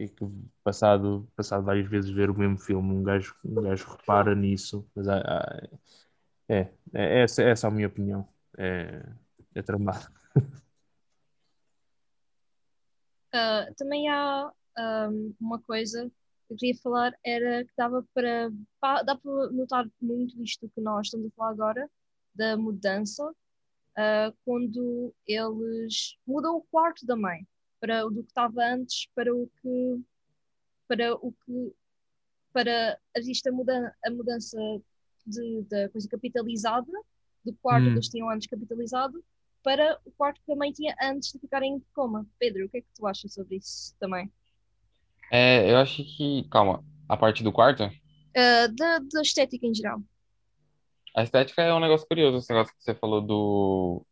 e 0.00 0.08
que, 0.08 0.24
passado, 0.64 1.28
passado 1.36 1.62
várias 1.62 1.86
vezes 1.86 2.10
ver 2.10 2.30
o 2.30 2.38
mesmo 2.38 2.58
filme, 2.58 2.90
um 2.90 3.02
gajo, 3.02 3.36
um 3.44 3.60
gajo 3.60 3.86
repara 3.90 4.34
nisso. 4.34 4.88
Mas 4.94 5.06
há, 5.06 5.18
há, 5.18 5.68
é, 6.48 6.72
é, 6.94 7.22
essa, 7.22 7.42
essa 7.42 7.66
é 7.66 7.70
a 7.70 7.72
minha 7.72 7.86
opinião. 7.86 8.26
É, 8.56 9.06
é 9.54 9.62
tramado. 9.62 10.06
Uh, 13.28 13.68
também 13.76 14.08
há 14.08 14.50
um, 14.78 15.34
uma 15.38 15.60
coisa 15.60 16.10
eu 16.48 16.56
queria 16.56 16.80
falar 16.82 17.12
era 17.24 17.64
que 17.64 17.72
dava 17.76 18.04
para. 18.12 18.50
dá 19.04 19.16
para 19.16 19.50
notar 19.52 19.86
muito 20.00 20.42
isto 20.42 20.68
que 20.74 20.80
nós 20.80 21.06
estamos 21.06 21.28
a 21.28 21.36
falar 21.36 21.50
agora, 21.50 21.90
da 22.34 22.56
mudança 22.56 23.24
uh, 23.24 24.36
quando 24.44 25.14
eles 25.28 26.16
mudam 26.26 26.56
o 26.56 26.62
quarto 26.62 27.06
da 27.06 27.14
mãe 27.14 27.46
para 27.80 28.06
o 28.06 28.10
do 28.10 28.22
que 28.22 28.28
estava 28.28 28.62
antes 28.62 29.08
para 29.14 29.34
o 29.34 29.50
que 29.60 30.00
para 30.86 31.14
o 31.14 31.32
que 31.32 31.72
para 32.52 32.98
existe 33.16 33.48
a, 33.48 33.52
muda, 33.52 33.96
a 34.04 34.10
mudança 34.10 34.58
de, 35.26 35.62
da 35.70 35.88
coisa 35.88 36.08
capitalizada 36.08 36.90
do 37.44 37.54
quarto 37.54 37.84
hum. 37.84 37.90
que 37.90 37.94
eles 37.94 38.08
tinham 38.08 38.30
antes 38.30 38.48
capitalizado 38.48 39.22
para 39.62 39.98
o 40.04 40.10
quarto 40.12 40.40
que 40.44 40.52
a 40.52 40.56
mãe 40.56 40.72
tinha 40.72 40.94
antes 41.02 41.32
de 41.32 41.38
ficarem 41.38 41.74
em 41.74 41.82
coma. 41.94 42.26
Pedro, 42.38 42.66
o 42.66 42.68
que 42.68 42.78
é 42.78 42.80
que 42.80 42.88
tu 42.94 43.06
achas 43.06 43.32
sobre 43.32 43.56
isso 43.56 43.94
também? 43.98 44.30
É, 45.30 45.70
eu 45.70 45.76
acho 45.76 46.02
que, 46.02 46.48
calma, 46.50 46.84
a 47.08 47.16
parte 47.16 47.42
do 47.42 47.52
quarto? 47.52 47.84
Uh, 47.84 48.74
da, 48.74 48.98
da 48.98 49.22
estética 49.22 49.66
em 49.66 49.74
geral. 49.74 50.02
A 51.14 51.22
estética 51.22 51.62
é 51.62 51.74
um 51.74 51.80
negócio 51.80 52.06
curioso, 52.06 52.38
esse 52.38 52.52
negócio 52.52 52.74
que 52.74 52.82
você 52.82 52.94
falou 52.94 53.20
do 53.20 54.06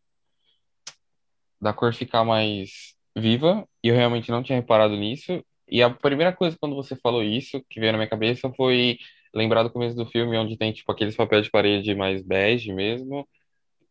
da 1.61 1.73
cor 1.73 1.93
ficar 1.93 2.25
mais 2.25 2.95
viva, 3.19 3.67
e 3.83 3.89
eu 3.89 3.95
realmente 3.95 4.31
não 4.31 4.43
tinha 4.43 4.59
reparado 4.59 4.97
nisso. 4.97 5.45
E 5.69 5.83
a 5.83 5.91
primeira 5.91 6.33
coisa 6.33 6.57
quando 6.59 6.75
você 6.75 6.97
falou 6.97 7.23
isso, 7.23 7.63
que 7.69 7.81
veio 7.81 7.93
na 7.93 7.99
minha 7.99 8.09
cabeça, 8.09 8.51
foi 8.57 8.99
lembrar 9.35 9.63
do 9.63 9.71
começo 9.71 9.95
do 9.95 10.07
filme, 10.07 10.37
onde 10.37 10.57
tem 10.57 10.73
tipo 10.73 10.91
aqueles 10.91 11.15
papéis 11.17 11.45
de 11.45 11.51
parede 11.51 11.95
mais 11.95 12.23
bege 12.23 12.73
mesmo, 12.73 13.29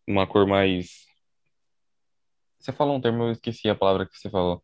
uma 0.08 0.26
cor 0.26 0.48
mais. 0.48 1.06
Você 2.60 2.72
falou 2.72 2.96
um 2.96 3.02
termo, 3.02 3.24
eu 3.24 3.32
esqueci 3.32 3.70
a 3.70 3.76
palavra 3.76 4.06
que 4.06 4.18
você 4.18 4.30
falou. 4.30 4.64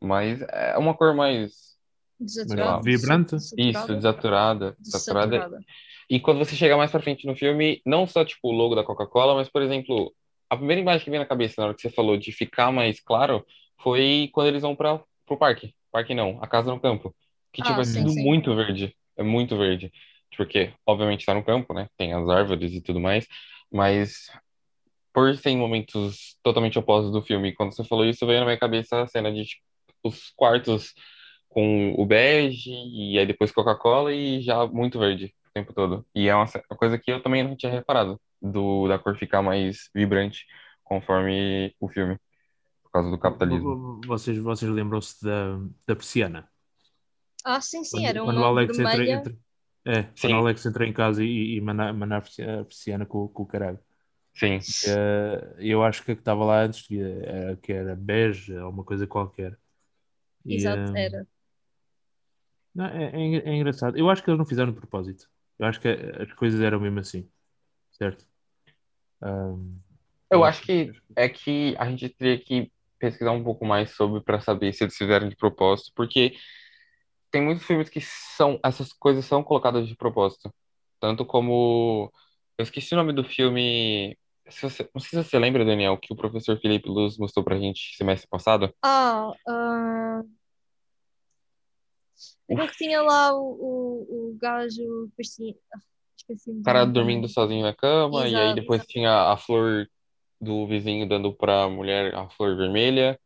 Mas 0.00 0.42
é 0.42 0.76
uma 0.76 0.94
cor 0.94 1.14
mais. 1.14 1.78
Desaturada. 2.18 2.82
Vibrante? 2.82 3.36
Isso, 3.36 3.94
desaturada. 3.94 4.76
Desaturada. 4.78 5.64
E 6.10 6.20
quando 6.20 6.38
você 6.38 6.54
chega 6.56 6.76
mais 6.76 6.90
pra 6.90 7.00
frente 7.00 7.26
no 7.26 7.36
filme, 7.36 7.80
não 7.86 8.06
só 8.06 8.24
tipo 8.24 8.48
o 8.48 8.52
logo 8.52 8.74
da 8.74 8.84
Coca-Cola, 8.84 9.34
mas 9.34 9.48
por 9.48 9.62
exemplo, 9.62 10.12
a 10.50 10.56
primeira 10.56 10.82
imagem 10.82 11.04
que 11.04 11.10
vem 11.10 11.20
na 11.20 11.26
cabeça 11.26 11.54
na 11.58 11.68
hora 11.68 11.74
que 11.74 11.80
você 11.80 11.88
falou 11.88 12.16
de 12.16 12.32
ficar 12.32 12.70
mais 12.70 13.00
claro 13.00 13.46
foi 13.82 14.30
quando 14.32 14.48
eles 14.48 14.62
vão 14.62 14.74
para 14.76 15.00
pro 15.26 15.36
parque. 15.36 15.74
Parque 15.90 16.14
não, 16.14 16.38
a 16.42 16.46
casa 16.46 16.70
no 16.70 16.80
campo. 16.80 17.14
Que 17.52 17.62
tipo, 17.62 17.78
ah, 17.78 17.82
é 17.82 17.84
sim, 17.84 18.00
tudo 18.00 18.12
sim. 18.12 18.24
muito 18.24 18.54
verde. 18.54 18.96
É 19.16 19.22
muito 19.22 19.56
verde. 19.56 19.92
Porque, 20.36 20.72
obviamente, 20.86 21.26
tá 21.26 21.34
no 21.34 21.44
campo, 21.44 21.74
né? 21.74 21.88
Tem 21.96 22.14
as 22.14 22.28
árvores 22.28 22.72
e 22.72 22.80
tudo 22.80 22.98
mais. 22.98 23.26
Mas 23.70 24.30
por 25.12 25.36
ser 25.36 25.50
em 25.50 25.58
momentos 25.58 26.38
totalmente 26.42 26.78
opostos 26.78 27.12
do 27.12 27.22
filme, 27.22 27.52
quando 27.54 27.74
você 27.74 27.84
falou 27.84 28.06
isso, 28.06 28.26
veio 28.26 28.40
na 28.40 28.46
minha 28.46 28.58
cabeça 28.58 29.02
a 29.02 29.06
cena 29.06 29.30
de 29.30 29.44
tipo, 29.44 29.62
os 30.04 30.30
quartos 30.34 30.94
com 31.50 31.94
o 31.98 32.06
bege, 32.06 32.70
e 32.70 33.18
aí 33.18 33.26
depois 33.26 33.52
Coca-Cola 33.52 34.12
e 34.14 34.40
já 34.40 34.66
muito 34.66 34.98
verde 34.98 35.34
tempo 35.52 35.72
todo. 35.72 36.04
E 36.14 36.28
é 36.28 36.34
uma, 36.34 36.46
coisa 36.76 36.98
que 36.98 37.12
eu 37.12 37.22
também 37.22 37.42
não 37.42 37.56
tinha 37.56 37.70
reparado, 37.70 38.20
do, 38.40 38.88
da 38.88 38.98
cor 38.98 39.16
ficar 39.16 39.42
mais 39.42 39.88
vibrante 39.94 40.46
conforme 40.82 41.74
o 41.80 41.88
filme, 41.88 42.18
causa 42.92 43.10
do 43.10 43.18
capitalismo. 43.18 44.00
Vocês, 44.06 44.38
vocês 44.38 44.70
lembram-se 44.70 45.22
da, 45.24 45.58
da 45.86 45.96
persiana? 45.96 46.48
Ah, 47.44 47.60
sim, 47.60 47.82
sim, 47.84 48.04
quando, 48.04 48.06
era 48.06 48.22
uma 48.22 48.32
quando 48.32 48.38
o 48.40 48.44
Alex 48.44 48.78
vermelha. 48.78 49.16
entra, 49.16 49.30
entra, 49.32 49.38
é, 49.84 50.02
Sim. 50.02 50.12
quando 50.20 50.34
o 50.34 50.36
Alex 50.38 50.66
entra 50.66 50.86
em 50.86 50.92
casa 50.92 51.24
e, 51.24 51.56
e 51.56 51.60
manda, 51.60 51.92
manda 51.92 52.16
a 52.18 52.20
persi- 52.20 52.42
a 52.42 52.64
persiana 52.64 53.06
com, 53.06 53.28
com 53.28 53.42
o 53.42 53.46
caralho. 53.46 53.78
Sim, 54.34 54.58
Eh, 54.86 55.54
eu 55.58 55.82
acho 55.84 56.04
que 56.04 56.12
a 56.12 56.14
que 56.14 56.20
estava 56.20 56.44
lá 56.44 56.62
antes 56.62 56.86
que 57.62 57.72
era 57.72 57.94
bege 57.96 58.56
ou 58.58 58.70
uma 58.70 58.84
coisa 58.84 59.06
qualquer. 59.06 59.58
E, 60.46 60.54
Exato, 60.54 60.92
eh, 60.92 60.92
era. 60.96 61.26
Não, 62.74 62.86
é, 62.86 63.04
é 63.10 63.36
é 63.50 63.54
engraçado. 63.56 63.96
Eu 63.98 64.08
acho 64.10 64.22
que 64.22 64.30
eles 64.30 64.38
não 64.38 64.46
fizeram 64.46 64.72
de 64.72 64.78
propósito. 64.78 65.28
Eu 65.58 65.66
acho 65.66 65.80
que 65.80 65.88
as 65.88 66.32
coisas 66.34 66.60
eram 66.60 66.80
mesmo 66.80 67.00
assim. 67.00 67.28
Certo? 67.92 68.26
Ahm, 69.22 69.78
eu 70.30 70.44
acho 70.44 70.62
que 70.62 70.90
é 71.16 71.28
que 71.28 71.74
a 71.78 71.88
gente 71.90 72.08
teria 72.10 72.42
que 72.42 72.72
pesquisar 73.02 73.32
um 73.32 73.42
pouco 73.42 73.64
mais 73.66 73.90
sobre 73.96 74.20
para 74.20 74.40
saber 74.40 74.72
se 74.72 74.84
eles 74.84 74.96
fizeram 74.96 75.28
de 75.28 75.34
propósito, 75.34 75.90
porque 75.96 76.34
tem 77.32 77.42
muitos 77.42 77.66
filmes 77.66 77.88
que 77.88 78.00
são, 78.00 78.60
essas 78.64 78.92
coisas 78.92 79.24
são 79.24 79.42
colocadas 79.42 79.88
de 79.88 79.96
propósito. 79.96 80.54
Tanto 81.00 81.26
como, 81.26 82.12
eu 82.56 82.62
esqueci 82.62 82.94
o 82.94 82.96
nome 82.96 83.12
do 83.12 83.24
filme, 83.24 84.16
se 84.48 84.62
você- 84.62 84.88
não 84.94 85.00
sei 85.00 85.20
se 85.20 85.28
você 85.28 85.36
lembra, 85.36 85.64
Daniel, 85.64 85.98
que 85.98 86.12
o 86.12 86.16
professor 86.16 86.56
Felipe 86.60 86.88
Luz 86.88 87.18
mostrou 87.18 87.44
pra 87.44 87.58
gente 87.58 87.96
semestre 87.96 88.28
passado. 88.28 88.72
Ah, 88.80 89.32
ah... 89.48 90.22
Aquele 92.48 92.68
que 92.68 92.76
tinha 92.76 93.02
lá 93.02 93.34
o, 93.34 93.42
o, 93.42 94.30
o 94.30 94.36
gajo, 94.40 95.10
ah, 95.74 95.80
Esqueci 96.16 96.50
O 96.52 96.62
cara 96.62 96.84
dormindo 96.84 97.26
sozinho 97.26 97.62
na 97.64 97.74
cama, 97.74 98.28
e 98.28 98.34
aí 98.36 98.42
Exato, 98.42 98.60
depois 98.60 98.86
tinha 98.86 99.32
a 99.32 99.36
flor 99.36 99.88
do 100.42 100.66
vizinho 100.66 101.08
dando 101.08 101.32
pra 101.34 101.68
mulher 101.68 102.14
a 102.14 102.28
flor 102.30 102.56
vermelha. 102.56 103.18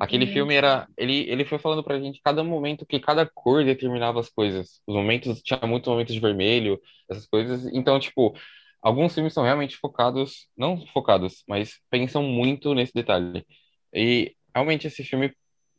Aquele 0.00 0.26
filme 0.26 0.54
era. 0.54 0.88
Ele, 0.98 1.30
ele 1.30 1.44
foi 1.44 1.58
falando 1.58 1.84
pra 1.84 2.00
gente 2.00 2.20
cada 2.22 2.42
momento 2.44 2.84
que 2.86 3.00
cada 3.00 3.26
cor 3.26 3.64
determinava 3.64 4.20
as 4.20 4.28
coisas. 4.28 4.82
Os 4.86 4.94
momentos, 4.94 5.40
tinha 5.42 5.60
muitos 5.64 5.88
momentos 5.88 6.14
de 6.14 6.20
vermelho, 6.20 6.80
essas 7.10 7.26
coisas. 7.26 7.66
Então, 7.72 7.98
tipo, 8.00 8.34
alguns 8.82 9.14
filmes 9.14 9.32
são 9.32 9.44
realmente 9.44 9.76
focados, 9.76 10.48
não 10.56 10.84
focados, 10.88 11.44
mas 11.48 11.80
pensam 11.90 12.22
muito 12.24 12.74
nesse 12.74 12.92
detalhe. 12.92 13.46
E 13.94 14.34
realmente 14.54 14.88
esse 14.88 15.04
filme, 15.04 15.32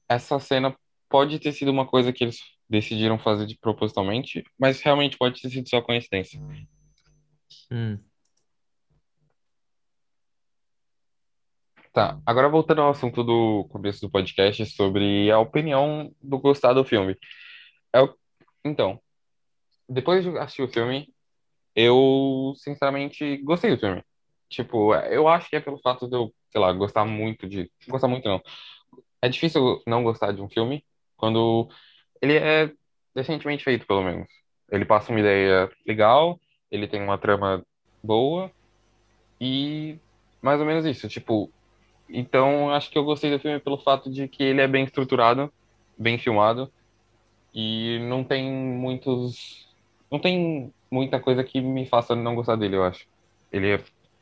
essa 0.10 0.40
cena 0.40 0.76
pode 1.10 1.40
ter 1.40 1.52
sido 1.52 1.72
uma 1.72 1.86
coisa 1.86 2.14
que 2.14 2.24
eles 2.24 2.40
decidiram 2.70 3.20
fazer 3.20 3.46
de 3.46 3.58
propositalmente, 3.60 4.44
mas 4.58 4.82
realmente 4.82 5.18
pode 5.18 5.42
ter 5.42 5.50
sido 5.50 5.70
só 5.70 5.82
coincidência. 5.82 6.40
hum. 7.72 8.00
Tá, 11.96 12.20
agora 12.26 12.50
voltando 12.50 12.82
ao 12.82 12.90
assunto 12.90 13.24
do 13.24 13.66
começo 13.70 14.02
do 14.02 14.12
podcast 14.12 14.66
sobre 14.66 15.32
a 15.32 15.40
opinião 15.40 16.14
do 16.22 16.38
gostar 16.38 16.74
do 16.74 16.84
filme. 16.84 17.18
Eu, 17.94 18.14
então, 18.66 19.00
depois 19.88 20.22
de 20.22 20.38
assistir 20.38 20.64
o 20.64 20.68
filme, 20.68 21.08
eu 21.74 22.54
sinceramente 22.58 23.38
gostei 23.44 23.72
do 23.72 23.80
filme. 23.80 24.04
Tipo, 24.50 24.94
eu 24.94 25.30
acho 25.30 25.50
que 25.50 25.56
é 25.56 25.62
pelo 25.62 25.80
fato 25.80 26.06
de 26.10 26.18
eu, 26.18 26.36
sei 26.52 26.60
lá, 26.60 26.74
gostar 26.74 27.06
muito 27.06 27.48
de. 27.48 27.72
Gostar 27.88 28.10
muito 28.10 28.28
não. 28.28 28.42
É 29.22 29.30
difícil 29.30 29.82
não 29.88 30.04
gostar 30.04 30.34
de 30.34 30.42
um 30.42 30.50
filme 30.50 30.86
quando 31.16 31.70
ele 32.22 32.36
é 32.36 32.74
decentemente 33.16 33.64
feito, 33.64 33.88
pelo 33.88 34.04
menos. 34.04 34.28
Ele 34.70 34.84
passa 34.84 35.14
uma 35.14 35.22
ideia 35.22 35.72
legal, 35.88 36.42
ele 36.70 36.90
tem 36.90 37.02
uma 37.02 37.18
trama 37.18 37.66
boa 38.04 38.52
e 39.40 39.98
mais 40.42 40.60
ou 40.60 40.66
menos 40.66 40.86
isso. 40.86 41.08
Tipo, 41.08 41.50
então 42.10 42.72
acho 42.74 42.90
que 42.92 42.98
eu 42.98 43.04
gostei 43.06 43.32
do 43.32 43.40
filme 43.40 43.60
pelo 43.60 43.78
fato 43.82 44.12
de 44.12 44.28
que 44.28 44.44
ele 44.44 44.62
é 44.62 44.68
bem 44.68 44.84
estruturado, 44.86 45.54
bem 45.98 46.18
filmado 46.20 46.72
e 47.54 48.00
não 48.10 48.24
tem 48.24 48.52
muitos. 48.52 49.68
Não 50.12 50.20
tem 50.22 50.74
muita 50.92 51.20
coisa 51.22 51.44
que 51.44 51.62
me 51.62 51.88
faça 51.88 52.16
não 52.16 52.36
gostar 52.36 52.56
dele, 52.58 52.76
eu 52.78 52.84
acho. 52.84 53.06
Ele 53.52 53.72
é, 53.76 53.78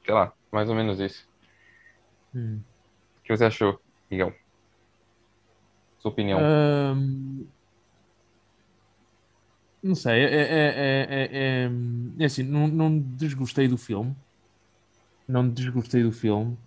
sei 0.05 0.13
lá, 0.13 0.33
mais 0.51 0.69
ou 0.69 0.75
menos 0.75 0.99
isso. 0.99 1.25
Hum. 2.33 2.63
O 3.19 3.23
que 3.23 3.35
você 3.37 3.45
achou, 3.45 3.79
Miguel? 4.11 4.33
Sua 5.99 6.11
opinião. 6.11 6.39
Ahm, 6.39 7.47
não 9.81 9.95
sei, 9.95 10.23
é, 10.23 10.25
é, 10.25 11.03
é, 11.05 11.65
é, 11.65 11.65
é- 11.65 11.69
é 12.19 12.25
assim, 12.25 12.43
não, 12.43 12.67
não 12.67 12.99
desgostei 12.99 13.67
do 13.67 13.77
filme. 13.77 14.15
Não 15.27 15.49
desgostei 15.49 16.01
do 16.01 16.13
filme. 16.13 16.57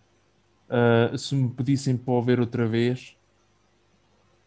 Ah, 0.68 1.16
se 1.16 1.34
me 1.34 1.50
pedissem 1.54 1.96
para 1.96 2.12
o 2.14 2.22
ver 2.22 2.40
outra 2.40 2.66
vez, 2.66 3.16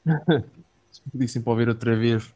se 0.92 1.02
me 1.06 1.12
pedissem 1.12 1.42
para 1.42 1.54
o 1.54 1.56
ver 1.56 1.70
outra 1.70 1.96
vez, 1.96 2.34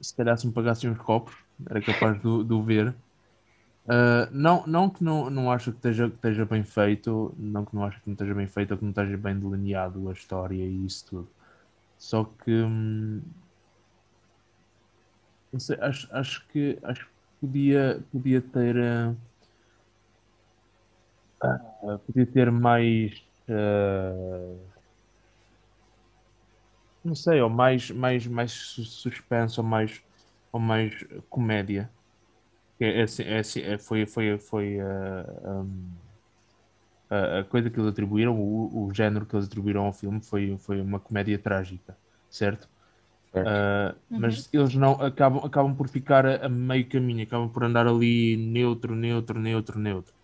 se 0.00 0.14
calhar 0.16 0.36
se 0.38 0.46
me 0.46 0.52
pagassem 0.52 0.90
uns 0.90 0.98
copos, 0.98 1.34
era 1.68 1.82
capaz 1.82 2.20
de, 2.20 2.26
o- 2.28 2.62
ver. 2.62 2.94
Ah, 3.88 4.28
não, 4.32 4.66
não 4.66 4.90
que 4.90 5.04
não, 5.04 5.30
não 5.30 5.52
acho 5.52 5.72
que 5.72 5.78
esteja, 5.78 6.08
que 6.10 6.16
esteja 6.16 6.46
bem 6.46 6.64
feito, 6.64 7.34
não 7.38 7.64
que 7.64 7.74
não 7.74 7.84
acho 7.84 8.00
que 8.02 8.08
não 8.08 8.14
esteja 8.14 8.34
bem 8.34 8.46
feito 8.48 8.72
ou 8.72 8.78
que 8.78 8.84
não 8.84 8.90
esteja 8.92 9.16
bem 9.18 9.38
delineado 9.38 10.08
a 10.08 10.12
história 10.12 10.64
e 10.64 10.86
isso 10.86 11.06
tudo. 11.06 11.30
Só 11.98 12.24
que 12.24 12.50
hum, 12.52 13.22
não 15.52 15.60
sei, 15.60 15.76
acho, 15.80 16.08
acho 16.14 16.46
que 16.48 16.78
acho 16.82 17.06
que 17.06 17.12
podia, 17.40 18.04
podia 18.10 18.40
ter 18.42 18.76
ah, 18.78 19.14
ah, 21.82 21.98
podia 22.06 22.26
ter 22.26 22.50
mais 22.50 23.12
ah, 23.48 24.74
não 27.02 27.14
sei, 27.14 27.40
ou 27.42 27.50
mais, 27.50 27.90
mais, 27.90 28.26
mais 28.26 28.52
su- 28.52 28.84
suspense 28.84 29.60
ou 29.60 29.66
mais, 29.66 30.02
ou 30.52 30.60
mais 30.60 30.94
comédia. 31.28 31.92
Que 32.78 32.84
É, 32.86 33.02
assim- 33.04 33.24
é, 33.24 33.38
assim- 33.40 33.62
é- 33.62 33.78
foi, 33.78 34.06
foi, 34.06 34.38
foi 34.38 34.80
ah, 34.80 35.62
hum, 35.62 35.98
a, 37.10 37.44
coisa 37.44 37.70
que 37.70 37.78
eles 37.78 37.90
atribuíram, 37.90 38.38
o, 38.40 38.86
o 38.86 38.94
género 38.94 39.26
que 39.26 39.34
eles 39.36 39.46
atribuíram 39.46 39.84
ao 39.86 39.92
filme 39.92 40.22
foi, 40.22 40.56
foi 40.58 40.80
uma 40.80 41.00
comédia 41.00 41.38
trágica, 41.38 41.98
certo? 42.28 42.68
Certo. 43.32 43.60
Ah, 43.60 43.96
mas 44.16 44.48
eles 44.52 44.74
não 44.74 44.94
acabam, 45.02 45.44
acabam 45.44 45.76
por 45.76 45.88
ficar 45.88 46.26
a, 46.26 46.46
a 46.46 46.48
meio 46.50 46.88
caminho, 46.88 47.24
acabam 47.24 47.50
por 47.50 47.64
andar 47.64 47.86
ali 47.88 48.36
neutro, 48.36 48.94
neutro, 48.96 49.40
neutro, 49.40 49.78
neutro. 49.80 50.14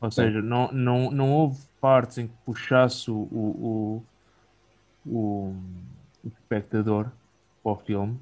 Ou 0.00 0.10
seja, 0.10 0.40
não, 0.40 0.70
não, 0.72 1.10
não 1.10 1.32
houve 1.32 1.60
partes 1.80 2.18
em 2.18 2.28
que 2.28 2.34
puxasse 2.44 3.10
o, 3.10 3.16
o, 3.16 4.04
o, 5.04 5.54
o 6.24 6.28
espectador 6.28 7.10
para 7.62 7.72
o 7.72 7.76
filme. 7.76 8.18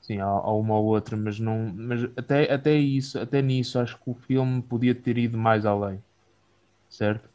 Sim, 0.00 0.18
há, 0.20 0.26
há, 0.26 0.52
uma 0.52 0.76
ou 0.76 0.86
outra, 0.86 1.16
mas 1.16 1.38
não. 1.38 1.72
Mas 1.74 2.04
até, 2.16 2.52
até 2.52 2.74
isso, 2.74 3.18
até 3.18 3.42
nisso, 3.42 3.78
acho 3.78 3.96
que 3.96 4.10
o 4.10 4.14
filme 4.14 4.62
podia 4.62 4.94
ter 4.94 5.18
ido 5.18 5.36
mais 5.36 5.66
além. 5.66 6.02
Certo? 6.88 7.28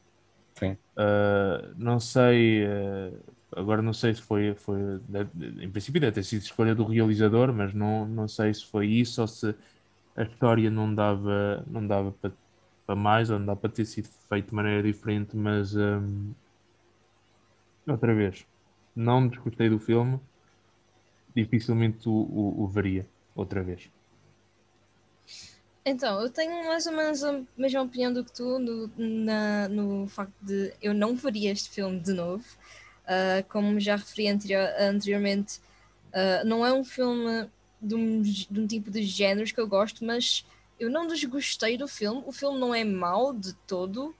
Sim. 0.58 0.72
Uh, 0.98 1.74
não 1.78 2.00
sei. 2.00 2.66
Uh, 2.66 3.20
agora 3.56 3.82
não 3.82 3.94
sei 3.94 4.14
se 4.14 4.22
foi. 4.22 4.56
foi 4.56 4.80
em 5.60 5.70
princípio 5.70 6.00
deve 6.00 6.14
ter 6.14 6.24
sido 6.24 6.42
escolha 6.42 6.74
do 6.74 6.86
realizador, 6.86 7.54
mas 7.54 7.74
não, 7.74 8.06
não 8.06 8.28
sei 8.28 8.54
se 8.54 8.66
foi 8.66 8.88
isso 8.88 9.22
ou 9.22 9.28
se 9.28 9.54
a 10.16 10.24
história 10.24 10.70
não 10.72 10.94
dava, 10.94 11.64
não 11.68 11.86
dava 11.86 12.12
para, 12.14 12.32
para 12.86 12.96
mais 12.96 13.30
não 13.30 13.46
dava 13.46 13.60
para 13.60 13.70
ter 13.70 13.86
sido 13.86 14.08
feito 14.30 14.50
de 14.50 14.56
maneira 14.56 14.84
diferente, 14.84 15.36
mas 15.36 15.76
um, 15.76 16.34
outra 17.88 18.14
vez, 18.14 18.46
não 18.96 19.28
desgostei 19.28 19.70
do 19.70 19.80
filme, 19.80 20.20
dificilmente 21.36 22.08
o, 22.08 22.12
o, 22.12 22.64
o 22.64 22.68
veria 22.68 23.08
outra 23.36 23.64
vez. 23.64 23.90
Então, 25.88 26.20
eu 26.20 26.32
tenho 26.32 26.66
mais 26.66 26.88
ou 26.88 26.94
menos 26.94 27.24
a 27.24 27.42
mesma 27.56 27.84
opinião 27.84 28.12
do 28.12 28.24
que 28.24 28.34
tu 28.34 28.58
no, 28.58 28.90
na, 28.98 29.68
no 29.70 30.08
facto 30.08 30.34
de 30.42 30.74
eu 30.82 30.96
não 30.96 31.16
veria 31.16 31.52
este 31.52 31.70
filme 31.70 32.00
de 32.00 32.12
novo. 32.12 32.44
Uh, 33.04 33.48
como 33.50 33.80
já 33.80 33.96
referi 33.96 34.28
anterior, 34.28 34.68
anteriormente, 34.80 35.60
uh, 36.10 36.44
não 36.44 36.66
é 36.66 36.74
um 36.74 36.84
filme 36.84 37.48
de 37.80 37.94
um, 37.94 38.22
de 38.24 38.60
um 38.60 38.66
tipo 38.66 38.90
de 38.90 39.04
géneros 39.04 39.52
que 39.52 39.60
eu 39.60 39.68
gosto, 39.68 40.04
mas 40.04 40.44
eu 40.80 40.90
não 40.90 41.08
desgostei 41.08 41.78
do 41.78 41.88
filme. 41.88 42.24
O 42.26 42.32
filme 42.32 42.60
não 42.60 42.74
é 42.74 42.84
mau 42.84 43.34
de 43.34 43.54
todo. 43.68 44.16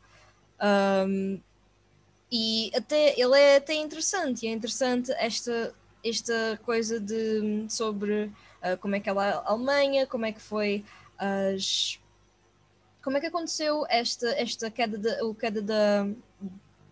Um, 1.08 1.40
e 2.32 2.72
até 2.76 3.20
ele 3.20 3.38
é 3.38 3.58
até 3.58 3.74
interessante. 3.74 4.46
E 4.46 4.50
é 4.50 4.52
interessante 4.52 5.12
esta, 5.18 5.74
esta 6.04 6.60
coisa 6.64 7.00
de 7.00 7.66
sobre 7.70 8.26
uh, 8.62 8.78
como 8.80 8.96
é 8.96 9.00
que 9.00 9.10
ela 9.10 9.44
a 9.46 9.52
Alemanha, 9.52 10.08
como 10.08 10.26
é 10.26 10.32
que 10.32 10.42
foi 10.42 10.84
as 11.18 12.00
como 13.06 13.18
é 13.18 13.20
que 13.20 13.28
aconteceu 13.28 13.86
esta, 13.88 14.30
esta 14.30 14.72
queda, 14.72 14.98
de, 14.98 15.10
a 15.10 15.36
queda 15.40 15.62
da, 15.62 16.08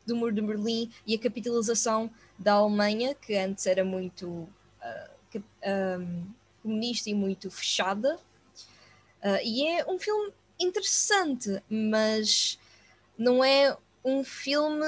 do 0.05 0.15
muro 0.15 0.31
de 0.31 0.41
Berlim 0.41 0.91
e 1.07 1.15
a 1.15 1.19
capitalização 1.19 2.07
da 2.37 2.53
Alemanha, 2.53 3.15
que 3.15 3.35
antes 3.35 3.65
era 3.65 3.83
muito 3.83 4.27
uh, 4.27 5.09
que, 5.31 5.39
um, 5.39 6.23
comunista 6.61 7.09
e 7.09 7.15
muito 7.15 7.49
fechada. 7.49 8.19
Uh, 9.23 9.39
e 9.41 9.67
é 9.67 9.85
um 9.89 9.97
filme 9.97 10.33
interessante, 10.59 11.63
mas 11.69 12.59
não 13.17 13.43
é 13.43 13.75
um 14.03 14.23
filme. 14.23 14.85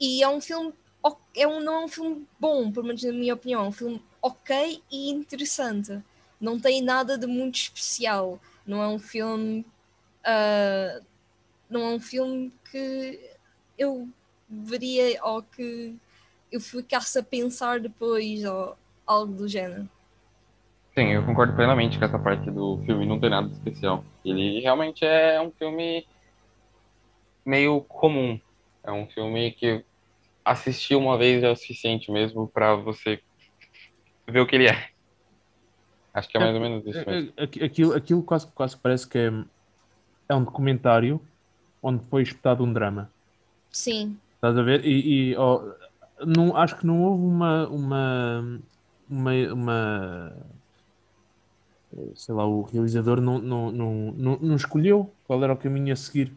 E 0.00 0.22
é 0.22 0.28
um 0.28 0.40
filme. 0.40 0.74
É 1.36 1.46
um, 1.46 1.60
não 1.60 1.74
é 1.74 1.84
um 1.84 1.88
filme 1.88 2.26
bom, 2.40 2.72
pelo 2.72 2.86
menos 2.86 3.02
na 3.02 3.12
minha 3.12 3.34
opinião. 3.34 3.64
É 3.64 3.68
um 3.68 3.72
filme 3.72 4.02
ok 4.20 4.82
e 4.90 5.10
interessante. 5.10 6.02
Não 6.40 6.58
tem 6.58 6.82
nada 6.82 7.16
de 7.16 7.26
muito 7.26 7.56
especial. 7.56 8.40
Não 8.66 8.82
é 8.82 8.88
um 8.88 8.98
filme. 8.98 9.64
Uh, 10.20 11.04
não 11.70 11.82
é 11.82 11.94
um 11.94 12.00
filme 12.00 12.52
que 12.70 13.20
eu 13.78 14.08
veria 14.48 15.22
ou 15.24 15.42
que 15.42 15.96
eu 16.50 16.60
ficasse 16.60 17.18
a 17.18 17.22
pensar 17.22 17.78
depois 17.78 18.44
ou 18.44 18.76
algo 19.06 19.32
do 19.34 19.48
género. 19.48 19.88
Sim, 20.98 21.12
eu 21.12 21.24
concordo 21.24 21.54
plenamente 21.54 21.96
com 21.96 22.04
essa 22.04 22.18
parte 22.18 22.50
do 22.50 22.78
filme, 22.78 23.06
não 23.06 23.20
tem 23.20 23.30
nada 23.30 23.46
de 23.46 23.54
especial. 23.54 24.04
Ele 24.24 24.58
realmente 24.58 25.04
é 25.04 25.40
um 25.40 25.52
filme 25.52 26.04
meio 27.46 27.82
comum. 27.82 28.40
É 28.82 28.90
um 28.90 29.06
filme 29.06 29.52
que 29.52 29.84
assistir 30.44 30.96
uma 30.96 31.16
vez 31.16 31.44
é 31.44 31.50
o 31.52 31.54
suficiente 31.54 32.10
mesmo 32.10 32.48
para 32.48 32.74
você 32.74 33.20
ver 34.26 34.40
o 34.40 34.46
que 34.48 34.56
ele 34.56 34.66
é. 34.66 34.88
Acho 36.12 36.28
que 36.28 36.36
é 36.36 36.40
mais 36.40 36.56
ou 36.56 36.60
menos 36.60 36.84
isso 36.84 37.08
mesmo. 37.08 37.32
É, 37.36 37.44
é, 37.44 37.64
aquilo, 37.64 37.94
aquilo 37.94 38.22
quase, 38.24 38.48
quase 38.48 38.76
parece 38.76 39.06
que 39.06 39.18
é, 39.18 39.32
é 40.28 40.34
um 40.34 40.42
documentário 40.42 41.20
onde 41.80 42.04
foi 42.06 42.22
espetado 42.22 42.64
um 42.64 42.72
drama. 42.72 43.08
Sim. 43.70 44.18
Estás 44.34 44.58
a 44.58 44.62
ver? 44.62 44.84
E, 44.84 45.30
e 45.30 45.36
oh, 45.36 45.62
não, 46.26 46.56
acho 46.56 46.76
que 46.76 46.84
não 46.84 47.04
houve 47.04 47.22
uma, 47.22 47.68
uma, 47.68 48.60
uma, 49.08 49.32
uma 49.52 50.57
sei 52.14 52.34
lá, 52.34 52.46
o 52.46 52.62
realizador 52.62 53.20
não, 53.20 53.38
não, 53.38 53.72
não, 53.72 54.12
não, 54.12 54.38
não 54.38 54.56
escolheu 54.56 55.10
qual 55.26 55.42
era 55.42 55.52
o 55.52 55.56
caminho 55.56 55.92
a 55.92 55.96
seguir. 55.96 56.32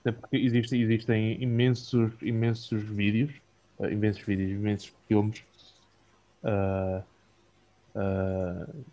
Até 0.00 0.12
porque 0.12 0.36
existe, 0.36 0.76
existem 0.76 1.42
imensos, 1.42 2.12
imensos 2.22 2.82
vídeos, 2.82 3.32
uh, 3.78 3.86
imensos 3.86 4.22
vídeos, 4.22 4.50
imensos 4.50 4.92
filmes. 5.06 5.44
Uh, 6.42 7.02
uh, 7.94 8.84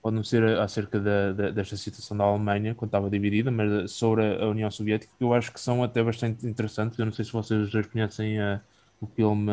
pode 0.00 0.16
não 0.16 0.24
ser 0.24 0.42
acerca 0.58 0.98
da, 0.98 1.32
da, 1.32 1.50
desta 1.50 1.76
situação 1.76 2.16
da 2.16 2.24
Alemanha, 2.24 2.74
quando 2.74 2.88
estava 2.88 3.10
dividida, 3.10 3.50
mas 3.50 3.92
sobre 3.92 4.42
a 4.42 4.46
União 4.46 4.70
Soviética, 4.70 5.12
que 5.16 5.24
eu 5.24 5.34
acho 5.34 5.52
que 5.52 5.60
são 5.60 5.82
até 5.82 6.02
bastante 6.02 6.46
interessantes. 6.46 6.98
Eu 6.98 7.06
não 7.06 7.12
sei 7.12 7.24
se 7.24 7.32
vocês 7.32 7.70
já 7.70 7.82
conhecem 7.84 8.40
uh, 8.40 8.60
o 9.00 9.06
filme. 9.06 9.50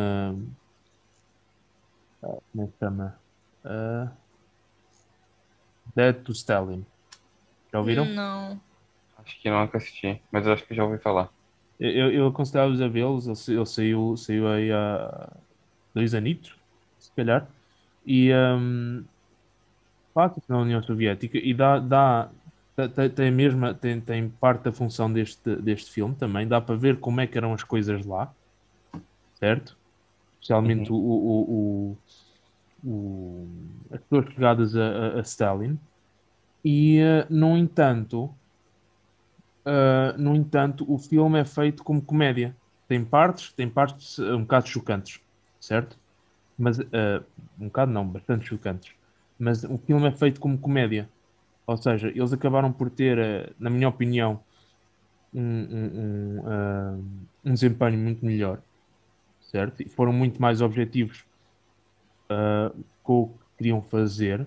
Uh, 2.21 2.41
como 2.51 2.63
é 2.63 2.67
que 2.67 2.73
chama? 2.79 3.15
Uh, 3.65 4.22
Dead 5.95 6.15
to 6.23 6.31
Stalin. 6.31 6.85
Já 7.71 7.79
ouviram? 7.79 8.05
Não. 8.05 8.59
Acho 9.17 9.39
que 9.39 9.49
nunca 9.49 9.77
assisti, 9.77 10.21
mas 10.31 10.47
acho 10.47 10.65
que 10.65 10.75
já 10.75 10.83
ouvi 10.83 10.97
falar. 10.97 11.29
Eu, 11.79 12.11
eu 12.11 12.27
aconselhava-vos 12.27 12.81
a 12.81 12.87
vê-los. 12.87 13.47
Ele, 13.47 13.57
ele, 13.57 13.65
saiu, 13.65 14.17
saiu 14.17 14.47
aí 14.47 14.71
há 14.71 15.29
dois 15.93 16.13
anitos, 16.13 16.55
se 16.99 17.11
calhar. 17.11 17.47
E 18.05 18.31
um, 18.33 19.03
passa 20.13 20.41
na 20.47 20.59
União 20.59 20.83
Soviética 20.83 21.37
e 21.37 21.53
dá, 21.53 21.79
dá 21.79 22.29
tem, 22.95 23.09
tem, 23.09 23.31
mesma, 23.31 23.73
tem, 23.73 24.01
tem 24.01 24.29
parte 24.29 24.63
da 24.63 24.71
função 24.71 25.11
deste, 25.11 25.55
deste 25.57 25.91
filme 25.91 26.15
também. 26.15 26.47
Dá 26.47 26.59
para 26.59 26.75
ver 26.75 26.99
como 26.99 27.21
é 27.21 27.27
que 27.27 27.37
eram 27.37 27.53
as 27.53 27.63
coisas 27.63 28.05
lá, 28.05 28.33
certo? 29.35 29.77
Especialmente 30.33 30.91
uhum. 30.91 30.97
o, 30.97 31.01
o, 31.01 31.91
o 31.91 31.97
o, 32.83 33.47
as 33.91 33.99
pessoas 34.01 34.25
ligadas 34.33 34.75
a, 34.75 35.19
a, 35.19 35.21
Stalin. 35.21 35.79
E 36.63 37.01
uh, 37.01 37.33
no 37.33 37.57
entanto 37.57 38.25
uh, 39.65 40.17
no 40.17 40.35
entanto 40.35 40.85
o 40.91 40.97
filme 40.97 41.39
é 41.39 41.45
feito 41.45 41.83
como 41.83 42.01
comédia. 42.01 42.55
Tem 42.87 43.03
partes 43.03 43.51
tem 43.53 43.69
partes 43.69 44.19
um 44.19 44.41
bocado 44.41 44.67
chocantes 44.67 45.21
certo? 45.59 45.97
Mas 46.57 46.77
uh, 46.79 47.23
um 47.59 47.65
bocado 47.65 47.91
não 47.91 48.07
bastante 48.07 48.45
chocantes. 48.45 48.93
Mas 49.39 49.63
o 49.63 49.77
filme 49.77 50.07
é 50.07 50.11
feito 50.11 50.39
como 50.39 50.57
comédia. 50.57 51.09
Ou 51.65 51.77
seja 51.77 52.09
eles 52.09 52.33
acabaram 52.33 52.71
por 52.71 52.89
ter 52.89 53.53
na 53.59 53.69
minha 53.69 53.87
opinião 53.87 54.39
um, 55.33 55.41
um, 55.41 56.41
um, 56.45 57.03
um 57.45 57.53
desempenho 57.53 57.97
muito 57.97 58.25
melhor 58.25 58.61
certo? 59.53 59.83
E 59.83 59.87
foram 59.87 60.11
muito 60.11 60.41
mais 60.41 60.61
objetivos 60.61 61.23
uh, 62.33 62.83
com 63.03 63.21
o 63.21 63.27
que 63.29 63.57
queriam 63.57 63.81
fazer 63.81 64.45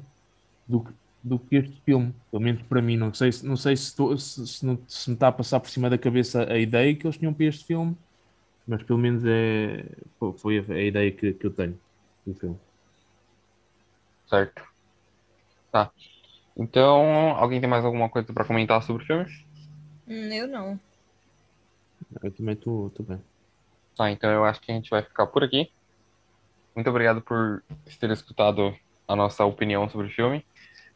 do 0.66 0.80
que, 0.80 0.92
do 1.22 1.38
que 1.38 1.56
este 1.56 1.80
filme. 1.82 2.14
Pelo 2.30 2.42
menos 2.42 2.62
para 2.62 2.82
mim, 2.82 2.96
não 2.96 3.12
sei, 3.14 3.30
não 3.42 3.56
sei 3.56 3.76
se, 3.76 3.94
tô, 3.94 4.16
se, 4.16 4.46
se, 4.46 4.66
não, 4.66 4.78
se 4.86 5.10
me 5.10 5.14
está 5.14 5.28
a 5.28 5.32
passar 5.32 5.60
por 5.60 5.70
cima 5.70 5.88
da 5.88 5.98
cabeça 5.98 6.50
a 6.50 6.58
ideia 6.58 6.94
que 6.94 7.06
eles 7.06 7.16
tinham 7.16 7.32
para 7.32 7.46
este 7.46 7.64
filme, 7.64 7.96
mas 8.66 8.82
pelo 8.82 8.98
menos 8.98 9.22
é, 9.24 9.84
foi 10.38 10.58
a, 10.58 10.72
a 10.72 10.82
ideia 10.82 11.10
que, 11.12 11.32
que 11.32 11.46
eu 11.46 11.52
tenho 11.52 11.78
do 12.26 12.34
filme. 12.34 12.58
Certo. 14.28 14.62
Tá. 15.70 15.90
Então, 16.56 17.30
alguém 17.36 17.60
tem 17.60 17.68
mais 17.68 17.84
alguma 17.84 18.08
coisa 18.08 18.32
para 18.32 18.44
comentar 18.44 18.82
sobre 18.82 19.04
o 19.04 19.06
filme? 19.06 19.26
Hum, 20.08 20.32
eu 20.32 20.48
não. 20.48 20.80
Eu 22.22 22.30
também 22.30 22.54
estou 22.54 22.90
bem. 23.00 23.20
Tá, 23.96 24.10
então 24.10 24.30
eu 24.30 24.44
acho 24.44 24.60
que 24.60 24.70
a 24.70 24.74
gente 24.74 24.90
vai 24.90 25.02
ficar 25.02 25.26
por 25.26 25.44
aqui. 25.44 25.70
Muito 26.76 26.90
obrigado 26.90 27.22
por 27.22 27.62
ter 27.98 28.10
escutado 28.10 28.76
a 29.08 29.16
nossa 29.16 29.42
opinião 29.46 29.88
sobre 29.88 30.08
o 30.08 30.10
filme. 30.10 30.44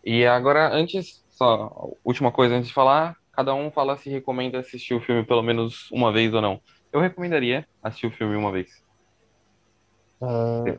E 0.05 0.27
agora, 0.27 0.71
antes, 0.75 1.25
só 1.31 1.95
última 2.05 2.31
coisa 2.31 2.55
antes 2.55 2.69
de 2.69 2.75
falar, 2.75 3.17
cada 3.33 3.55
um 3.55 3.71
fala 3.71 3.97
se 3.97 4.11
recomenda 4.11 4.59
assistir 4.59 4.93
o 4.93 5.01
filme 5.01 5.25
pelo 5.25 5.43
menos 5.43 5.91
uma 5.91 6.13
vez 6.13 6.35
ou 6.35 6.43
não. 6.43 6.61
Eu 6.93 7.01
recomendaria 7.01 7.67
assistir 7.83 8.09
o 8.09 8.11
filme 8.11 8.37
uma 8.37 8.53
vez. 8.53 8.85
Uh, 10.21 10.79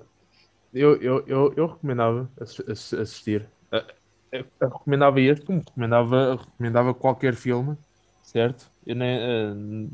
eu, 0.71 1.01
eu, 1.01 1.23
eu, 1.25 1.53
eu 1.57 1.65
recomendava 1.65 2.29
assistir. 2.39 3.49
Ah, 3.71 3.83
eu 4.31 4.45
recomendava 4.61 5.19
este 5.19 5.43
como 5.43 5.63
recomendava, 5.65 6.35
recomendava 6.35 6.93
qualquer 6.93 7.33
filme, 7.33 7.75
certo? 8.21 8.69
Eu 8.85 8.95
nem, 8.95 9.17
uh, 9.17 9.89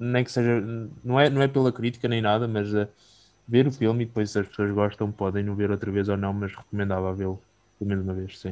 nem 0.00 0.24
que 0.24 0.32
seja, 0.32 0.60
não 1.04 1.20
é, 1.20 1.30
não 1.30 1.42
é 1.42 1.46
pela 1.46 1.70
crítica 1.70 2.08
nem 2.08 2.20
nada, 2.20 2.48
mas 2.48 2.74
ver 3.48 3.66
o 3.66 3.72
filme 3.72 4.04
e 4.04 4.06
depois 4.06 4.30
se 4.30 4.38
as 4.38 4.46
pessoas 4.46 4.70
gostam 4.72 5.10
podem 5.10 5.42
não 5.42 5.54
ver 5.54 5.70
outra 5.70 5.90
vez 5.90 6.08
ou 6.08 6.16
não, 6.16 6.32
mas 6.32 6.54
recomendava 6.54 7.14
vê-lo 7.14 7.42
pelo 7.78 7.88
menos 7.88 8.04
uma 8.04 8.14
vez, 8.14 8.38
sim. 8.38 8.50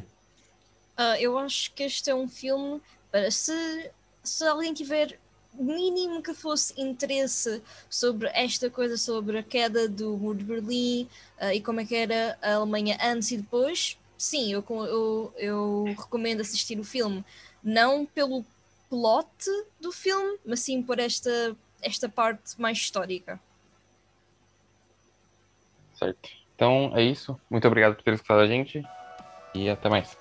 Uh, 0.99 1.17
eu 1.21 1.37
acho 1.37 1.73
que 1.75 1.83
este 1.83 2.09
é 2.09 2.15
um 2.15 2.27
filme 2.27 2.81
Para 3.11 3.31
se, 3.31 3.91
se 4.25 4.47
alguém 4.47 4.73
tiver 4.73 5.19
mínimo 5.53 6.23
que 6.23 6.33
fosse 6.33 6.79
interesse 6.81 7.63
sobre 7.89 8.29
esta 8.35 8.71
coisa, 8.71 8.97
sobre 8.97 9.39
a 9.39 9.43
queda 9.43 9.89
do 9.89 10.17
muro 10.17 10.39
de 10.39 10.45
Berlim 10.45 11.09
uh, 11.41 11.53
e 11.53 11.61
como 11.61 11.81
é 11.81 11.85
que 11.85 11.95
era 11.95 12.39
a 12.41 12.55
Alemanha 12.55 12.99
antes 13.03 13.31
e 13.31 13.39
depois, 13.39 13.99
sim, 14.17 14.53
eu, 14.53 14.65
eu, 14.69 15.35
eu 15.37 15.85
recomendo 15.99 16.41
assistir 16.41 16.79
o 16.79 16.85
filme. 16.85 17.25
Não 17.63 18.07
pelo 18.07 18.45
plot 18.89 19.29
do 19.81 19.93
filme, 19.93 20.39
mas 20.45 20.61
sim 20.61 20.83
por 20.83 20.99
esta, 20.99 21.57
esta 21.83 22.09
parte 22.09 22.61
mais 22.61 22.79
histórica. 22.79 23.41
Certo. 26.07 26.29
Então 26.55 26.93
é 26.95 27.03
isso. 27.03 27.39
Muito 27.51 27.67
obrigado 27.67 27.97
por 27.97 28.03
ter 28.03 28.15
escutado 28.15 28.41
a 28.41 28.47
gente 28.47 28.81
e 29.55 29.69
até 29.69 29.89
mais. 29.89 30.17